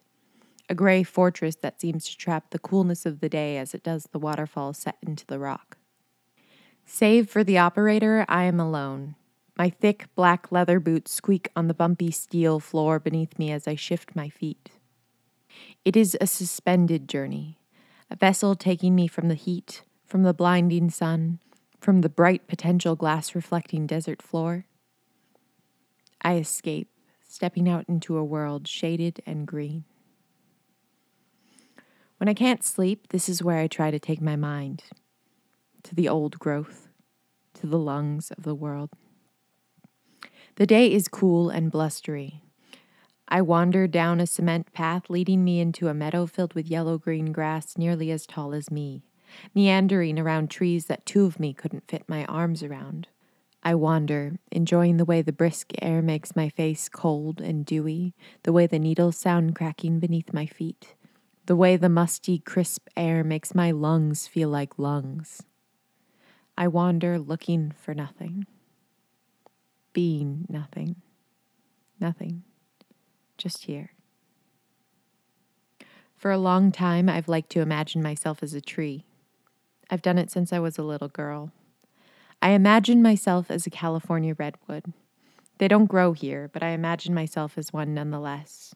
A 0.67 0.75
gray 0.75 1.03
fortress 1.03 1.55
that 1.55 1.79
seems 1.79 2.03
to 2.09 2.17
trap 2.17 2.49
the 2.49 2.59
coolness 2.59 3.05
of 3.05 3.21
the 3.21 3.29
day 3.29 3.57
as 3.57 3.73
it 3.73 3.83
does 3.83 4.09
the 4.11 4.19
waterfall 4.19 4.73
set 4.73 4.97
into 5.01 5.25
the 5.25 5.39
rock. 5.39 5.76
Save 6.89 7.29
for 7.29 7.43
the 7.43 7.57
operator, 7.57 8.25
I 8.29 8.45
am 8.45 8.61
alone. 8.61 9.15
My 9.57 9.69
thick 9.69 10.05
black 10.15 10.53
leather 10.53 10.79
boots 10.79 11.11
squeak 11.11 11.51
on 11.53 11.67
the 11.67 11.73
bumpy 11.73 12.11
steel 12.11 12.61
floor 12.61 12.97
beneath 12.97 13.37
me 13.37 13.51
as 13.51 13.67
I 13.67 13.75
shift 13.75 14.15
my 14.15 14.29
feet. 14.29 14.71
It 15.83 15.97
is 15.97 16.17
a 16.21 16.25
suspended 16.25 17.09
journey, 17.09 17.59
a 18.09 18.15
vessel 18.15 18.55
taking 18.55 18.95
me 18.95 19.07
from 19.07 19.27
the 19.27 19.35
heat, 19.35 19.83
from 20.05 20.23
the 20.23 20.33
blinding 20.33 20.89
sun, 20.89 21.39
from 21.81 22.01
the 22.01 22.09
bright 22.09 22.47
potential 22.47 22.95
glass 22.95 23.35
reflecting 23.35 23.85
desert 23.85 24.21
floor. 24.21 24.65
I 26.21 26.37
escape, 26.37 26.89
stepping 27.27 27.67
out 27.67 27.83
into 27.89 28.17
a 28.17 28.23
world 28.23 28.65
shaded 28.65 29.21
and 29.25 29.45
green. 29.45 29.83
When 32.15 32.29
I 32.29 32.33
can't 32.33 32.63
sleep, 32.63 33.09
this 33.09 33.27
is 33.27 33.43
where 33.43 33.57
I 33.57 33.67
try 33.67 33.91
to 33.91 33.99
take 33.99 34.21
my 34.21 34.37
mind 34.37 34.83
to 35.87 35.95
the 35.95 36.09
old 36.09 36.37
growth, 36.37 36.89
to 37.53 37.65
the 37.65 37.79
lungs 37.79 38.29
of 38.31 38.43
the 38.43 38.53
world. 38.53 38.89
The 40.57 40.65
day 40.65 40.91
is 40.91 41.07
cool 41.07 41.49
and 41.49 41.71
blustery. 41.71 42.43
I 43.29 43.41
wander 43.41 43.87
down 43.87 44.19
a 44.19 44.27
cement 44.27 44.73
path 44.73 45.09
leading 45.09 45.45
me 45.45 45.61
into 45.61 45.87
a 45.87 45.93
meadow 45.93 46.25
filled 46.25 46.55
with 46.55 46.67
yellow 46.67 46.97
green 46.97 47.31
grass 47.31 47.77
nearly 47.77 48.11
as 48.11 48.27
tall 48.27 48.53
as 48.53 48.69
me, 48.69 49.05
meandering 49.55 50.19
around 50.19 50.49
trees 50.49 50.87
that 50.87 51.05
two 51.05 51.25
of 51.25 51.39
me 51.39 51.53
couldn't 51.53 51.87
fit 51.87 52.03
my 52.09 52.25
arms 52.25 52.63
around. 52.63 53.07
I 53.63 53.73
wander, 53.73 54.39
enjoying 54.51 54.97
the 54.97 55.05
way 55.05 55.21
the 55.21 55.31
brisk 55.31 55.71
air 55.81 56.01
makes 56.01 56.35
my 56.35 56.49
face 56.49 56.89
cold 56.89 57.39
and 57.39 57.65
dewy, 57.65 58.13
the 58.43 58.51
way 58.51 58.67
the 58.67 58.77
needles 58.77 59.15
sound 59.15 59.55
cracking 59.55 59.99
beneath 59.99 60.33
my 60.33 60.47
feet, 60.47 60.95
the 61.45 61.55
way 61.55 61.77
the 61.77 61.87
musty, 61.87 62.39
crisp 62.39 62.89
air 62.97 63.23
makes 63.23 63.55
my 63.55 63.71
lungs 63.71 64.27
feel 64.27 64.49
like 64.49 64.77
lungs. 64.77 65.43
I 66.57 66.67
wander 66.67 67.19
looking 67.19 67.71
for 67.77 67.93
nothing, 67.93 68.47
being 69.93 70.45
nothing, 70.49 70.95
nothing, 71.99 72.43
just 73.37 73.65
here. 73.65 73.91
For 76.15 76.31
a 76.31 76.37
long 76.39 76.71
time, 76.71 77.09
I've 77.09 77.27
liked 77.27 77.51
to 77.51 77.61
imagine 77.61 78.01
myself 78.01 78.41
as 78.41 78.55
a 78.55 78.61
tree. 78.61 79.05
I've 79.91 80.01
done 80.01 80.17
it 80.17 80.31
since 80.31 80.51
I 80.51 80.57
was 80.57 80.79
a 80.79 80.83
little 80.83 81.09
girl. 81.09 81.51
I 82.41 82.49
imagine 82.49 83.03
myself 83.03 83.51
as 83.51 83.67
a 83.67 83.71
California 83.71 84.35
redwood. 84.37 84.93
They 85.59 85.67
don't 85.67 85.85
grow 85.85 86.13
here, 86.13 86.49
but 86.51 86.63
I 86.63 86.69
imagine 86.69 87.13
myself 87.13 87.55
as 87.57 87.71
one 87.71 87.93
nonetheless. 87.93 88.73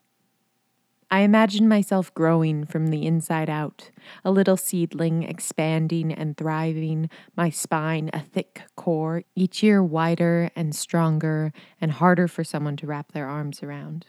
I 1.13 1.19
imagine 1.19 1.67
myself 1.67 2.13
growing 2.13 2.63
from 2.63 2.87
the 2.87 3.05
inside 3.05 3.49
out, 3.49 3.91
a 4.23 4.31
little 4.31 4.55
seedling 4.55 5.23
expanding 5.23 6.13
and 6.13 6.37
thriving, 6.37 7.09
my 7.35 7.49
spine 7.49 8.09
a 8.13 8.21
thick 8.21 8.61
core, 8.77 9.23
each 9.35 9.61
year 9.61 9.83
wider 9.83 10.49
and 10.55 10.73
stronger 10.73 11.51
and 11.81 11.91
harder 11.91 12.29
for 12.29 12.45
someone 12.45 12.77
to 12.77 12.87
wrap 12.87 13.11
their 13.11 13.27
arms 13.27 13.61
around. 13.61 14.05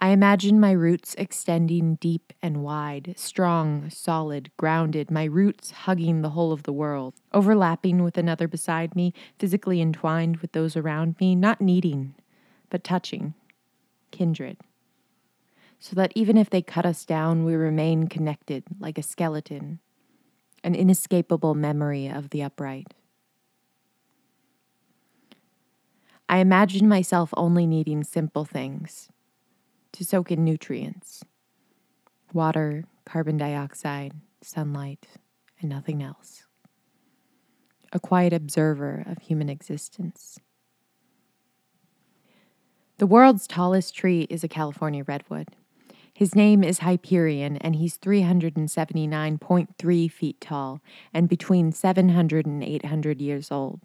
I 0.00 0.08
imagine 0.08 0.58
my 0.58 0.72
roots 0.72 1.14
extending 1.18 1.96
deep 1.96 2.32
and 2.40 2.62
wide, 2.62 3.12
strong, 3.18 3.90
solid, 3.90 4.50
grounded, 4.56 5.10
my 5.10 5.24
roots 5.24 5.72
hugging 5.72 6.22
the 6.22 6.30
whole 6.30 6.52
of 6.52 6.62
the 6.62 6.72
world, 6.72 7.12
overlapping 7.34 8.02
with 8.02 8.16
another 8.16 8.48
beside 8.48 8.96
me, 8.96 9.12
physically 9.38 9.82
entwined 9.82 10.38
with 10.38 10.52
those 10.52 10.74
around 10.74 11.16
me, 11.20 11.34
not 11.34 11.60
needing, 11.60 12.14
but 12.70 12.82
touching, 12.82 13.34
kindred 14.10 14.56
so 15.78 15.94
that 15.96 16.12
even 16.14 16.36
if 16.36 16.50
they 16.50 16.62
cut 16.62 16.86
us 16.86 17.04
down, 17.04 17.44
we 17.44 17.54
remain 17.54 18.08
connected 18.08 18.64
like 18.80 18.98
a 18.98 19.02
skeleton, 19.02 19.80
an 20.64 20.74
inescapable 20.74 21.54
memory 21.54 22.08
of 22.08 22.30
the 22.30 22.42
upright. 22.42 22.94
I 26.28 26.38
imagine 26.38 26.88
myself 26.88 27.30
only 27.36 27.66
needing 27.66 28.02
simple 28.02 28.44
things 28.44 29.08
to 29.92 30.04
soak 30.04 30.30
in 30.30 30.44
nutrients 30.44 31.22
water, 32.32 32.84
carbon 33.06 33.36
dioxide, 33.36 34.12
sunlight, 34.42 35.06
and 35.60 35.70
nothing 35.70 36.02
else. 36.02 36.44
A 37.92 38.00
quiet 38.00 38.32
observer 38.32 39.04
of 39.06 39.22
human 39.22 39.48
existence. 39.48 40.38
The 42.98 43.06
world's 43.06 43.46
tallest 43.46 43.94
tree 43.94 44.26
is 44.28 44.42
a 44.42 44.48
California 44.48 45.04
redwood. 45.06 45.48
His 46.16 46.34
name 46.34 46.64
is 46.64 46.78
Hyperion, 46.78 47.58
and 47.58 47.76
he's 47.76 47.98
379.3 47.98 50.10
feet 50.10 50.40
tall 50.40 50.80
and 51.12 51.28
between 51.28 51.72
700 51.72 52.46
and 52.46 52.64
800 52.64 53.20
years 53.20 53.52
old. 53.52 53.82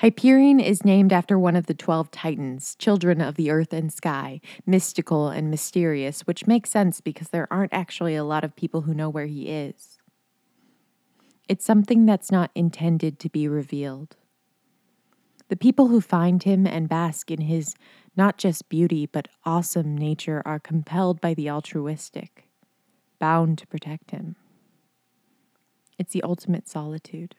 Hyperion 0.00 0.58
is 0.58 0.84
named 0.84 1.12
after 1.12 1.38
one 1.38 1.54
of 1.54 1.66
the 1.66 1.74
12 1.74 2.10
Titans, 2.10 2.74
children 2.74 3.20
of 3.20 3.36
the 3.36 3.52
earth 3.52 3.72
and 3.72 3.92
sky, 3.92 4.40
mystical 4.66 5.28
and 5.28 5.48
mysterious, 5.48 6.22
which 6.22 6.48
makes 6.48 6.70
sense 6.70 7.00
because 7.00 7.28
there 7.28 7.46
aren't 7.52 7.72
actually 7.72 8.16
a 8.16 8.24
lot 8.24 8.42
of 8.42 8.56
people 8.56 8.80
who 8.80 8.92
know 8.92 9.08
where 9.08 9.26
he 9.26 9.50
is. 9.50 10.00
It's 11.48 11.64
something 11.64 12.04
that's 12.04 12.32
not 12.32 12.50
intended 12.56 13.20
to 13.20 13.28
be 13.28 13.46
revealed. 13.46 14.16
The 15.48 15.56
people 15.56 15.86
who 15.86 16.00
find 16.00 16.42
him 16.42 16.66
and 16.66 16.88
bask 16.88 17.30
in 17.30 17.42
his 17.42 17.76
not 18.16 18.38
just 18.38 18.68
beauty, 18.68 19.06
but 19.06 19.28
awesome 19.44 19.96
nature 19.96 20.42
are 20.44 20.58
compelled 20.58 21.20
by 21.20 21.34
the 21.34 21.50
altruistic, 21.50 22.48
bound 23.18 23.58
to 23.58 23.66
protect 23.66 24.10
him. 24.10 24.36
It's 25.98 26.12
the 26.12 26.22
ultimate 26.22 26.68
solitude. 26.68 27.34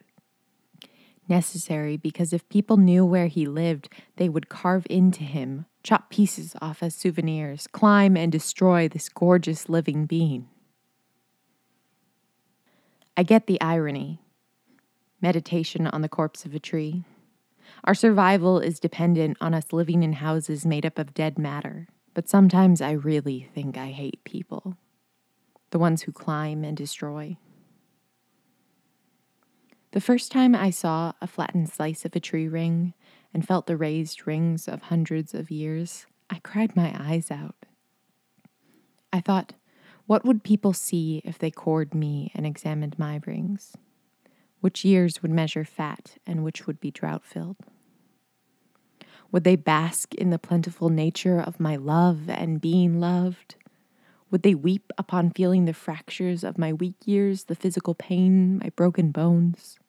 Necessary 1.28 1.98
because 1.98 2.34
if 2.34 2.48
people 2.50 2.78
knew 2.78 3.04
where 3.04 3.28
he 3.28 3.46
lived, 3.46 3.90
they 4.18 4.30
would 4.30 4.50
carve 4.50 4.86
into 4.90 5.24
him, 5.24 5.66
chop 5.82 6.10
pieces 6.10 6.56
off 6.62 6.84
as 6.84 6.94
souvenirs, 6.94 7.68
climb 7.68 8.16
and 8.16 8.32
destroy 8.32 8.88
this 8.88 9.10
gorgeous 9.10 9.68
living 9.68 10.06
being. 10.06 10.48
I 13.18 13.24
get 13.24 13.48
the 13.48 13.60
irony. 13.62 14.20
Meditation 15.22 15.88
on 15.88 16.02
the 16.02 16.10
corpse 16.10 16.46
of 16.46 16.54
a 16.54 16.60
tree. 16.60 17.06
Our 17.86 17.94
survival 17.94 18.60
is 18.60 18.80
dependent 18.80 19.38
on 19.40 19.54
us 19.54 19.72
living 19.72 20.02
in 20.02 20.14
houses 20.14 20.66
made 20.66 20.88
up 20.88 20.98
of 20.98 21.14
dead 21.14 21.38
matter. 21.38 21.88
But 22.16 22.28
sometimes 22.28 22.82
I 22.82 22.92
really 22.92 23.48
think 23.54 23.78
I 23.78 23.92
hate 23.92 24.24
people 24.24 24.78
the 25.72 25.80
ones 25.80 26.04
who 26.04 26.12
climb 26.14 26.64
and 26.64 26.78
destroy. 26.78 27.36
The 29.92 30.00
first 30.00 30.32
time 30.32 30.56
I 30.56 30.70
saw 30.70 31.12
a 31.22 31.28
flattened 31.28 31.70
slice 31.70 32.06
of 32.06 32.16
a 32.16 32.20
tree 32.20 32.48
ring 32.48 32.94
and 33.34 33.46
felt 33.46 33.68
the 33.68 33.76
raised 33.76 34.26
rings 34.26 34.70
of 34.70 34.84
hundreds 34.84 35.34
of 35.34 35.52
years, 35.52 36.06
I 36.30 36.40
cried 36.40 36.78
my 36.78 36.96
eyes 36.98 37.30
out. 37.30 37.56
I 39.12 39.20
thought, 39.20 39.54
what 40.06 40.24
would 40.24 40.44
people 40.44 40.72
see 40.72 41.22
if 41.26 41.38
they 41.38 41.52
cored 41.52 41.94
me 41.94 42.32
and 42.34 42.46
examined 42.46 42.98
my 42.98 43.20
rings? 43.26 43.76
Which 44.62 44.86
years 44.86 45.22
would 45.22 45.32
measure 45.32 45.66
fat 45.66 46.18
and 46.26 46.44
which 46.44 46.68
would 46.68 46.80
be 46.80 46.92
drought 46.92 47.26
filled? 47.26 47.58
Would 49.32 49.44
they 49.44 49.56
bask 49.56 50.14
in 50.16 50.30
the 50.30 50.40
plentiful 50.40 50.90
nature 50.90 51.40
of 51.40 51.60
my 51.60 51.76
love 51.76 52.30
and 52.30 52.62
being 52.62 53.00
loved? 53.00 53.56
Would 54.32 54.44
they 54.44 54.56
weep 54.56 54.92
upon 54.98 55.32
feeling 55.32 55.66
the 55.66 55.74
fractures 55.74 56.44
of 56.44 56.58
my 56.58 56.74
weak 56.74 56.96
years, 57.06 57.46
the 57.46 57.56
physical 57.56 57.96
pain, 57.96 58.58
my 58.58 58.70
broken 58.76 59.12
bones? 59.12 59.80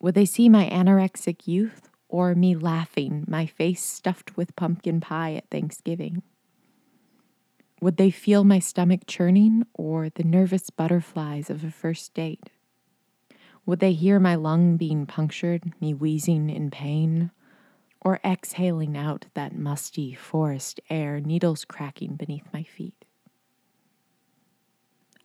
Would 0.00 0.14
they 0.14 0.24
see 0.24 0.48
my 0.48 0.68
anorexic 0.68 1.46
youth 1.46 1.88
or 2.08 2.34
me 2.34 2.54
laughing, 2.54 3.24
my 3.26 3.46
face 3.46 3.82
stuffed 3.82 4.36
with 4.36 4.56
pumpkin 4.56 5.00
pie 5.00 5.34
at 5.34 5.50
Thanksgiving? 5.50 6.22
Would 7.80 7.96
they 7.96 8.10
feel 8.10 8.44
my 8.44 8.58
stomach 8.58 9.02
churning 9.06 9.64
or 9.74 10.08
the 10.08 10.24
nervous 10.24 10.70
butterflies 10.70 11.50
of 11.50 11.64
a 11.64 11.70
first 11.70 12.14
date? 12.14 12.50
Would 13.66 13.80
they 13.80 13.92
hear 13.92 14.18
my 14.18 14.34
lung 14.34 14.76
being 14.76 15.06
punctured, 15.06 15.72
me 15.80 15.94
wheezing 15.94 16.48
in 16.50 16.70
pain, 16.70 17.30
or 18.00 18.20
exhaling 18.24 18.96
out 18.96 19.26
that 19.34 19.56
musty 19.56 20.14
forest 20.14 20.80
air, 20.88 21.20
needles 21.20 21.64
cracking 21.64 22.16
beneath 22.16 22.46
my 22.52 22.62
feet? 22.62 23.04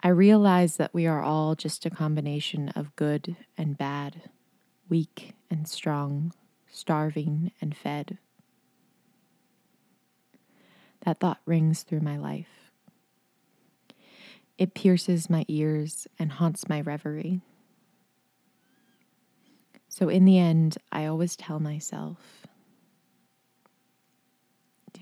I 0.01 0.09
realize 0.09 0.76
that 0.78 0.93
we 0.93 1.07
are 1.07 1.21
all 1.21 1.55
just 1.55 1.86
a 1.86 1.89
combination 1.89 2.69
of 2.69 2.95
good 2.97 3.38
and 3.57 3.78
bad, 3.78 4.30
weak 4.89 5.34
and 5.49 5.65
strong, 5.65 6.34
starving 6.69 7.51
and 7.61 7.76
fed. 7.76 8.17
That 11.05 11.19
thought 11.19 11.39
rings 11.45 11.84
through 11.84 12.01
my 12.01 12.17
life. 12.17 12.71
It 14.57 14.74
pierces 14.74 15.30
my 15.30 15.45
ears 15.47 16.07
and 16.19 16.34
haunts 16.34 16.67
my 16.67 16.82
reverie. 16.82 17.41
So, 19.88 20.09
in 20.09 20.26
the 20.26 20.38
end, 20.38 20.78
I 20.91 21.05
always 21.05 21.36
tell 21.36 21.59
myself 21.59 22.42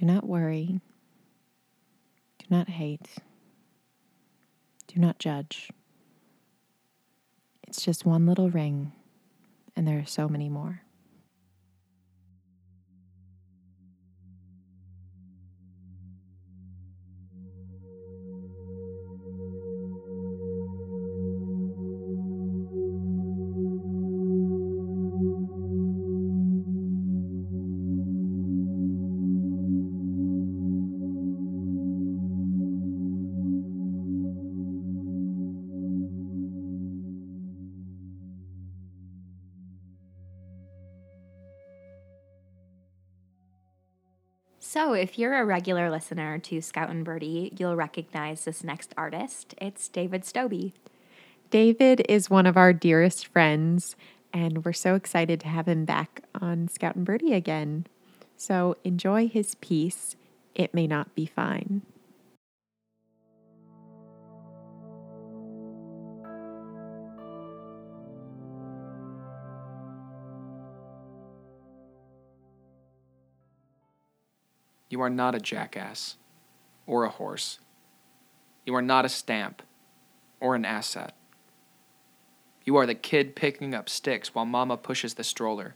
do 0.01 0.07
not 0.07 0.27
worry, 0.27 0.79
do 2.39 2.45
not 2.49 2.67
hate, 2.67 3.07
do 4.87 4.99
not 4.99 5.19
judge. 5.19 5.69
It's 7.67 7.83
just 7.83 8.03
one 8.03 8.25
little 8.25 8.49
ring, 8.49 8.93
and 9.75 9.87
there 9.87 9.99
are 9.99 10.07
so 10.07 10.27
many 10.27 10.49
more. 10.49 10.81
So, 44.81 44.93
if 44.93 45.19
you're 45.19 45.39
a 45.39 45.45
regular 45.45 45.91
listener 45.91 46.39
to 46.39 46.59
Scout 46.59 46.89
and 46.89 47.05
Birdie, 47.05 47.53
you'll 47.55 47.75
recognize 47.75 48.45
this 48.45 48.63
next 48.63 48.95
artist. 48.97 49.53
It's 49.61 49.87
David 49.87 50.23
Stobie. 50.23 50.73
David 51.51 52.03
is 52.09 52.31
one 52.31 52.47
of 52.47 52.57
our 52.57 52.73
dearest 52.73 53.27
friends, 53.27 53.95
and 54.33 54.65
we're 54.65 54.73
so 54.73 54.95
excited 54.95 55.39
to 55.41 55.47
have 55.49 55.67
him 55.67 55.85
back 55.85 56.23
on 56.33 56.67
Scout 56.67 56.95
and 56.95 57.05
Birdie 57.05 57.35
again. 57.35 57.85
So 58.37 58.75
enjoy 58.83 59.27
his 59.27 59.53
piece, 59.53 60.15
It 60.55 60.73
May 60.73 60.87
Not 60.87 61.13
Be 61.13 61.27
Fine. 61.27 61.83
You 74.91 74.99
are 74.99 75.09
not 75.09 75.35
a 75.35 75.39
jackass 75.39 76.17
or 76.85 77.05
a 77.05 77.09
horse. 77.09 77.59
You 78.65 78.75
are 78.75 78.81
not 78.81 79.05
a 79.05 79.09
stamp 79.09 79.61
or 80.41 80.53
an 80.53 80.65
asset. 80.65 81.15
You 82.65 82.75
are 82.75 82.85
the 82.85 82.93
kid 82.93 83.33
picking 83.33 83.73
up 83.73 83.87
sticks 83.87 84.35
while 84.35 84.45
mama 84.45 84.75
pushes 84.75 85.13
the 85.13 85.23
stroller, 85.23 85.75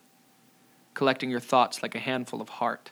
collecting 0.93 1.29
your 1.29 1.39
thoughts 1.39 1.81
like 1.81 1.95
a 1.95 1.99
handful 1.99 2.41
of 2.41 2.49
heart. 2.49 2.91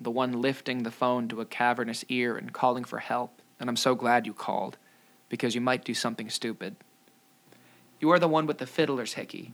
The 0.00 0.12
one 0.12 0.40
lifting 0.40 0.84
the 0.84 0.92
phone 0.92 1.26
to 1.28 1.40
a 1.40 1.46
cavernous 1.46 2.04
ear 2.08 2.36
and 2.36 2.52
calling 2.52 2.84
for 2.84 3.00
help, 3.00 3.42
and 3.58 3.68
I'm 3.68 3.74
so 3.74 3.96
glad 3.96 4.24
you 4.24 4.32
called, 4.32 4.78
because 5.28 5.56
you 5.56 5.60
might 5.60 5.84
do 5.84 5.94
something 5.94 6.30
stupid. 6.30 6.76
You 7.98 8.08
are 8.10 8.20
the 8.20 8.28
one 8.28 8.46
with 8.46 8.58
the 8.58 8.66
fiddler's 8.68 9.14
hickey, 9.14 9.52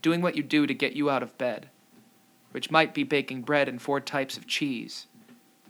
doing 0.00 0.22
what 0.22 0.36
you 0.36 0.44
do 0.44 0.64
to 0.68 0.74
get 0.74 0.92
you 0.92 1.10
out 1.10 1.24
of 1.24 1.36
bed 1.38 1.70
which 2.52 2.70
might 2.70 2.94
be 2.94 3.02
baking 3.02 3.42
bread 3.42 3.68
and 3.68 3.82
four 3.82 4.00
types 4.00 4.36
of 4.36 4.46
cheese, 4.46 5.06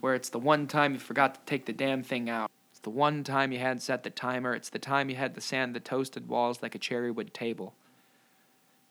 where 0.01 0.13
it's 0.13 0.29
the 0.29 0.39
one 0.39 0.67
time 0.67 0.93
you 0.93 0.99
forgot 0.99 1.33
to 1.35 1.41
take 1.45 1.65
the 1.65 1.73
damn 1.73 2.03
thing 2.03 2.29
out. 2.29 2.51
It's 2.71 2.81
the 2.81 2.89
one 2.89 3.23
time 3.23 3.51
you 3.51 3.59
hadn't 3.59 3.81
set 3.81 4.03
the 4.03 4.09
timer. 4.09 4.53
It's 4.53 4.69
the 4.69 4.79
time 4.79 5.09
you 5.09 5.15
had 5.15 5.33
to 5.35 5.41
sand 5.41 5.73
the 5.73 5.79
toasted 5.79 6.27
walls 6.27 6.61
like 6.61 6.75
a 6.75 6.79
cherrywood 6.79 7.33
table. 7.33 7.73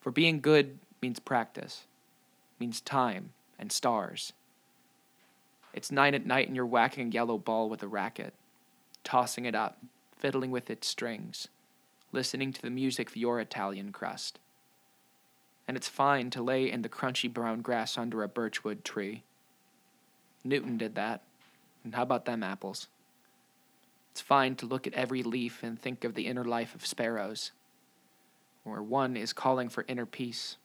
For 0.00 0.10
being 0.10 0.40
good 0.40 0.78
means 1.00 1.20
practice, 1.20 1.84
means 2.58 2.80
time 2.80 3.34
and 3.58 3.70
stars. 3.70 4.32
It's 5.74 5.92
nine 5.92 6.14
at 6.14 6.26
night 6.26 6.48
and 6.48 6.56
you're 6.56 6.66
whacking 6.66 7.08
a 7.08 7.10
yellow 7.10 7.38
ball 7.38 7.68
with 7.68 7.82
a 7.82 7.88
racket, 7.88 8.34
tossing 9.04 9.44
it 9.44 9.54
up, 9.54 9.78
fiddling 10.16 10.50
with 10.50 10.70
its 10.70 10.88
strings, 10.88 11.48
listening 12.10 12.52
to 12.52 12.62
the 12.62 12.70
music 12.70 13.10
of 13.10 13.16
your 13.16 13.40
Italian 13.40 13.92
crust 13.92 14.38
and 15.66 15.76
it's 15.76 15.88
fine 15.88 16.30
to 16.30 16.42
lay 16.42 16.70
in 16.70 16.82
the 16.82 16.88
crunchy 16.88 17.32
brown 17.32 17.60
grass 17.60 17.96
under 17.96 18.22
a 18.22 18.28
birchwood 18.28 18.84
tree. 18.84 19.22
Newton 20.44 20.76
did 20.76 20.94
that, 20.96 21.22
and 21.84 21.94
how 21.94 22.02
about 22.02 22.24
them 22.24 22.42
apples? 22.42 22.88
It's 24.10 24.20
fine 24.20 24.56
to 24.56 24.66
look 24.66 24.86
at 24.86 24.94
every 24.94 25.22
leaf 25.22 25.62
and 25.62 25.80
think 25.80 26.04
of 26.04 26.14
the 26.14 26.26
inner 26.26 26.44
life 26.44 26.74
of 26.74 26.84
sparrows, 26.84 27.52
where 28.64 28.82
one 28.82 29.16
is 29.16 29.32
calling 29.32 29.68
for 29.68 29.84
inner 29.88 30.06
peace. 30.06 30.56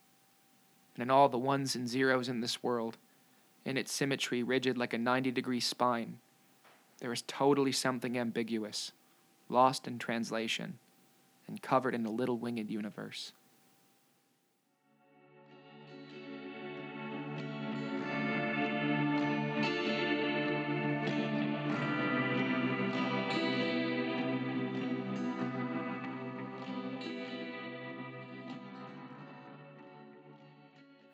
And 0.95 1.03
in 1.03 1.09
all 1.09 1.29
the 1.29 1.37
ones 1.37 1.75
and 1.75 1.87
zeros 1.87 2.27
in 2.27 2.41
this 2.41 2.61
world, 2.61 2.97
in 3.63 3.77
its 3.77 3.93
symmetry 3.93 4.43
rigid 4.43 4.77
like 4.77 4.93
a 4.93 4.97
90 4.97 5.31
degree 5.31 5.59
spine, 5.59 6.17
there 6.99 7.13
is 7.13 7.23
totally 7.27 7.71
something 7.71 8.17
ambiguous, 8.17 8.91
lost 9.49 9.87
in 9.87 9.99
translation, 9.99 10.79
and 11.47 11.61
covered 11.61 11.93
in 11.93 12.05
a 12.05 12.11
little 12.11 12.37
winged 12.37 12.69
universe. 12.69 13.31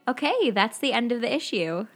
Okay, 0.08 0.52
that's 0.52 0.78
the 0.78 0.94
end 0.94 1.12
of 1.12 1.22
the 1.22 1.34
issue. 1.34 1.88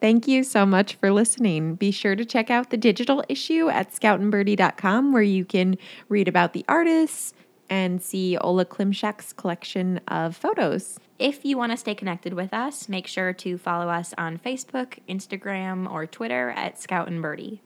Thank 0.00 0.28
you 0.28 0.44
so 0.44 0.64
much 0.64 0.94
for 0.94 1.10
listening. 1.10 1.74
Be 1.74 1.90
sure 1.90 2.14
to 2.14 2.24
check 2.24 2.50
out 2.50 2.70
the 2.70 2.76
digital 2.76 3.24
issue 3.28 3.68
at 3.68 3.92
scoutandbirdie.com 3.92 5.12
where 5.12 5.22
you 5.22 5.44
can 5.44 5.76
read 6.08 6.28
about 6.28 6.52
the 6.52 6.64
artists 6.68 7.34
and 7.68 8.00
see 8.00 8.36
Ola 8.38 8.64
Klimczak's 8.64 9.32
collection 9.32 10.00
of 10.06 10.36
photos. 10.36 11.00
If 11.18 11.44
you 11.44 11.58
want 11.58 11.72
to 11.72 11.76
stay 11.76 11.96
connected 11.96 12.32
with 12.34 12.54
us, 12.54 12.88
make 12.88 13.08
sure 13.08 13.32
to 13.32 13.58
follow 13.58 13.88
us 13.88 14.14
on 14.16 14.38
Facebook, 14.38 14.98
Instagram, 15.08 15.90
or 15.90 16.06
Twitter 16.06 16.50
at 16.50 16.80
Scout 16.80 17.08
and 17.08 17.20
Birdie. 17.20 17.60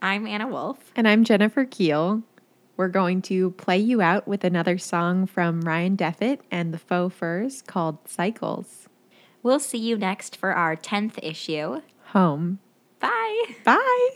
I'm 0.00 0.26
Anna 0.26 0.48
Wolf. 0.48 0.92
And 0.96 1.06
I'm 1.06 1.24
Jennifer 1.24 1.66
Keel. 1.66 2.22
We're 2.78 2.88
going 2.88 3.20
to 3.22 3.50
play 3.52 3.78
you 3.78 4.00
out 4.00 4.26
with 4.26 4.44
another 4.44 4.78
song 4.78 5.26
from 5.26 5.60
Ryan 5.60 5.96
Deffett 5.96 6.40
and 6.50 6.72
the 6.72 6.78
Faux 6.78 7.14
Furs 7.14 7.62
called 7.62 7.98
Cycles. 8.06 8.88
We'll 9.46 9.60
see 9.60 9.78
you 9.78 9.96
next 9.96 10.36
for 10.36 10.52
our 10.52 10.74
10th 10.74 11.20
issue. 11.22 11.80
Home. 12.06 12.58
Bye. 12.98 13.44
Bye. 13.62 14.08